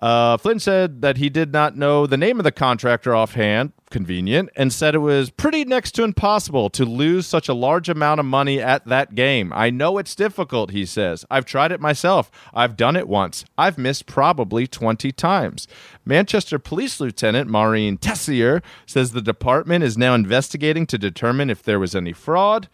Uh, 0.00 0.36
Flynn 0.36 0.60
said 0.60 1.00
that 1.00 1.16
he 1.16 1.30
did 1.30 1.52
not 1.52 1.76
know 1.76 2.06
the 2.06 2.18
name 2.18 2.38
of 2.38 2.44
the 2.44 2.52
contractor 2.52 3.14
offhand, 3.14 3.72
convenient, 3.90 4.50
and 4.54 4.70
said 4.70 4.94
it 4.94 4.98
was 4.98 5.30
pretty 5.30 5.64
next 5.64 5.92
to 5.92 6.02
impossible 6.02 6.68
to 6.70 6.84
lose 6.84 7.26
such 7.26 7.48
a 7.48 7.54
large 7.54 7.88
amount 7.88 8.20
of 8.20 8.26
money 8.26 8.60
at 8.60 8.84
that 8.86 9.14
game. 9.14 9.52
I 9.54 9.70
know 9.70 9.96
it's 9.96 10.14
difficult, 10.14 10.70
he 10.70 10.84
says. 10.84 11.24
I've 11.30 11.46
tried 11.46 11.72
it 11.72 11.80
myself. 11.80 12.30
I've 12.52 12.76
done 12.76 12.94
it 12.94 13.08
once. 13.08 13.46
I've 13.56 13.78
missed 13.78 14.04
probably 14.04 14.66
20 14.66 15.12
times. 15.12 15.66
Manchester 16.04 16.58
Police 16.58 17.00
Lieutenant 17.00 17.48
Maureen 17.48 17.96
Tessier 17.96 18.62
says 18.84 19.12
the 19.12 19.22
department 19.22 19.82
is 19.82 19.96
now 19.96 20.14
investigating 20.14 20.86
to 20.88 20.98
determine 20.98 21.48
if 21.48 21.62
there 21.62 21.78
was 21.80 21.94
any 21.94 22.12
fraud. 22.12 22.68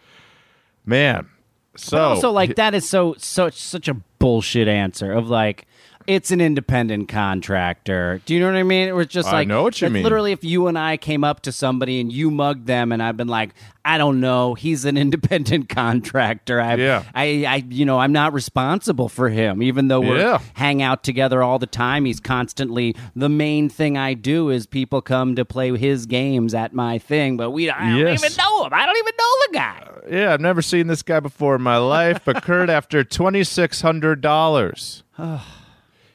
Man. 0.84 1.28
So 1.76 1.96
But 1.96 2.02
also, 2.02 2.30
like 2.30 2.56
that 2.56 2.74
is 2.74 2.88
so 2.88 3.14
such 3.16 3.54
such 3.54 3.88
a 3.88 3.94
bullshit 4.18 4.68
answer 4.68 5.12
of 5.12 5.30
like 5.30 5.66
it's 6.06 6.30
an 6.30 6.40
independent 6.40 7.08
contractor. 7.08 8.20
Do 8.26 8.34
you 8.34 8.40
know 8.40 8.46
what 8.46 8.56
I 8.56 8.62
mean? 8.62 8.88
It 8.88 8.94
was 8.94 9.06
just 9.06 9.28
I 9.28 9.32
like 9.32 9.48
know 9.48 9.62
what 9.62 9.80
you 9.80 9.90
mean. 9.90 10.02
Literally, 10.02 10.32
if 10.32 10.44
you 10.44 10.66
and 10.66 10.78
I 10.78 10.96
came 10.96 11.24
up 11.24 11.40
to 11.42 11.52
somebody 11.52 12.00
and 12.00 12.12
you 12.12 12.30
mugged 12.30 12.66
them, 12.66 12.92
and 12.92 13.02
I've 13.02 13.16
been 13.16 13.28
like, 13.28 13.50
I 13.84 13.98
don't 13.98 14.20
know, 14.20 14.54
he's 14.54 14.84
an 14.84 14.96
independent 15.04 15.68
contractor. 15.68 16.60
I, 16.60 16.74
Yeah. 16.76 17.02
I, 17.14 17.44
I, 17.46 17.64
you 17.68 17.84
know, 17.84 17.98
I'm 17.98 18.12
not 18.12 18.32
responsible 18.32 19.08
for 19.08 19.28
him, 19.28 19.62
even 19.62 19.88
though 19.88 20.00
we're 20.00 20.18
Yeah. 20.20 20.38
hang 20.54 20.82
out 20.82 21.02
together 21.04 21.42
all 21.42 21.58
the 21.58 21.66
time. 21.66 22.04
He's 22.04 22.20
constantly 22.20 22.94
the 23.16 23.28
main 23.28 23.68
thing 23.68 23.96
I 23.98 24.14
do 24.14 24.50
is 24.50 24.66
people 24.66 25.02
come 25.02 25.34
to 25.36 25.44
play 25.44 25.76
his 25.76 26.06
games 26.06 26.54
at 26.54 26.72
my 26.72 26.98
thing, 26.98 27.36
but 27.36 27.50
we 27.50 27.70
I 27.70 27.90
don't 27.98 27.98
even 28.14 28.30
know 28.38 28.64
him. 28.64 28.72
I 28.72 28.86
don't 28.86 28.96
even 28.98 29.12
know 29.18 29.34
the 29.46 29.52
guy. 29.52 29.86
Uh, 29.86 30.16
yeah, 30.16 30.32
I've 30.32 30.40
never 30.40 30.62
seen 30.62 30.86
this 30.86 31.02
guy 31.02 31.20
before 31.20 31.54
in 31.56 31.62
my 31.62 31.76
life, 31.78 32.20
but 32.24 32.42
Kurt, 32.42 32.68
after 32.82 33.02
twenty 33.04 33.42
six 33.44 33.80
hundred 33.80 34.20
dollars, 34.20 35.02
oh. 35.18 35.44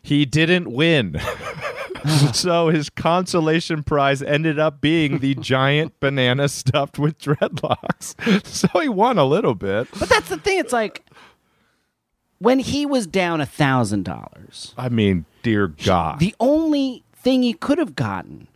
He 0.07 0.25
didn't 0.25 0.71
win. 0.71 1.19
so 2.33 2.69
his 2.69 2.89
consolation 2.89 3.83
prize 3.83 4.21
ended 4.21 4.57
up 4.57 4.79
being 4.79 5.19
the 5.19 5.35
giant 5.39 5.99
banana 5.99 6.47
stuffed 6.47 6.97
with 6.97 7.19
dreadlocks. 7.19 8.15
So 8.47 8.79
he 8.79 8.87
won 8.87 9.17
a 9.17 9.25
little 9.25 9.53
bit. 9.53 9.87
But 9.99 10.07
that's 10.07 10.29
the 10.29 10.37
thing. 10.37 10.59
It's 10.59 10.71
like 10.71 11.03
when 12.39 12.59
he 12.59 12.85
was 12.85 13.05
down 13.05 13.41
a 13.41 13.45
thousand 13.45 14.05
dollars, 14.05 14.73
I 14.77 14.87
mean, 14.87 15.25
dear 15.43 15.67
God. 15.67 16.19
the 16.19 16.33
only 16.39 17.03
thing 17.13 17.43
he 17.43 17.53
could 17.53 17.77
have 17.77 17.95
gotten 17.95 18.47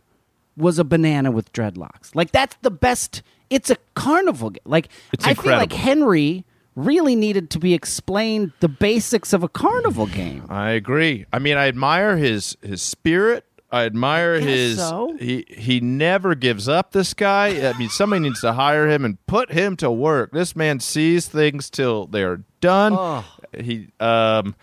was 0.56 0.78
a 0.78 0.84
banana 0.84 1.30
with 1.30 1.52
dreadlocks. 1.52 2.14
Like 2.14 2.32
that's 2.32 2.56
the 2.62 2.70
best. 2.70 3.22
It's 3.50 3.68
a 3.68 3.76
carnival. 3.94 4.50
Game. 4.50 4.62
Like 4.64 4.88
It's 5.12 5.26
I 5.26 5.34
feel 5.34 5.52
like. 5.52 5.72
Henry 5.72 6.46
really 6.74 7.14
needed 7.16 7.50
to 7.50 7.58
be 7.58 7.74
explained 7.74 8.52
the 8.60 8.68
basics 8.68 9.32
of 9.32 9.42
a 9.42 9.48
carnival 9.48 10.06
game. 10.06 10.44
I 10.48 10.70
agree. 10.70 11.26
I 11.32 11.38
mean, 11.38 11.56
I 11.56 11.68
admire 11.68 12.16
his 12.16 12.56
his 12.62 12.82
spirit. 12.82 13.44
I 13.70 13.84
admire 13.84 14.38
Guess 14.38 14.48
his. 14.48 14.78
so. 14.78 15.16
He 15.18 15.46
he 15.48 15.80
never 15.80 16.34
gives 16.34 16.68
up. 16.68 16.92
This 16.92 17.14
guy. 17.14 17.68
I 17.68 17.76
mean, 17.78 17.88
somebody 17.88 18.20
needs 18.20 18.40
to 18.42 18.52
hire 18.52 18.88
him 18.88 19.04
and 19.04 19.24
put 19.26 19.50
him 19.52 19.76
to 19.78 19.90
work. 19.90 20.32
This 20.32 20.54
man 20.54 20.80
sees 20.80 21.26
things 21.26 21.70
till 21.70 22.06
they're 22.06 22.42
done. 22.60 22.94
Oh. 22.96 23.24
He 23.58 23.88
um. 24.00 24.54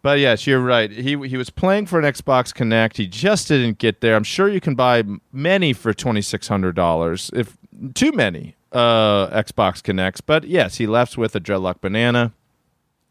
But 0.00 0.20
yes, 0.20 0.46
you're 0.46 0.60
right. 0.60 0.90
He 0.90 1.16
he 1.26 1.36
was 1.36 1.50
playing 1.50 1.86
for 1.86 1.98
an 1.98 2.04
Xbox 2.04 2.54
Kinect. 2.54 2.96
He 2.96 3.06
just 3.06 3.48
didn't 3.48 3.78
get 3.78 4.00
there. 4.00 4.14
I'm 4.14 4.24
sure 4.24 4.48
you 4.48 4.60
can 4.60 4.74
buy 4.74 5.02
many 5.32 5.72
for 5.72 5.92
twenty 5.92 6.22
six 6.22 6.48
hundred 6.48 6.76
dollars, 6.76 7.30
if 7.34 7.56
too 7.94 8.12
many 8.12 8.54
uh, 8.72 9.28
Xbox 9.28 9.82
Kinects. 9.82 10.20
But 10.24 10.44
yes, 10.44 10.76
he 10.76 10.86
left 10.86 11.16
with 11.16 11.34
a 11.34 11.40
dreadlock 11.40 11.80
banana. 11.80 12.32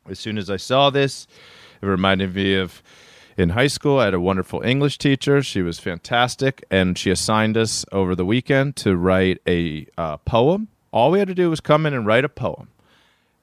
As 0.09 0.19
soon 0.19 0.37
as 0.37 0.49
I 0.49 0.57
saw 0.57 0.89
this, 0.89 1.27
it 1.81 1.85
reminded 1.85 2.35
me 2.35 2.55
of 2.55 2.81
in 3.37 3.49
high 3.49 3.67
school. 3.67 3.99
I 3.99 4.05
had 4.05 4.13
a 4.13 4.19
wonderful 4.19 4.61
English 4.61 4.97
teacher. 4.97 5.41
She 5.41 5.61
was 5.61 5.79
fantastic, 5.79 6.65
and 6.71 6.97
she 6.97 7.11
assigned 7.11 7.57
us 7.57 7.85
over 7.91 8.15
the 8.15 8.25
weekend 8.25 8.75
to 8.77 8.95
write 8.95 9.41
a 9.47 9.87
uh, 9.97 10.17
poem. 10.17 10.69
All 10.91 11.11
we 11.11 11.19
had 11.19 11.27
to 11.27 11.35
do 11.35 11.49
was 11.49 11.59
come 11.59 11.85
in 11.85 11.93
and 11.93 12.05
write 12.05 12.25
a 12.25 12.29
poem. 12.29 12.69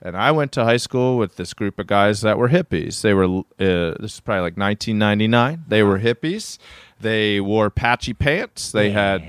And 0.03 0.17
I 0.17 0.33
went 0.33 0.53
to 0.53 0.65
high 0.65 0.77
school 0.77 1.17
with 1.17 1.37
this 1.37 1.55
group 1.55 1.79
of 1.79 1.87
guys 1.87 2.21
that 2.21 2.37
were 2.37 2.51
hippies. 2.51 3.01
They 3.01 3.15
were, 3.15 3.25
uh, 3.25 3.97
this 4.01 4.15
is 4.15 4.21
probably 4.21 4.43
like 4.43 4.57
1999. 4.59 5.65
They 5.69 5.83
were 5.83 5.99
hippies. 5.99 6.59
They 7.01 7.41
wore 7.41 7.71
patchy 7.71 8.13
pants. 8.13 8.71
They 8.71 8.91
had 8.91 9.25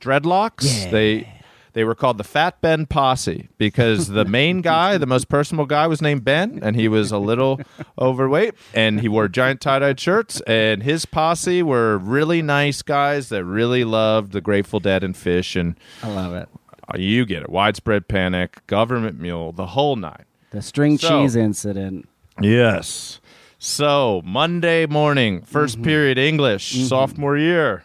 dreadlocks. 0.00 0.84
Yeah. 0.84 0.90
They 0.90 1.39
they 1.72 1.84
were 1.84 1.94
called 1.94 2.18
the 2.18 2.24
Fat 2.24 2.60
Ben 2.60 2.86
Posse 2.86 3.48
because 3.58 4.08
the 4.08 4.24
main 4.24 4.60
guy, 4.62 4.98
the 4.98 5.06
most 5.06 5.28
personal 5.28 5.66
guy, 5.66 5.86
was 5.86 6.02
named 6.02 6.24
Ben, 6.24 6.58
and 6.62 6.76
he 6.76 6.88
was 6.88 7.12
a 7.12 7.18
little 7.18 7.60
overweight, 7.98 8.54
and 8.74 9.00
he 9.00 9.08
wore 9.08 9.28
giant 9.28 9.60
tie 9.60 9.78
dyed 9.78 10.00
shirts. 10.00 10.40
And 10.42 10.82
his 10.82 11.06
posse 11.06 11.62
were 11.62 11.98
really 11.98 12.42
nice 12.42 12.82
guys 12.82 13.28
that 13.30 13.44
really 13.44 13.84
loved 13.84 14.32
the 14.32 14.40
Grateful 14.40 14.80
Dead 14.80 15.04
and 15.04 15.14
Phish, 15.14 15.58
and 15.58 15.76
I 16.02 16.08
love 16.08 16.34
it. 16.34 16.48
uh, 16.92 16.98
you 16.98 17.24
get 17.26 17.42
it, 17.42 17.50
widespread 17.50 18.08
panic, 18.08 18.66
Gov't 18.66 19.18
Mule, 19.18 19.52
the 19.52 19.66
whole 19.66 19.96
nine. 19.96 20.24
The 20.50 20.62
string 20.62 20.98
So- 20.98 21.22
cheese 21.22 21.36
incident. 21.36 22.08
Yes. 22.40 23.20
So 23.58 24.22
Monday 24.24 24.86
morning, 24.86 25.42
1st 25.42 25.74
Mm-hmm. 25.74 25.82
period 25.84 26.18
English, 26.18 26.86
sophomore 26.88 27.36
year. 27.36 27.84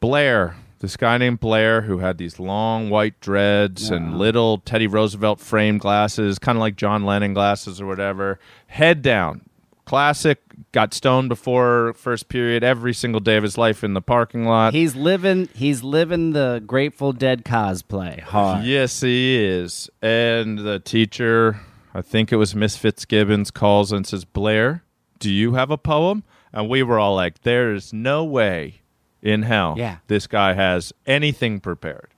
Blair, 0.00 0.54
this 0.80 0.96
guy 0.96 1.18
named 1.18 1.40
Blair 1.40 1.82
who 1.82 1.98
had 1.98 2.18
these 2.18 2.38
long 2.38 2.90
white 2.90 3.18
dreads 3.20 3.90
and 3.90 4.18
little 4.18 4.58
Teddy 4.58 4.86
Roosevelt 4.86 5.40
framed 5.40 5.80
glasses, 5.80 6.38
kind 6.38 6.56
of 6.56 6.60
like 6.60 6.76
John 6.76 7.04
Lennon 7.04 7.34
glasses 7.34 7.80
or 7.80 7.86
whatever. 7.86 8.38
Head 8.68 9.02
down. 9.02 9.42
Classic. 9.84 10.40
Got 10.72 10.92
stoned 10.92 11.28
before 11.28 11.94
first 11.94 12.28
period 12.28 12.62
every 12.62 12.92
single 12.92 13.20
day 13.20 13.36
of 13.36 13.42
his 13.42 13.56
life 13.56 13.82
in 13.82 13.94
the 13.94 14.02
parking 14.02 14.44
lot. 14.44 14.74
He's 14.74 14.94
living. 14.94 15.48
He's 15.54 15.82
living 15.82 16.32
the 16.32 16.62
Grateful 16.66 17.12
Dead 17.12 17.44
cosplay 17.44 18.20
hard. 18.20 18.64
Yes, 18.64 19.00
he 19.00 19.42
is. 19.42 19.88
And 20.02 20.58
the 20.58 20.78
teacher, 20.78 21.60
I 21.94 22.02
think 22.02 22.32
it 22.32 22.36
was 22.36 22.54
Miss 22.54 22.76
Fitzgibbons, 22.76 23.50
calls 23.50 23.90
and 23.92 24.06
says, 24.06 24.24
Blair, 24.24 24.82
do 25.18 25.30
you 25.30 25.54
have 25.54 25.70
a 25.70 25.78
poem? 25.78 26.22
And 26.52 26.68
we 26.68 26.82
were 26.82 26.98
all 26.98 27.14
like, 27.14 27.42
there's 27.42 27.92
no 27.92 28.24
way 28.24 28.77
in 29.22 29.42
hell 29.42 29.74
Yeah. 29.76 29.96
this 30.06 30.26
guy 30.26 30.52
has 30.54 30.92
anything 31.06 31.60
prepared. 31.60 32.08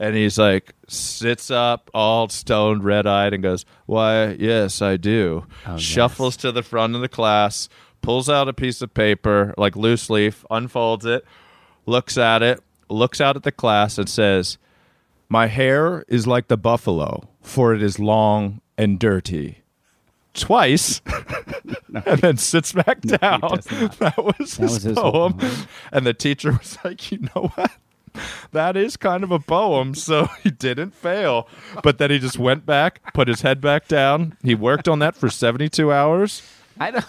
And 0.00 0.14
he's 0.14 0.38
like, 0.38 0.74
sits 0.86 1.50
up, 1.50 1.90
all 1.92 2.28
stoned, 2.28 2.84
red 2.84 3.04
eyed, 3.06 3.34
and 3.34 3.42
goes, 3.42 3.64
Why, 3.86 4.28
yes, 4.38 4.80
I 4.80 4.96
do. 4.96 5.44
Oh, 5.66 5.76
Shuffles 5.76 6.36
to 6.38 6.52
the 6.52 6.62
front 6.62 6.94
of 6.94 7.00
the 7.00 7.08
class, 7.08 7.68
pulls 8.00 8.28
out 8.30 8.48
a 8.48 8.52
piece 8.52 8.80
of 8.80 8.94
paper, 8.94 9.54
like 9.58 9.74
loose 9.74 10.08
leaf, 10.08 10.44
unfolds 10.50 11.04
it, 11.04 11.24
looks 11.84 12.16
at 12.16 12.42
it, 12.44 12.62
looks 12.88 13.20
out 13.20 13.34
at 13.34 13.42
the 13.42 13.50
class, 13.50 13.98
and 13.98 14.08
says, 14.08 14.56
my 15.28 15.48
hair 15.48 16.04
is 16.06 16.26
like 16.28 16.46
the 16.46 16.56
buffalo, 16.56 17.28
for 17.42 17.74
it 17.74 17.82
is 17.82 17.98
long 17.98 18.60
and 18.78 19.00
dirty. 19.00 19.62
Twice, 20.38 21.00
and 22.06 22.20
then 22.20 22.36
sits 22.36 22.72
back 22.72 23.00
down. 23.00 23.40
does 23.40 23.70
not. 23.70 23.96
That 23.98 24.16
was 24.18 24.56
his, 24.56 24.58
was 24.58 24.82
his 24.82 24.94
poem. 24.96 25.34
poem. 25.34 25.52
And 25.92 26.06
the 26.06 26.14
teacher 26.14 26.52
was 26.52 26.78
like, 26.84 27.10
"You 27.10 27.18
know 27.34 27.50
what? 27.54 27.72
That 28.52 28.76
is 28.76 28.96
kind 28.96 29.24
of 29.24 29.30
a 29.30 29.38
poem." 29.38 29.94
So 29.94 30.26
he 30.42 30.50
didn't 30.50 30.94
fail, 30.94 31.48
but 31.82 31.98
then 31.98 32.10
he 32.10 32.18
just 32.18 32.38
went 32.38 32.64
back, 32.66 33.12
put 33.14 33.28
his 33.28 33.42
head 33.42 33.60
back 33.60 33.88
down. 33.88 34.36
He 34.42 34.54
worked 34.54 34.88
on 34.88 34.98
that 35.00 35.16
for 35.16 35.28
seventy-two 35.28 35.92
hours. 35.92 36.42
I 36.78 36.90
don't. 36.92 37.04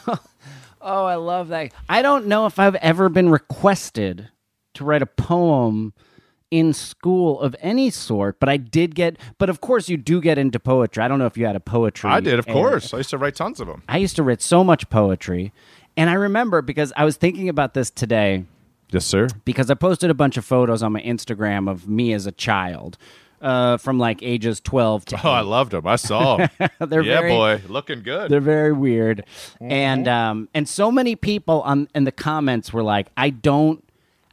Oh, 0.82 1.06
I 1.06 1.16
love 1.16 1.50
that. 1.50 1.74
I 1.90 2.02
don't 2.02 2.28
know 2.28 2.46
if 2.46 2.58
I've 2.58 2.76
ever 2.76 3.10
been 3.10 3.30
requested 3.30 4.30
to 4.76 4.86
write 4.86 5.02
a 5.02 5.06
poem 5.06 5.94
in 6.52 6.74
school 6.74 7.40
of 7.42 7.56
any 7.60 7.90
sort, 7.90 8.40
but 8.40 8.50
I 8.50 8.58
did 8.58 8.96
get. 8.96 9.18
But 9.38 9.50
of 9.50 9.62
course, 9.62 9.90
you 9.90 9.98
do 9.98 10.20
get 10.22 10.38
into 10.38 10.60
poetry. 10.60 11.04
I 11.04 11.08
don't 11.08 11.20
know 11.20 11.26
if 11.28 11.38
you 11.38 11.46
had 11.46 11.56
a 11.56 11.60
poetry. 11.60 12.10
I 12.10 12.20
did, 12.20 12.40
of 12.40 12.48
course. 12.48 12.94
I 12.94 12.98
used 12.98 13.12
to 13.12 13.18
write 13.18 13.36
tons 13.36 13.60
of 13.60 13.68
them. 13.68 13.84
I 13.88 13.98
used 13.98 14.16
to 14.16 14.24
write 14.24 14.42
so 14.42 14.64
much 14.64 14.90
poetry, 14.90 15.52
and 15.96 16.10
I 16.10 16.14
remember 16.14 16.62
because 16.62 16.92
I 16.98 17.06
was 17.06 17.18
thinking 17.18 17.50
about 17.50 17.74
this 17.74 17.90
today 17.92 18.46
Yes, 18.92 19.06
sir. 19.06 19.28
because 19.46 19.70
I 19.70 19.76
posted 19.76 20.10
a 20.10 20.16
bunch 20.16 20.38
of 20.38 20.46
photos 20.46 20.82
on 20.82 20.92
my 20.94 21.02
Instagram 21.02 21.70
of 21.70 21.88
me 21.88 22.14
as 22.14 22.26
a 22.26 22.32
child. 22.32 22.98
Uh, 23.42 23.78
from 23.78 23.98
like 23.98 24.22
ages 24.22 24.60
12 24.60 25.06
to 25.06 25.22
Oh, 25.24 25.30
I 25.32 25.40
loved 25.40 25.72
them. 25.72 25.88
I 25.88 25.96
saw 25.96 26.36
them. 26.36 26.50
They're 26.82 27.02
yeah, 27.02 27.22
very- 27.22 27.32
boy, 27.32 27.62
looking 27.70 28.04
good. 28.04 28.30
They're 28.30 28.42
very 28.42 28.74
weird, 28.74 29.24
and 29.62 30.10
um, 30.10 30.50
and 30.54 30.68
so 30.68 30.92
many 30.92 31.16
people 31.16 31.62
on 31.62 31.88
in 31.96 32.04
the 32.04 32.12
comments 32.12 32.74
were 32.74 32.84
like, 32.84 33.08
I 33.16 33.30
don't. 33.30 33.82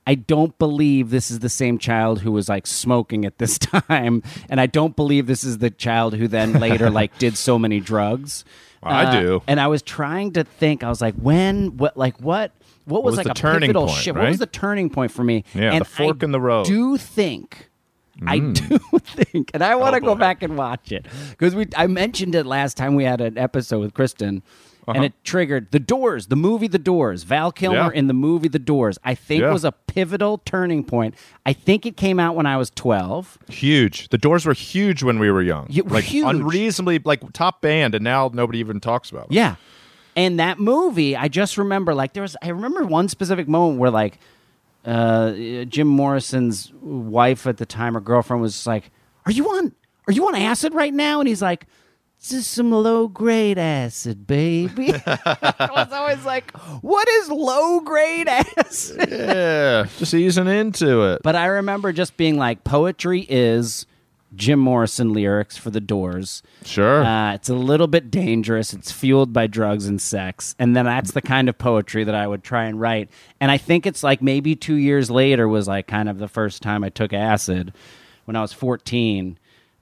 I 0.06 0.14
don't 0.14 0.56
believe 0.58 1.10
this 1.10 1.30
is 1.30 1.40
the 1.40 1.48
same 1.48 1.78
child 1.78 2.20
who 2.20 2.30
was 2.30 2.48
like 2.48 2.66
smoking 2.66 3.24
at 3.24 3.38
this 3.38 3.58
time, 3.88 4.22
and 4.48 4.60
I 4.60 4.66
don't 4.66 4.94
believe 4.94 5.26
this 5.26 5.42
is 5.44 5.58
the 5.58 5.70
child 5.70 6.14
who 6.14 6.28
then 6.28 6.52
later 6.54 6.90
like 6.90 7.18
did 7.18 7.36
so 7.36 7.58
many 7.58 7.80
drugs. 7.80 8.44
I 8.82 9.04
Uh, 9.06 9.20
do. 9.20 9.42
and 9.48 9.58
I 9.58 9.66
was 9.66 9.82
trying 9.82 10.32
to 10.34 10.44
think. 10.44 10.84
I 10.84 10.88
was 10.88 11.00
like, 11.00 11.14
when? 11.16 11.76
What? 11.76 11.96
Like 11.96 12.16
what? 12.20 12.52
What 12.84 13.02
was, 13.02 13.16
was 13.16 13.18
like 13.18 13.24
the 13.26 13.30
a 13.32 13.34
turning 13.34 13.68
pivotal 13.68 13.86
point, 13.88 13.98
shift? 13.98 14.16
What 14.18 14.28
was 14.28 14.38
the 14.38 14.46
turning 14.46 14.90
point 14.90 15.10
for 15.10 15.24
me? 15.24 15.42
Yeah, 15.54 15.72
and 15.72 15.80
the 15.80 15.84
fork 15.84 16.22
I 16.22 16.24
in 16.26 16.30
the 16.32 16.40
road. 16.40 16.66
Mm. 16.66 16.68
Do 16.68 16.96
think. 16.96 17.68
I 18.26 18.38
do 18.38 18.78
think, 18.98 19.50
and 19.52 19.62
I 19.62 19.74
want 19.74 19.94
to 19.94 20.00
Oh, 20.02 20.04
go 20.06 20.14
back 20.14 20.42
and 20.42 20.56
watch 20.56 20.90
it 20.92 21.04
because 21.30 21.54
we. 21.54 21.66
I 21.76 21.86
mentioned 21.88 22.34
it 22.34 22.46
last 22.46 22.76
time 22.76 22.94
we 22.94 23.04
had 23.04 23.20
an 23.20 23.36
episode 23.36 23.80
with 23.80 23.92
Kristen, 23.92 24.42
and 24.94 25.04
it 25.04 25.12
triggered 25.24 25.70
The 25.72 25.80
Doors, 25.80 26.28
the 26.28 26.36
movie 26.36 26.68
The 26.68 26.78
Doors. 26.78 27.24
Val 27.24 27.50
Kilmer 27.52 27.78
Uh-huh. 27.78 27.90
Yeah. 27.92 27.98
in 27.98 28.06
the 28.06 28.14
movie 28.14 28.48
The 28.48 28.58
Doors. 28.58 28.98
I 29.04 29.14
think 29.14 29.42
Yeah. 29.42 29.52
was 29.52 29.64
a 29.64 29.72
pivotal 29.72 30.38
turning 30.44 30.84
point. 30.84 31.14
I 31.44 31.52
think 31.52 31.86
it 31.86 31.96
came 31.96 32.20
out 32.20 32.36
when 32.36 32.46
I 32.46 32.56
was 32.56 32.70
twelve. 32.70 33.38
Huge. 33.48 34.08
The 34.10 34.18
doors 34.18 34.46
were 34.46 34.52
huge 34.52 35.02
when 35.02 35.18
we 35.18 35.30
were 35.30 35.42
young. 35.42 35.66
Yeah, 35.68 35.82
like 35.86 36.04
huge. 36.04 36.26
unreasonably 36.26 37.00
like 37.04 37.32
top 37.32 37.60
band, 37.62 37.94
and 37.94 38.04
now 38.04 38.30
nobody 38.32 38.58
even 38.60 38.78
talks 38.80 39.10
about 39.10 39.24
it. 39.26 39.32
Yeah. 39.32 39.56
And 40.14 40.38
that 40.40 40.58
movie, 40.58 41.14
I 41.16 41.28
just 41.28 41.58
remember 41.58 41.94
like 41.94 42.12
there 42.14 42.22
was 42.22 42.36
I 42.42 42.48
remember 42.48 42.84
one 42.84 43.08
specific 43.08 43.48
moment 43.48 43.78
where 43.78 43.90
like 43.90 44.18
uh, 44.84 45.32
Jim 45.64 45.88
Morrison's 45.88 46.72
wife 46.80 47.46
at 47.46 47.56
the 47.56 47.66
time 47.66 47.96
or 47.96 48.00
girlfriend 48.00 48.40
was 48.40 48.66
like, 48.66 48.90
"Are 49.26 49.32
you 49.32 49.46
on 49.48 49.72
are 50.06 50.12
you 50.12 50.26
on 50.28 50.34
acid 50.36 50.74
right 50.74 50.94
now?" 50.94 51.18
And 51.18 51.28
he's 51.28 51.42
like, 51.42 51.66
"This 52.20 52.32
is 52.32 52.46
some 52.46 52.70
low 52.70 53.08
grade 53.08 53.58
acid, 53.58 54.26
baby." 54.26 54.92
I 55.06 55.68
was 55.70 55.92
always 55.92 56.24
like, 56.24 56.56
"What 56.82 57.08
is 57.08 57.28
low 57.30 57.80
grade 57.80 58.28
acid?" 58.28 59.08
Yeah, 59.10 59.86
just 59.98 60.14
easing 60.14 60.46
into 60.46 61.02
it. 61.02 61.22
But 61.22 61.36
I 61.36 61.46
remember 61.46 61.92
just 61.92 62.16
being 62.16 62.36
like, 62.36 62.64
"Poetry 62.64 63.26
is 63.28 63.86
Jim 64.34 64.58
Morrison 64.58 65.12
lyrics 65.12 65.56
for 65.56 65.70
the 65.70 65.80
Doors." 65.80 66.42
Sure. 66.64 67.04
Uh, 67.04 67.34
it's 67.34 67.48
a 67.48 67.54
little 67.54 67.86
bit 67.86 68.10
dangerous. 68.10 68.72
It's 68.72 68.90
fueled 68.92 69.32
by 69.32 69.46
drugs 69.46 69.86
and 69.86 70.00
sex. 70.00 70.54
And 70.58 70.74
then 70.76 70.84
that's 70.84 71.12
the 71.12 71.22
kind 71.22 71.48
of 71.48 71.56
poetry 71.58 72.04
that 72.04 72.14
I 72.14 72.26
would 72.26 72.42
try 72.42 72.64
and 72.64 72.80
write. 72.80 73.08
And 73.40 73.50
I 73.50 73.58
think 73.58 73.86
it's 73.86 74.02
like 74.02 74.20
maybe 74.20 74.56
two 74.56 74.74
years 74.74 75.10
later 75.10 75.46
was 75.48 75.68
like 75.68 75.86
kind 75.86 76.08
of 76.08 76.18
the 76.18 76.28
first 76.28 76.62
time 76.62 76.82
I 76.84 76.88
took 76.88 77.12
acid 77.12 77.72
when 78.24 78.36
I 78.36 78.42
was 78.42 78.52
14. 78.52 79.38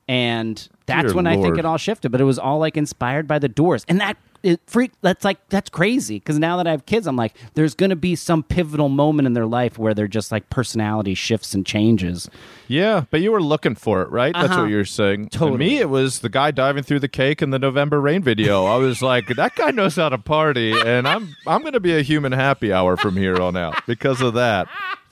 And 0.09 0.68
that's 0.86 1.07
Dear 1.07 1.14
when 1.14 1.26
I 1.26 1.40
think 1.40 1.57
it 1.59 1.64
all 1.64 1.78
shifted. 1.78 2.12
But 2.12 2.20
it 2.20 2.24
was 2.24 2.38
all 2.38 2.59
like 2.59 2.76
inspired 2.76 3.26
by 3.26 3.38
the 3.38 3.48
doors. 3.48 3.84
And 3.88 4.00
that. 4.00 4.16
It 4.42 4.61
freak 4.66 4.92
that's 5.00 5.24
like 5.24 5.38
that's 5.48 5.70
crazy 5.70 6.16
because 6.18 6.38
now 6.38 6.59
that 6.59 6.66
I 6.66 6.72
have 6.72 6.84
kids, 6.84 7.07
I'm 7.07 7.16
like, 7.16 7.32
there's 7.55 7.74
gonna 7.74 7.96
be 7.96 8.14
some 8.14 8.42
pivotal 8.42 8.90
moment 8.90 9.24
in 9.24 9.32
their 9.32 9.46
life 9.46 9.78
where 9.78 9.94
they're 9.94 10.07
just 10.07 10.30
like 10.30 10.50
personality 10.50 11.14
shifts 11.14 11.55
and 11.55 11.64
changes. 11.64 12.28
yeah, 12.68 13.05
but 13.11 13.22
you 13.22 13.32
were 13.32 13.42
looking 13.42 13.74
for 13.74 14.02
it, 14.02 14.11
right? 14.11 14.34
That's 14.34 14.50
Uh-huh. 14.50 14.61
what 14.64 14.68
you're 14.70 14.84
saying. 14.84 15.30
To 15.30 15.57
me, 15.57 15.78
it 15.78 15.88
was 15.88 16.18
the 16.18 16.28
guy 16.28 16.50
diving 16.50 16.82
through 16.82 17.00
the 17.00 17.09
cake 17.09 17.40
in 17.40 17.52
the 17.52 17.59
November 17.59 18.02
Rain 18.02 18.22
video. 18.22 18.66
I 18.66 18.76
was 18.76 19.00
like, 19.00 19.28
that 19.28 19.57
guy 19.57 19.70
knows 19.70 19.96
how 19.96 20.11
to 20.11 20.18
party, 20.18 20.78
and 20.78 21.09
I'm 21.09 21.34
I'm 21.46 21.62
going 21.62 21.72
to 21.72 21.80
be 21.80 21.96
a 21.96 22.02
human 22.02 22.32
happy 22.32 22.70
hour 22.70 22.98
from 22.98 23.16
here 23.16 23.40
on 23.40 23.57
out 23.57 23.80
because 23.86 24.20
of 24.20 24.34
that. 24.34 24.68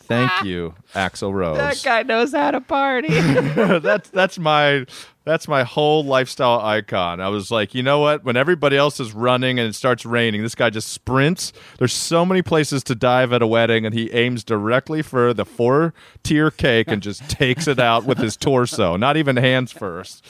Thank 0.07 0.45
you, 0.45 0.75
Axl 0.95 1.33
Rose. 1.33 1.57
That 1.57 1.81
guy 1.85 2.03
knows 2.03 2.33
how 2.33 2.51
to 2.51 2.61
party. 2.61 3.09
that's 3.21 4.11
that's 4.11 4.39
my 4.39 4.85
that's 5.25 5.47
my 5.49 5.63
whole 5.63 6.05
lifestyle 6.05 6.61
icon. 6.61 7.21
I 7.21 7.29
was 7.29 7.51
like, 7.51 7.75
you 7.75 7.83
know 7.83 8.01
what? 8.01 8.25
When 8.25 8.37
everybody 8.37 8.77
else 8.77 8.99
is 9.01 9.13
running 9.13 9.59
and 9.59 9.69
it 9.69 9.75
starts 9.75 10.05
raining, 10.05 10.43
this 10.43 10.55
guy 10.55 10.69
just 10.71 10.89
sprints. 10.89 11.53
There's 11.79 11.93
so 11.93 12.25
many 12.27 12.43
places 12.43 12.83
to 12.85 12.95
dive 12.95 13.33
at 13.33 13.41
a 13.43 13.47
wedding, 13.47 13.87
and 13.87 13.95
he 13.95 14.11
aims 14.13 14.45
directly 14.45 15.01
for 15.03 15.33
the 15.33 15.45
four 15.45 15.95
tier 16.23 16.51
cake 16.51 16.89
and 16.89 17.03
just 17.03 17.29
takes 17.31 17.67
it 17.69 17.79
out 17.79 18.05
with 18.05 18.19
his 18.19 18.37
torso, 18.37 18.97
not 18.97 19.17
even 19.17 19.37
hands 19.37 19.73
first. 19.73 20.25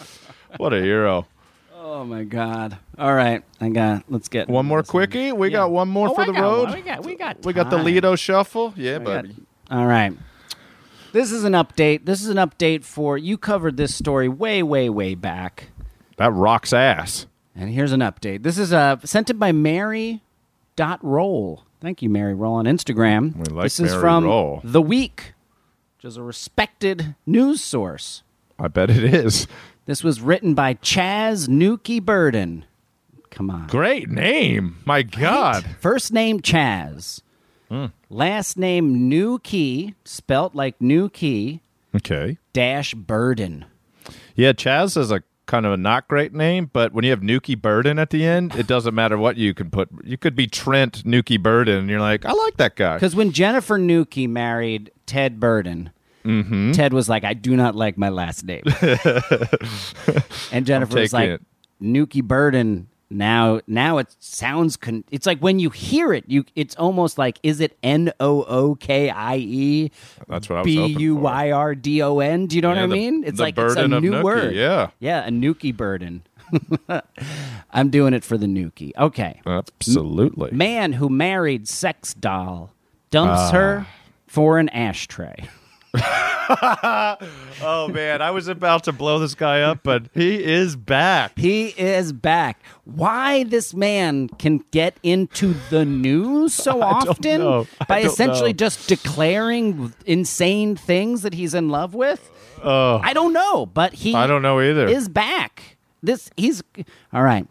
What 0.58 0.72
a 0.72 0.80
hero! 0.80 1.26
oh 1.84 2.04
my 2.04 2.24
god! 2.24 2.78
All 2.98 3.12
right, 3.14 3.42
I 3.60 3.68
got. 3.68 4.04
Let's 4.08 4.28
get 4.28 4.48
One 4.48 4.64
more 4.66 4.80
this 4.82 4.90
quickie. 4.90 5.30
We 5.32 5.48
Yeah. 5.48 5.52
got 5.58 5.70
one 5.72 5.88
more 5.88 6.08
Oh, 6.08 6.14
for 6.14 6.22
I 6.22 6.26
the 6.26 6.32
road. 6.32 6.68
one. 6.68 6.74
We 6.74 6.80
got. 6.82 7.04
We 7.04 7.14
got. 7.16 7.44
We 7.44 7.52
got 7.52 7.70
the 7.70 7.76
time. 7.76 7.84
Lido 7.84 8.16
shuffle. 8.16 8.72
Yeah, 8.76 8.98
We 8.98 9.04
got- 9.04 9.22
buddy. 9.24 9.34
All 9.72 9.86
right. 9.86 10.12
This 11.12 11.32
is 11.32 11.44
an 11.44 11.54
update. 11.54 12.04
This 12.04 12.20
is 12.20 12.28
an 12.28 12.36
update 12.36 12.84
for 12.84 13.16
you. 13.16 13.38
Covered 13.38 13.78
this 13.78 13.94
story 13.94 14.28
way, 14.28 14.62
way, 14.62 14.90
way 14.90 15.14
back. 15.14 15.68
That 16.18 16.30
rocks 16.32 16.74
ass. 16.74 17.26
And 17.56 17.70
here's 17.70 17.92
an 17.92 18.00
update. 18.00 18.42
This 18.42 18.58
is 18.58 18.72
uh, 18.72 18.98
sent 19.02 19.30
in 19.30 19.38
by 19.38 19.50
Mary 19.52 20.22
dot 20.76 21.00
roll. 21.02 21.64
Thank 21.80 22.02
you, 22.02 22.08
Mary 22.10 22.34
Roll 22.34 22.54
on 22.54 22.66
Instagram. 22.66 23.34
We 23.34 23.44
like 23.44 23.64
this 23.64 23.80
is 23.80 23.90
Mary 23.90 24.00
from 24.00 24.24
Roll. 24.24 24.60
The 24.62 24.82
Week, 24.82 25.32
which 25.96 26.04
is 26.04 26.16
a 26.16 26.22
respected 26.22 27.14
news 27.26 27.60
source. 27.62 28.22
I 28.58 28.68
bet 28.68 28.90
it 28.90 29.02
is. 29.02 29.48
This 29.86 30.04
was 30.04 30.20
written 30.20 30.54
by 30.54 30.74
Chas 30.74 31.48
Newkey-Burden. 31.48 32.66
Come 33.30 33.50
on. 33.50 33.66
Great 33.66 34.08
name. 34.10 34.76
My 34.84 35.02
God. 35.02 35.64
First 35.80 36.12
name 36.12 36.40
Chas. 36.40 37.22
Last 38.10 38.56
name 38.58 39.08
New 39.08 39.38
Key, 39.40 39.94
spelt 40.04 40.54
like 40.54 40.80
New 40.80 41.08
Key, 41.08 41.60
Okay. 41.94 42.38
dash 42.52 42.94
Burden. 42.94 43.64
Yeah, 44.34 44.52
Chas 44.52 44.96
is 44.96 45.10
a 45.10 45.22
kind 45.46 45.66
of 45.66 45.72
a 45.72 45.76
not 45.76 46.08
great 46.08 46.32
name, 46.32 46.70
but 46.72 46.92
when 46.92 47.04
you 47.04 47.10
have 47.10 47.20
Nuki 47.20 47.60
Burden 47.60 47.98
at 47.98 48.10
the 48.10 48.24
end, 48.24 48.54
it 48.54 48.66
doesn't 48.66 48.94
matter 48.94 49.18
what 49.18 49.36
you 49.36 49.52
can 49.54 49.70
put. 49.70 49.88
You 50.04 50.16
could 50.16 50.34
be 50.36 50.46
Trent 50.46 51.04
Newkey-Burden, 51.04 51.76
and 51.78 51.88
you're 51.90 52.00
like, 52.00 52.24
I 52.24 52.32
like 52.32 52.56
that 52.58 52.76
guy. 52.76 52.94
Because 52.96 53.14
when 53.16 53.32
Jennifer 53.32 53.78
Nuki 53.78 54.28
married 54.28 54.90
Ted 55.06 55.38
Burden, 55.40 55.90
Mm-hmm. 56.24 56.70
Ted 56.70 56.92
was 56.92 57.08
like, 57.08 57.24
I 57.24 57.34
do 57.34 57.56
not 57.56 57.74
like 57.74 57.98
my 57.98 58.08
last 58.08 58.44
name. 58.44 58.62
and 60.52 60.64
Jennifer 60.66 61.00
was 61.00 61.12
like, 61.12 61.28
it. 61.30 61.42
Newkey-Burden. 61.82 62.86
Now, 63.12 63.60
now 63.66 63.98
it 63.98 64.14
sounds. 64.18 64.76
Con- 64.76 65.04
it's 65.10 65.26
like 65.26 65.38
when 65.40 65.58
you 65.58 65.70
hear 65.70 66.12
it, 66.12 66.24
you. 66.28 66.44
It's 66.56 66.74
almost 66.76 67.18
like, 67.18 67.38
is 67.42 67.60
it 67.60 67.76
N 67.82 68.12
O 68.20 68.42
O 68.44 68.74
K 68.74 69.10
I 69.10 69.36
E 69.36 69.90
That's 70.28 70.48
what 70.48 70.56
I 70.56 70.62
was 70.62 70.66
B 70.66 70.86
U. 70.86 71.16
Y 71.16 71.50
R 71.50 71.74
D 71.74 72.02
O 72.02 72.18
N? 72.20 72.46
Do 72.46 72.56
you 72.56 72.62
know 72.62 72.68
what 72.70 72.78
Yeah, 72.78 72.84
I 72.84 72.86
the- 72.86 72.92
mean? 72.94 73.24
It's 73.24 73.38
like 73.38 73.58
it's 73.58 73.76
a 73.76 73.86
new 73.86 74.12
Nuki, 74.12 74.22
word. 74.22 74.54
yeah. 74.54 74.90
yeah, 74.98 75.26
a 75.26 75.30
Nuki 75.30 75.76
Burden. 75.76 76.22
I'm 77.70 77.90
doing 77.90 78.14
it 78.14 78.24
for 78.24 78.36
the 78.36 78.46
Nuki. 78.46 78.92
Okay. 78.98 79.40
Absolutely. 79.46 80.50
Man 80.52 80.92
who 80.94 81.08
married 81.08 81.68
sex 81.68 82.14
doll 82.14 82.72
dumps 83.10 83.40
Ah. 83.40 83.50
her 83.52 83.86
for 84.26 84.58
an 84.58 84.68
ashtray. 84.70 85.48
oh 87.60 87.88
man, 87.92 88.22
I 88.22 88.30
was 88.30 88.48
about 88.48 88.84
to 88.84 88.92
blow 88.92 89.18
this 89.18 89.34
guy 89.34 89.60
up, 89.60 89.80
but 89.82 90.06
he 90.14 90.42
is 90.42 90.74
back. 90.74 91.38
He 91.38 91.66
is 91.68 92.12
back. 92.14 92.62
Why 92.84 93.44
this 93.44 93.74
man 93.74 94.28
can 94.28 94.64
get 94.70 94.96
into 95.02 95.54
the 95.68 95.84
news 95.84 96.54
so 96.54 96.80
often 96.82 97.66
by 97.88 98.00
essentially 98.00 98.52
know. 98.52 98.56
just 98.56 98.88
declaring 98.88 99.92
insane 100.06 100.76
things 100.76 101.22
that 101.22 101.34
he's 101.34 101.52
in 101.52 101.68
love 101.68 101.94
with? 101.94 102.30
Oh, 102.62 103.00
I 103.02 103.12
don't 103.12 103.34
know, 103.34 103.66
but 103.66 103.92
he 103.92 104.14
I 104.14 104.26
don't 104.26 104.42
know 104.42 104.60
either. 104.60 104.88
is 104.88 105.08
back. 105.10 105.76
This 106.02 106.30
he's 106.36 106.62
all 107.12 107.22
right. 107.22 107.46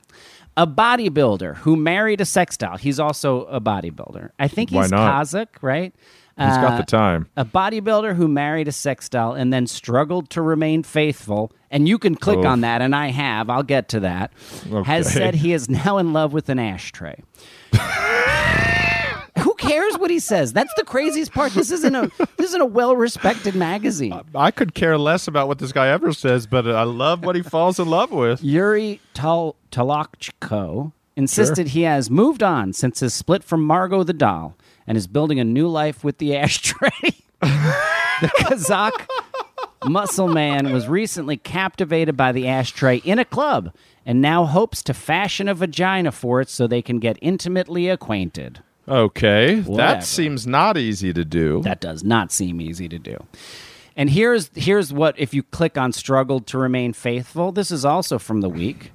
A 0.58 0.66
bodybuilder 0.68 1.58
who 1.58 1.76
married 1.76 2.22
a 2.22 2.26
sex 2.26 2.58
doll. 2.58 2.78
He's 2.78 3.00
also 3.00 3.44
a 3.46 3.62
bodybuilder. 3.62 4.32
I 4.39 4.48
think 4.48 4.72
he's? 4.72 4.92
Kazakh, 4.92 5.48
right? 5.62 5.94
He's 6.38 6.47
got 6.57 6.73
Uh, 6.73 6.77
the 6.77 6.84
time. 6.84 7.27
a 7.38 7.45
bodybuilder 7.45 8.15
who 8.15 8.27
married 8.27 8.67
a 8.67 8.71
sex 8.71 9.09
doll 9.09 9.34
and 9.34 9.51
then 9.53 9.67
struggled 9.67 10.29
to 10.32 10.41
remain 10.41 10.82
faithful, 10.84 11.51
and 11.69 11.88
you 11.88 11.97
can 11.99 12.15
click 12.15 12.39
Oof. 12.39 12.45
on 12.45 12.61
that, 12.61 12.82
and 12.82 12.95
I 12.95 13.07
have, 13.09 13.49
I'll 13.49 13.63
get 13.63 13.89
to 13.89 13.99
that, 14.01 14.32
has 14.86 15.11
said 15.11 15.36
he 15.36 15.53
is 15.53 15.69
now 15.69 15.97
in 15.97 16.13
love 16.13 16.34
with 16.34 16.49
an 16.49 16.57
ashtray. 16.59 17.21
Who 19.39 19.53
cares 19.55 19.97
what 19.97 20.11
he 20.11 20.19
says? 20.19 20.53
That's 20.53 20.73
the 20.75 20.84
craziest 20.84 21.32
part. 21.32 21.53
This 21.53 21.71
isn't 21.71 21.95
a 21.95 22.11
this 22.38 22.49
isn't 22.49 22.61
a 22.61 22.65
well 22.65 22.95
respected 22.95 23.55
magazine. 23.55 24.19
I 24.36 24.51
could 24.51 24.73
care 24.75 24.97
less 24.97 25.27
about 25.27 25.47
what 25.47 25.57
this 25.59 25.71
guy 25.71 25.88
ever 25.88 26.11
says, 26.13 26.45
but 26.47 26.67
I 26.67 26.84
love 26.84 27.23
what 27.25 27.36
he 27.36 27.41
falls 27.41 27.79
in 27.79 27.88
love 27.89 28.11
with. 28.11 28.43
Yuri 28.43 28.99
Tal- 29.13 29.55
Tolochko 29.71 30.91
insisted 31.15 31.69
he 31.69 31.84
has 31.84 32.09
moved 32.09 32.43
on 32.43 32.73
since 32.73 32.99
his 32.99 33.13
split 33.13 33.43
from 33.43 33.63
Margo 33.63 34.03
the 34.03 34.13
doll 34.13 34.55
and 34.92 34.98
is 34.98 35.08
building 35.08 35.39
a 35.39 35.44
new 35.46 35.70
life 35.70 36.04
with 36.04 36.18
the 36.18 36.36
ashtray. 36.36 36.89
the 37.39 38.30
Kazakh 38.39 39.08
muscle 39.86 40.28
man 40.28 40.74
was 40.74 40.89
recently 40.89 41.38
captivated 41.38 42.18
by 42.18 42.34
the 42.34 42.46
ashtray 42.46 42.98
in 42.98 43.18
a 43.18 43.24
club 43.24 43.74
and 44.06 44.22
now 44.22 44.44
hopes 44.44 44.84
to 44.84 44.94
fashion 44.94 45.48
a 45.48 45.54
vagina 45.54 46.12
for 46.12 46.42
it 46.42 46.50
so 46.50 46.68
they 46.68 46.82
can 46.82 47.00
get 47.00 47.18
intimately 47.22 47.88
acquainted. 47.88 48.60
Okay, 48.86 49.62
Whatever. 49.62 49.78
that 49.78 50.04
seems 50.04 50.46
not 50.46 50.78
easy 50.78 51.14
to 51.14 51.24
do. 51.24 51.62
That 51.62 51.80
does 51.80 52.04
not 52.04 52.34
seem 52.34 52.60
easy 52.60 52.89
to 52.89 53.00
do. 53.00 53.16
And 53.96 54.10
here's 54.10 54.52
here's 54.56 54.92
what 54.92 55.18
if 55.18 55.34
you 55.34 55.42
click 55.42 55.78
on 55.78 55.94
struggled 55.94 56.48
to 56.48 56.58
remain 56.58 56.92
faithful. 56.92 57.54
This 57.54 57.72
is 57.72 57.86
also 57.86 58.20
from 58.20 58.42
the 58.42 58.50
week. 58.50 58.92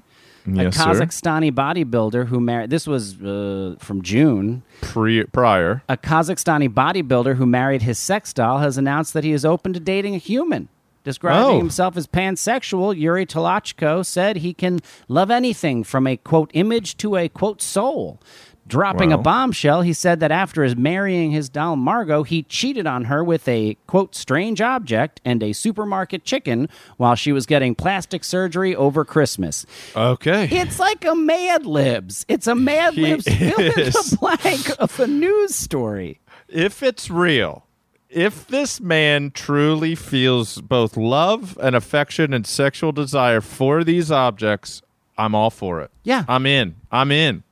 Yes, 0.46 0.76
a 0.76 0.78
sir. 0.78 0.84
Kazakhstani 0.90 1.50
bodybuilder 1.52 2.26
who 2.28 2.40
married. 2.40 2.70
This 2.70 2.86
was 2.86 3.20
uh, 3.20 3.76
from 3.78 4.02
June. 4.02 4.62
Pre- 4.80 5.24
prior. 5.24 5.82
A 5.88 5.96
Kazakhstani 5.96 6.68
bodybuilder 6.68 7.36
who 7.36 7.46
married 7.46 7.82
his 7.82 7.98
sex 7.98 8.32
doll 8.32 8.58
has 8.58 8.78
announced 8.78 9.12
that 9.14 9.24
he 9.24 9.32
is 9.32 9.44
open 9.44 9.72
to 9.72 9.80
dating 9.80 10.14
a 10.14 10.18
human. 10.18 10.68
Describing 11.04 11.54
Oh. 11.54 11.58
himself 11.58 11.96
as 11.96 12.08
pansexual, 12.08 12.96
Yuri 12.98 13.24
Tolochko 13.26 14.04
said 14.04 14.38
he 14.38 14.52
can 14.52 14.80
love 15.06 15.30
anything 15.30 15.84
from 15.84 16.04
a 16.04 16.16
quote 16.16 16.50
image 16.52 16.96
to 16.96 17.14
a 17.14 17.28
quote 17.28 17.62
soul. 17.62 18.20
Dropping 18.68 19.12
a 19.12 19.18
bombshell, 19.18 19.82
he 19.82 19.92
said 19.92 20.18
that 20.20 20.32
after 20.32 20.64
his 20.64 20.74
marrying 20.76 21.30
his 21.30 21.48
doll 21.48 21.76
Margo, 21.76 22.24
he 22.24 22.42
cheated 22.42 22.86
on 22.86 23.04
her 23.04 23.22
with 23.22 23.46
a 23.46 23.76
quote 23.86 24.14
strange 24.16 24.60
object 24.60 25.20
and 25.24 25.40
a 25.42 25.52
supermarket 25.52 26.24
chicken 26.24 26.68
while 26.96 27.14
she 27.14 27.30
was 27.30 27.46
getting 27.46 27.74
plastic 27.76 28.24
surgery 28.24 28.74
over 28.74 29.04
Christmas. 29.04 29.66
Okay. 29.94 30.48
It's 30.50 30.80
like 30.80 31.04
a 31.04 31.14
Mad 31.14 31.64
Libs. 31.64 32.24
It's 32.28 32.48
a 32.48 32.54
Mad 32.56 32.94
He 32.94 33.02
Libs 33.02 33.24
fill 33.24 33.60
in 33.60 33.78
is. 33.80 33.94
the 33.94 34.16
blank 34.18 34.70
of 34.80 34.98
a 34.98 35.06
news 35.06 35.54
story. 35.54 36.20
if 36.48 36.82
it's 36.82 37.08
real, 37.08 37.66
if 38.10 38.46
this 38.48 38.80
man 38.80 39.30
truly 39.30 39.94
feels 39.94 40.60
both 40.60 40.96
love 40.96 41.56
and 41.62 41.76
affection 41.76 42.32
and 42.32 42.46
sexual 42.46 42.90
desire 42.90 43.40
for 43.40 43.84
these 43.84 44.10
objects, 44.10 44.82
I'm 45.18 45.34
all 45.34 45.50
for 45.50 45.80
it. 45.82 45.90
Yeah. 46.02 46.24
I'm 46.28 46.46
in. 46.46 46.76
I'm 46.90 47.12
in. 47.12 47.42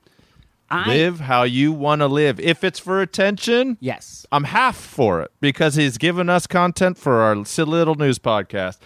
I, 0.75 0.89
live 0.89 1.21
how 1.21 1.43
you 1.45 1.73
want 1.73 2.01
to 2.01 2.07
live. 2.07 2.39
If 2.41 2.65
it's 2.65 2.79
for 2.79 3.01
attention, 3.01 3.79
Yes. 3.81 4.27
I'm 4.33 4.45
half 4.45 4.77
for 4.77 5.21
it 5.23 5.31
because 5.41 5.75
he's 5.77 5.99
given 5.99 6.29
us 6.29 6.47
content 6.47 6.99
for 6.99 7.21
our 7.23 7.45
silly 7.45 7.73
little 7.79 7.95
news 7.95 8.19
podcast. 8.19 8.79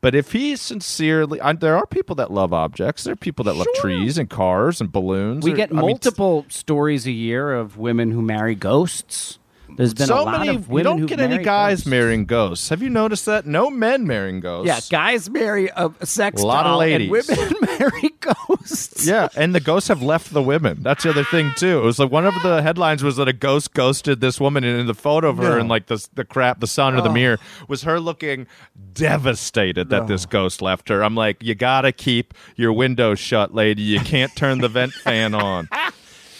But 0.00 0.14
if 0.16 0.32
he 0.32 0.56
sincerely, 0.56 1.40
I, 1.40 1.52
there 1.52 1.76
are 1.76 1.86
people 1.86 2.16
that 2.16 2.32
love 2.32 2.52
objects. 2.52 3.04
There 3.04 3.12
are 3.12 3.16
people 3.16 3.44
that 3.44 3.54
love 3.54 3.68
trees 3.76 4.18
and 4.18 4.28
cars 4.28 4.80
and 4.80 4.90
balloons. 4.90 5.44
We 5.44 5.52
Or- 5.52 5.56
get 5.56 5.70
I 5.70 5.74
mean, 5.74 5.80
multiple 5.82 6.44
stories 6.48 7.06
a 7.06 7.12
year 7.12 7.52
of 7.54 7.78
women 7.78 8.10
who 8.10 8.20
marry 8.20 8.54
ghosts. 8.56 9.38
There's 9.76 9.94
been 9.94 10.06
so 10.06 10.22
a 10.22 10.24
lot 10.24 10.40
many. 10.40 10.56
of 10.56 10.68
We 10.68 10.82
don't 10.82 11.06
get 11.06 11.20
any 11.20 11.38
guys 11.42 11.78
ghosts. 11.78 11.86
marrying 11.86 12.24
ghosts. 12.26 12.68
Have 12.68 12.82
you 12.82 12.90
noticed 12.90 13.26
that? 13.26 13.46
No 13.46 13.70
men 13.70 14.06
marrying 14.06 14.40
ghosts. 14.40 14.66
Yeah, 14.66 14.80
guys 14.98 15.28
marry 15.30 15.70
a, 15.74 15.90
sex 16.04 16.42
A 16.42 16.46
lot 16.46 16.66
of 16.66 16.78
ladies. 16.78 17.28
and 17.28 17.38
women 17.38 17.54
marry 17.78 18.10
ghosts. 18.20 19.06
Yeah, 19.06 19.28
and 19.36 19.54
the 19.54 19.60
ghosts 19.60 19.88
have 19.88 20.00
left 20.02 20.32
the 20.32 20.42
women. 20.42 20.82
That's 20.82 21.02
the 21.02 21.10
other 21.10 21.24
thing 21.24 21.52
too. 21.56 21.78
It 21.78 21.84
was 21.84 21.98
like 21.98 22.10
one 22.12 22.24
of 22.26 22.34
the 22.42 22.62
headlines 22.62 23.02
was 23.02 23.16
that 23.16 23.26
a 23.28 23.32
ghost 23.32 23.74
ghosted 23.74 24.20
this 24.20 24.38
woman, 24.40 24.62
and 24.62 24.78
in 24.80 24.86
the 24.86 24.94
photo 24.94 25.28
of 25.28 25.38
her 25.38 25.54
No. 25.54 25.58
and 25.60 25.68
like 25.68 25.86
the 25.86 26.06
the 26.14 26.24
crap, 26.24 26.60
the 26.60 26.66
sun 26.68 26.94
or 26.94 27.00
the 27.00 27.10
mirror 27.10 27.38
was 27.68 27.82
her 27.82 27.98
looking 27.98 28.46
devastated 28.92 29.88
that 29.90 30.06
this 30.06 30.26
ghost 30.26 30.62
left 30.62 30.88
her. 30.88 31.02
I'm 31.02 31.14
like, 31.14 31.42
you 31.42 31.54
gotta 31.54 31.92
keep 31.92 32.34
your 32.56 32.72
windows 32.72 33.18
shut, 33.18 33.54
lady. 33.54 33.82
You 33.82 34.00
can't 34.00 34.34
turn 34.36 34.58
the 34.58 34.68
vent 34.68 34.92
fan 34.92 35.34
on. 35.34 35.68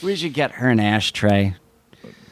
We 0.02 0.16
should 0.16 0.32
get 0.32 0.50
her 0.52 0.68
an 0.68 0.80
ashtray. 0.80 1.54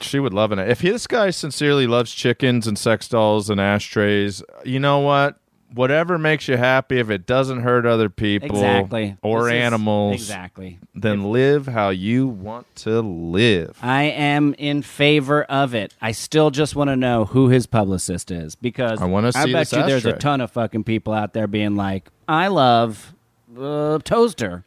She 0.03 0.19
would 0.19 0.35
love 0.35 0.53
it 0.53 0.59
if 0.59 0.81
this 0.81 1.07
guy 1.07 1.31
sincerely 1.31 1.87
loves 1.87 2.13
chickens 2.15 2.67
and 2.67 2.79
sex 2.79 3.09
dolls 3.09 3.51
and 3.51 3.61
ashtrays. 3.61 4.43
You 4.65 4.81
know 4.81 4.99
what? 5.01 5.37
whatever 5.73 6.19
makes 6.19 6.49
you 6.49 6.57
happy, 6.57 6.99
if 6.99 7.11
it 7.11 7.27
doesn't 7.27 7.61
hurt 7.61 7.87
other 7.87 8.11
people 8.11 8.51
Exactly. 8.57 9.17
or 9.23 9.45
This 9.45 9.53
animals, 9.53 10.15
Exactly. 10.15 10.79
then 10.95 11.31
live 11.31 11.67
how 11.69 11.91
you 11.91 12.27
want 12.27 12.67
to 12.77 13.01
live. 13.01 13.79
I 13.83 14.03
am 14.03 14.55
in 14.59 14.83
favor 14.83 15.45
of 15.45 15.75
it. 15.75 15.95
I 16.03 16.13
still 16.13 16.51
just 16.51 16.75
want 16.75 16.89
to 16.89 16.97
know 16.97 17.25
who 17.27 17.51
his 17.51 17.67
publicist 17.67 18.31
is 18.31 18.55
because 18.57 19.01
I 19.01 19.05
wanna 19.05 19.33
see 19.33 19.53
bet 19.53 19.69
this 19.69 19.73
you 19.73 19.87
there's 19.87 20.07
a 20.07 20.13
ton 20.15 20.41
of 20.41 20.51
fucking 20.51 20.85
people 20.85 21.13
out 21.13 21.35
there 21.35 21.47
being 21.47 21.77
like, 21.77 22.09
"I 22.29 22.49
love 22.49 23.15
uh, 23.57 23.99
toaster," 24.03 24.65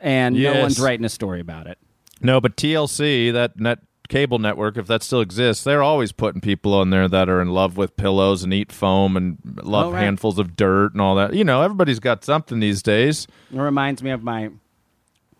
and 0.00 0.36
no 0.36 0.60
one's 0.60 0.78
writing 0.78 1.04
a 1.06 1.08
story 1.10 1.40
about 1.40 1.66
it. 1.66 1.78
No, 2.20 2.40
but 2.42 2.56
TLC, 2.56 3.30
that 3.32 3.58
net 3.58 3.78
cable 4.12 4.38
network, 4.38 4.76
if 4.76 4.86
that 4.86 5.02
still 5.02 5.20
exists, 5.20 5.64
they're 5.64 5.82
always 5.82 6.12
putting 6.12 6.40
people 6.40 6.74
on 6.74 6.90
there 6.90 7.08
that 7.08 7.28
are 7.28 7.40
in 7.40 7.48
love 7.48 7.76
with 7.76 7.96
pillows 7.96 8.44
and 8.44 8.52
eat 8.52 8.70
foam 8.70 9.16
and 9.16 9.38
love 9.62 9.86
Oh, 9.86 9.92
right. 9.92 10.02
handfuls 10.02 10.38
of 10.38 10.54
dirt 10.54 10.92
and 10.92 11.00
all 11.00 11.14
that. 11.16 11.34
You 11.34 11.44
know, 11.44 11.62
everybody's 11.62 12.00
got 12.00 12.24
something 12.24 12.60
these 12.60 12.82
days. 12.82 13.26
It 13.52 13.58
reminds 13.58 14.02
me 14.02 14.10
of 14.10 14.22
my, 14.22 14.50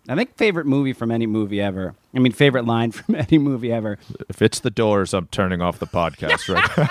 I 0.08 0.14
think 0.16 0.36
favorite 0.36 0.66
movie 0.66 0.94
from 0.94 1.10
any 1.10 1.26
movie 1.26 1.60
ever. 1.60 1.94
I 2.14 2.18
mean, 2.18 2.32
favorite 2.32 2.64
line 2.64 2.90
from 2.92 3.14
any 3.14 3.38
movie 3.38 3.72
ever. 3.72 3.98
If 4.28 4.42
it's 4.42 4.60
the 4.60 4.70
doors, 4.70 5.14
I'm 5.14 5.26
turning 5.28 5.60
off 5.62 5.78
the 5.78 5.86
podcast 5.86 6.48
right 6.48 6.78
now. 6.78 6.88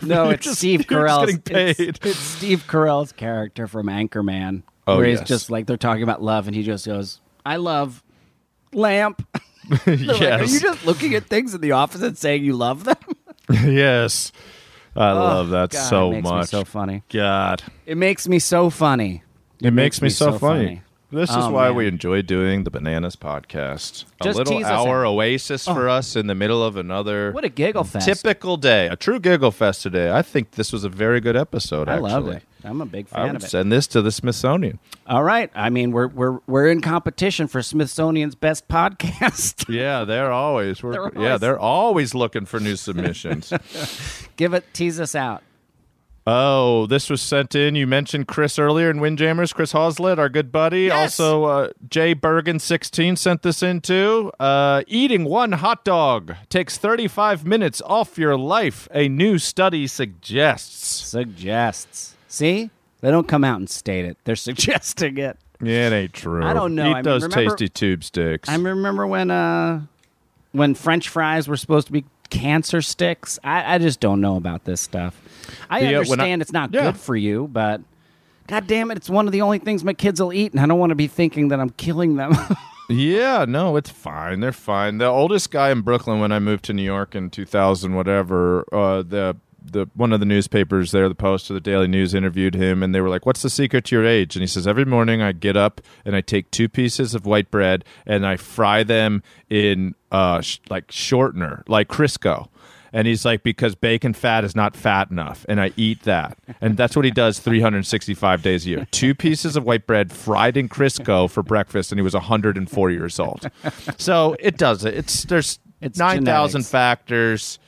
No, 0.02 0.30
it's 0.30 0.44
just- 0.44 0.58
Steve 0.58 0.80
Carell's. 0.82 1.38
It's, 1.50 1.80
it's 2.04 2.18
Steve 2.18 2.64
Carell's 2.68 3.12
character 3.12 3.66
from 3.66 3.86
Anchorman. 3.86 4.62
Oh, 4.86 4.98
where 4.98 5.08
yes. 5.08 5.20
he's 5.20 5.28
just 5.28 5.50
like 5.50 5.66
they're 5.66 5.76
talking 5.78 6.02
about 6.02 6.22
love, 6.22 6.46
and 6.46 6.54
he 6.54 6.62
just 6.62 6.84
goes, 6.86 7.20
"I 7.46 7.56
love 7.56 8.02
lamp." 8.74 9.26
They're 9.84 9.96
like, 9.96 10.22
Are 10.22 10.44
you 10.44 10.60
just 10.60 10.84
looking 10.84 11.14
at 11.14 11.26
things 11.26 11.54
in 11.54 11.60
the 11.60 11.72
office 11.72 12.02
and 12.02 12.16
saying 12.16 12.44
you 12.44 12.54
love 12.54 12.84
them? 12.84 12.96
yes. 13.50 14.32
I 14.96 15.10
oh, 15.10 15.14
love 15.14 15.48
that 15.50 15.70
God, 15.70 15.88
so 15.88 16.08
it 16.08 16.14
makes 16.14 16.24
much. 16.24 16.40
Me 16.40 16.46
so 16.46 16.64
funny. 16.64 17.02
God. 17.08 17.62
It 17.86 17.96
makes 17.96 18.28
me 18.28 18.38
so 18.38 18.70
funny. 18.70 19.22
It, 19.60 19.72
makes, 19.72 20.02
me, 20.02 20.10
so, 20.10 20.38
funny. 20.38 20.82
This 21.10 21.30
is 21.30 21.36
Oh, 21.36 21.50
why 21.50 21.66
man. 21.68 21.76
we 21.76 21.86
enjoy 21.86 22.22
doing 22.22 22.64
the 22.64 22.70
Bananas 22.70 23.14
podcast. 23.14 24.04
Just 24.22 24.38
a 24.38 24.42
little 24.42 24.64
hour 24.64 25.06
oasis 25.06 25.68
oh. 25.68 25.74
for 25.74 25.88
us 25.88 26.16
in 26.16 26.26
the 26.26 26.34
middle 26.34 26.62
of 26.64 26.76
another 26.76 27.30
What 27.30 27.44
a 27.44 27.48
giggle 27.48 27.84
fest! 27.84 28.06
typical 28.06 28.56
day. 28.56 28.88
A 28.88 28.96
true 28.96 29.20
giggle 29.20 29.52
fest 29.52 29.82
today. 29.82 30.10
I 30.10 30.22
think 30.22 30.52
this 30.52 30.72
was 30.72 30.82
a 30.82 30.88
very 30.88 31.20
good 31.20 31.36
episode, 31.36 31.88
I 31.88 31.94
actually. 31.94 32.10
love 32.10 32.28
it. 32.28 32.42
I'm 32.64 32.80
a 32.80 32.86
big 32.86 33.06
I 33.12 33.16
fan 33.16 33.26
would 33.28 33.36
of 33.36 33.44
it. 33.44 33.48
send 33.50 33.70
this 33.70 33.86
to 33.88 34.00
the 34.02 34.10
Smithsonian. 34.10 34.78
All 35.06 35.22
right. 35.22 35.50
I 35.54 35.68
mean, 35.68 35.92
we're 35.92 36.08
we're 36.08 36.38
we're 36.46 36.68
in 36.68 36.80
competition 36.80 37.46
for 37.46 37.62
Smithsonian's 37.62 38.34
best 38.34 38.66
podcast. 38.68 39.68
Yeah, 39.74 40.04
they're 40.04 40.32
always, 40.32 40.82
we're, 40.82 41.10
They're 41.12 41.22
yeah, 41.22 41.36
they're 41.36 41.58
always 41.58 42.14
looking 42.14 42.46
for 42.46 42.58
new 42.60 42.76
submissions. 42.76 43.52
Give 44.36 44.54
it, 44.54 44.64
tease 44.72 44.98
us 44.98 45.14
out. 45.14 45.42
Oh, 46.26 46.86
this 46.86 47.10
was 47.10 47.20
sent 47.20 47.54
in. 47.54 47.74
You 47.74 47.86
mentioned 47.86 48.26
Chris 48.28 48.58
earlier 48.58 48.90
in 48.90 49.00
Windjammers, 49.00 49.52
Chris 49.52 49.72
Hoslett, 49.72 50.18
our 50.18 50.28
good 50.28 50.50
buddy. 50.50 50.82
Yes. 50.84 51.18
Also, 51.20 51.44
uh, 51.44 51.70
Jay 51.88 52.14
Bergen, 52.14 52.58
16, 52.58 53.16
sent 53.16 53.42
this 53.42 53.62
in 53.62 53.80
too. 53.80 54.32
Uh, 54.40 54.82
eating 54.86 55.24
one 55.24 55.52
hot 55.52 55.84
dog 55.84 56.34
takes 56.48 56.78
35 56.78 57.44
minutes 57.44 57.82
off 57.84 58.18
your 58.18 58.36
life, 58.36 58.88
a 58.92 59.08
new 59.08 59.38
study 59.38 59.86
suggests. 59.86 60.86
Suggests. 61.06 62.14
See, 62.28 62.70
they 63.00 63.10
don't 63.10 63.28
come 63.28 63.44
out 63.44 63.58
and 63.58 63.68
state 63.68 64.04
it. 64.04 64.16
They're 64.24 64.36
suggesting 64.50 65.18
it. 65.18 65.38
Yeah, 65.62 65.88
it 65.88 65.92
ain't 65.92 66.12
true. 66.12 66.44
I 66.44 66.52
don't 66.52 66.74
know. 66.74 66.86
Eat 66.86 66.90
I 66.90 66.94
mean, 66.96 67.04
those 67.04 67.22
remember- 67.22 67.50
tasty 67.50 67.68
tube 67.68 68.02
sticks. 68.04 68.48
I 68.48 68.56
remember 68.56 69.06
when 69.06 69.30
uh 69.30 69.82
when 70.52 70.74
French 70.74 71.08
fries 71.08 71.48
were 71.48 71.56
supposed 71.56 71.86
to 71.86 71.92
be 71.92 72.04
cancer 72.30 72.82
sticks. 72.82 73.38
I, 73.44 73.74
I 73.74 73.78
just 73.78 74.00
don't 74.00 74.20
know 74.20 74.36
about 74.36 74.64
this 74.64 74.80
stuff. 74.80 75.20
I 75.70 75.80
Yeah, 75.80 75.86
when 75.86 75.94
I- 75.94 75.98
understand 75.98 76.42
it's 76.42 76.52
not 76.52 76.72
Yeah. 76.72 76.82
good 76.82 76.96
for 76.96 77.16
you, 77.16 77.48
but 77.52 77.80
god 78.46 78.66
damn 78.66 78.90
it, 78.90 78.96
it's 78.96 79.10
one 79.10 79.26
of 79.26 79.32
the 79.32 79.40
only 79.42 79.58
things 79.58 79.82
my 79.84 79.94
kids 79.94 80.20
will 80.20 80.32
eat, 80.32 80.52
and 80.52 80.60
I 80.60 80.66
don't 80.66 80.78
want 80.78 80.90
to 80.90 80.96
be 80.96 81.06
thinking 81.06 81.48
that 81.48 81.60
I'm 81.60 81.70
killing 81.70 82.16
them. 82.16 82.32
Yeah, 82.90 83.46
no, 83.48 83.76
it's 83.76 83.88
fine. 83.88 84.40
They're 84.40 84.52
fine. 84.52 84.98
The 84.98 85.06
oldest 85.06 85.50
guy 85.50 85.70
in 85.70 85.80
Brooklyn 85.80 86.20
when 86.20 86.32
I 86.32 86.38
moved 86.38 86.66
to 86.66 86.74
New 86.74 86.82
York 86.82 87.14
in 87.14 87.30
2000 87.30 87.94
whatever, 87.94 88.66
uh 88.74 89.00
the 89.02 89.36
the 89.72 89.86
one 89.94 90.12
of 90.12 90.20
the 90.20 90.26
newspapers 90.26 90.90
there, 90.90 91.08
the 91.08 91.14
Post 91.14 91.50
or 91.50 91.54
the 91.54 91.60
Daily 91.60 91.88
News 91.88 92.12
interviewed 92.12 92.54
him 92.54 92.82
and 92.82 92.94
they 92.94 93.00
were 93.00 93.08
like, 93.08 93.24
"What's 93.24 93.40
the 93.40 93.48
secret 93.48 93.86
to 93.86 93.96
your 93.96 94.04
age?" 94.04 94.36
And 94.36 94.42
he 94.42 94.46
says, 94.46 94.66
"Every 94.66 94.84
morning 94.84 95.22
I 95.22 95.32
get 95.32 95.56
up 95.56 95.80
and 96.04 96.14
I 96.14 96.20
take 96.20 96.50
two 96.50 96.68
pieces 96.68 97.14
of 97.14 97.24
white 97.24 97.50
bread 97.50 97.86
and 98.06 98.26
I 98.26 98.36
fry 98.36 98.82
them 98.82 99.22
in 99.48 99.94
uh 100.12 100.42
sh- 100.42 100.58
like 100.68 100.88
shortener, 100.88 101.62
like 101.66 101.88
Crisco." 101.88 102.48
And 102.94 103.08
he's 103.08 103.24
like, 103.24 103.42
because 103.42 103.74
bacon 103.74 104.14
fat 104.14 104.44
is 104.44 104.54
not 104.54 104.76
fat 104.76 105.10
enough, 105.10 105.44
and 105.48 105.60
I 105.60 105.72
eat 105.76 106.04
that, 106.04 106.38
and 106.60 106.76
that's 106.76 106.94
what 106.94 107.04
he 107.04 107.10
does 107.10 107.40
365 107.40 108.40
days 108.40 108.64
a 108.64 108.68
year. 108.70 108.86
Two 108.92 109.16
pieces 109.16 109.56
of 109.56 109.64
white 109.64 109.84
bread 109.84 110.12
fried 110.12 110.56
in 110.56 110.68
Crisco 110.68 111.28
for 111.28 111.42
breakfast, 111.42 111.90
and 111.90 111.98
he 111.98 112.02
was 112.04 112.14
104 112.14 112.90
years 112.92 113.18
old. 113.18 113.50
So 113.98 114.36
it 114.38 114.56
does 114.58 114.84
it. 114.84 114.94
It's 114.94 115.24
there's 115.24 115.58
It's 115.80 115.98
9,000 115.98 116.64
factors. 116.64 117.58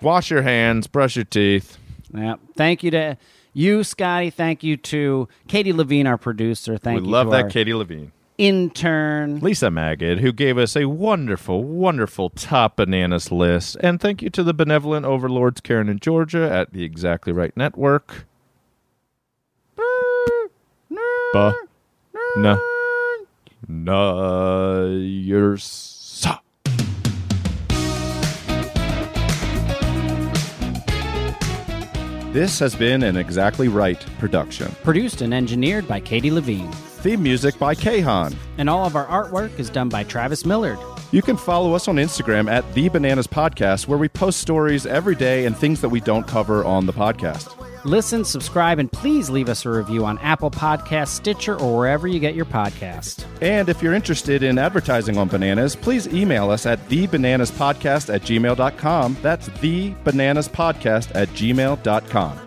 Wash 0.00 0.30
your 0.30 0.42
hands, 0.42 0.86
brush 0.86 1.16
your 1.16 1.24
teeth. 1.24 1.76
yeah. 2.14 2.36
Thank 2.56 2.84
you 2.84 2.92
to 2.92 3.16
you, 3.54 3.82
Scotty. 3.82 4.30
Thank 4.30 4.62
you 4.62 4.76
to 4.76 5.26
Katie 5.48 5.72
Levine, 5.72 6.06
our 6.06 6.18
producer. 6.18 6.78
Thank 6.78 7.00
we 7.00 7.06
you 7.06 7.10
love 7.10 7.30
that 7.30 7.42
our 7.44 7.50
Katie 7.50 7.74
Levine. 7.74 8.12
Intern. 8.38 9.40
Lisa 9.40 9.68
Magid, 9.68 10.20
who 10.20 10.32
gave 10.32 10.58
us 10.58 10.76
a 10.76 10.86
wonderful, 10.86 11.64
wonderful 11.64 12.30
top 12.30 12.76
bananas 12.76 13.32
list. 13.32 13.76
And 13.80 14.00
thank 14.00 14.22
you 14.22 14.30
to 14.30 14.42
the 14.42 14.54
benevolent 14.54 15.06
overlords 15.06 15.60
Karen 15.60 15.88
and 15.88 16.00
Georgia 16.00 16.50
at 16.50 16.72
the 16.72 16.84
Exactly 16.84 17.32
Right 17.32 17.56
Network. 17.56 18.26
Ba. 21.32 21.54
Na. 22.36 22.58
Na. 23.68 24.86
Your 24.86 25.56
sa. 25.56 26.40
This 32.32 32.58
has 32.58 32.74
been 32.74 33.02
an 33.02 33.16
Exactly 33.16 33.68
Right 33.68 34.04
production. 34.18 34.74
Produced 34.82 35.22
and 35.22 35.32
engineered 35.32 35.88
by 35.88 36.00
Katie 36.00 36.30
Levine. 36.30 36.70
Theme 37.06 37.22
music 37.22 37.56
by 37.56 37.72
Kahan. 37.72 38.34
And 38.58 38.68
all 38.68 38.84
of 38.84 38.96
our 38.96 39.06
artwork 39.06 39.56
is 39.60 39.70
done 39.70 39.88
by 39.88 40.02
Travis 40.02 40.44
Millard. 40.44 40.76
You 41.12 41.22
can 41.22 41.36
follow 41.36 41.72
us 41.72 41.86
on 41.86 41.94
Instagram 41.98 42.50
at 42.50 42.74
The 42.74 42.88
Bananas 42.88 43.28
Podcast, 43.28 43.86
where 43.86 43.96
we 43.96 44.08
post 44.08 44.40
stories 44.40 44.86
every 44.86 45.14
day 45.14 45.46
and 45.46 45.56
things 45.56 45.80
that 45.82 45.88
we 45.88 46.00
don't 46.00 46.26
cover 46.26 46.64
on 46.64 46.84
the 46.84 46.92
podcast. 46.92 47.54
Listen, 47.84 48.24
subscribe, 48.24 48.80
and 48.80 48.90
please 48.90 49.30
leave 49.30 49.48
us 49.48 49.64
a 49.64 49.70
review 49.70 50.04
on 50.04 50.18
Apple 50.18 50.50
Podcasts, 50.50 51.10
Stitcher, 51.10 51.56
or 51.60 51.76
wherever 51.76 52.08
you 52.08 52.18
get 52.18 52.34
your 52.34 52.44
podcast. 52.44 53.24
And 53.40 53.68
if 53.68 53.80
you're 53.84 53.94
interested 53.94 54.42
in 54.42 54.58
advertising 54.58 55.16
on 55.16 55.28
bananas, 55.28 55.76
please 55.76 56.08
email 56.08 56.50
us 56.50 56.66
at 56.66 56.80
thebananaspodcast 56.88 58.12
at 58.12 58.22
gmail.com. 58.22 59.16
That's 59.22 59.48
thebananaspodcast 59.48 61.14
at 61.14 61.28
gmail.com. 61.28 62.45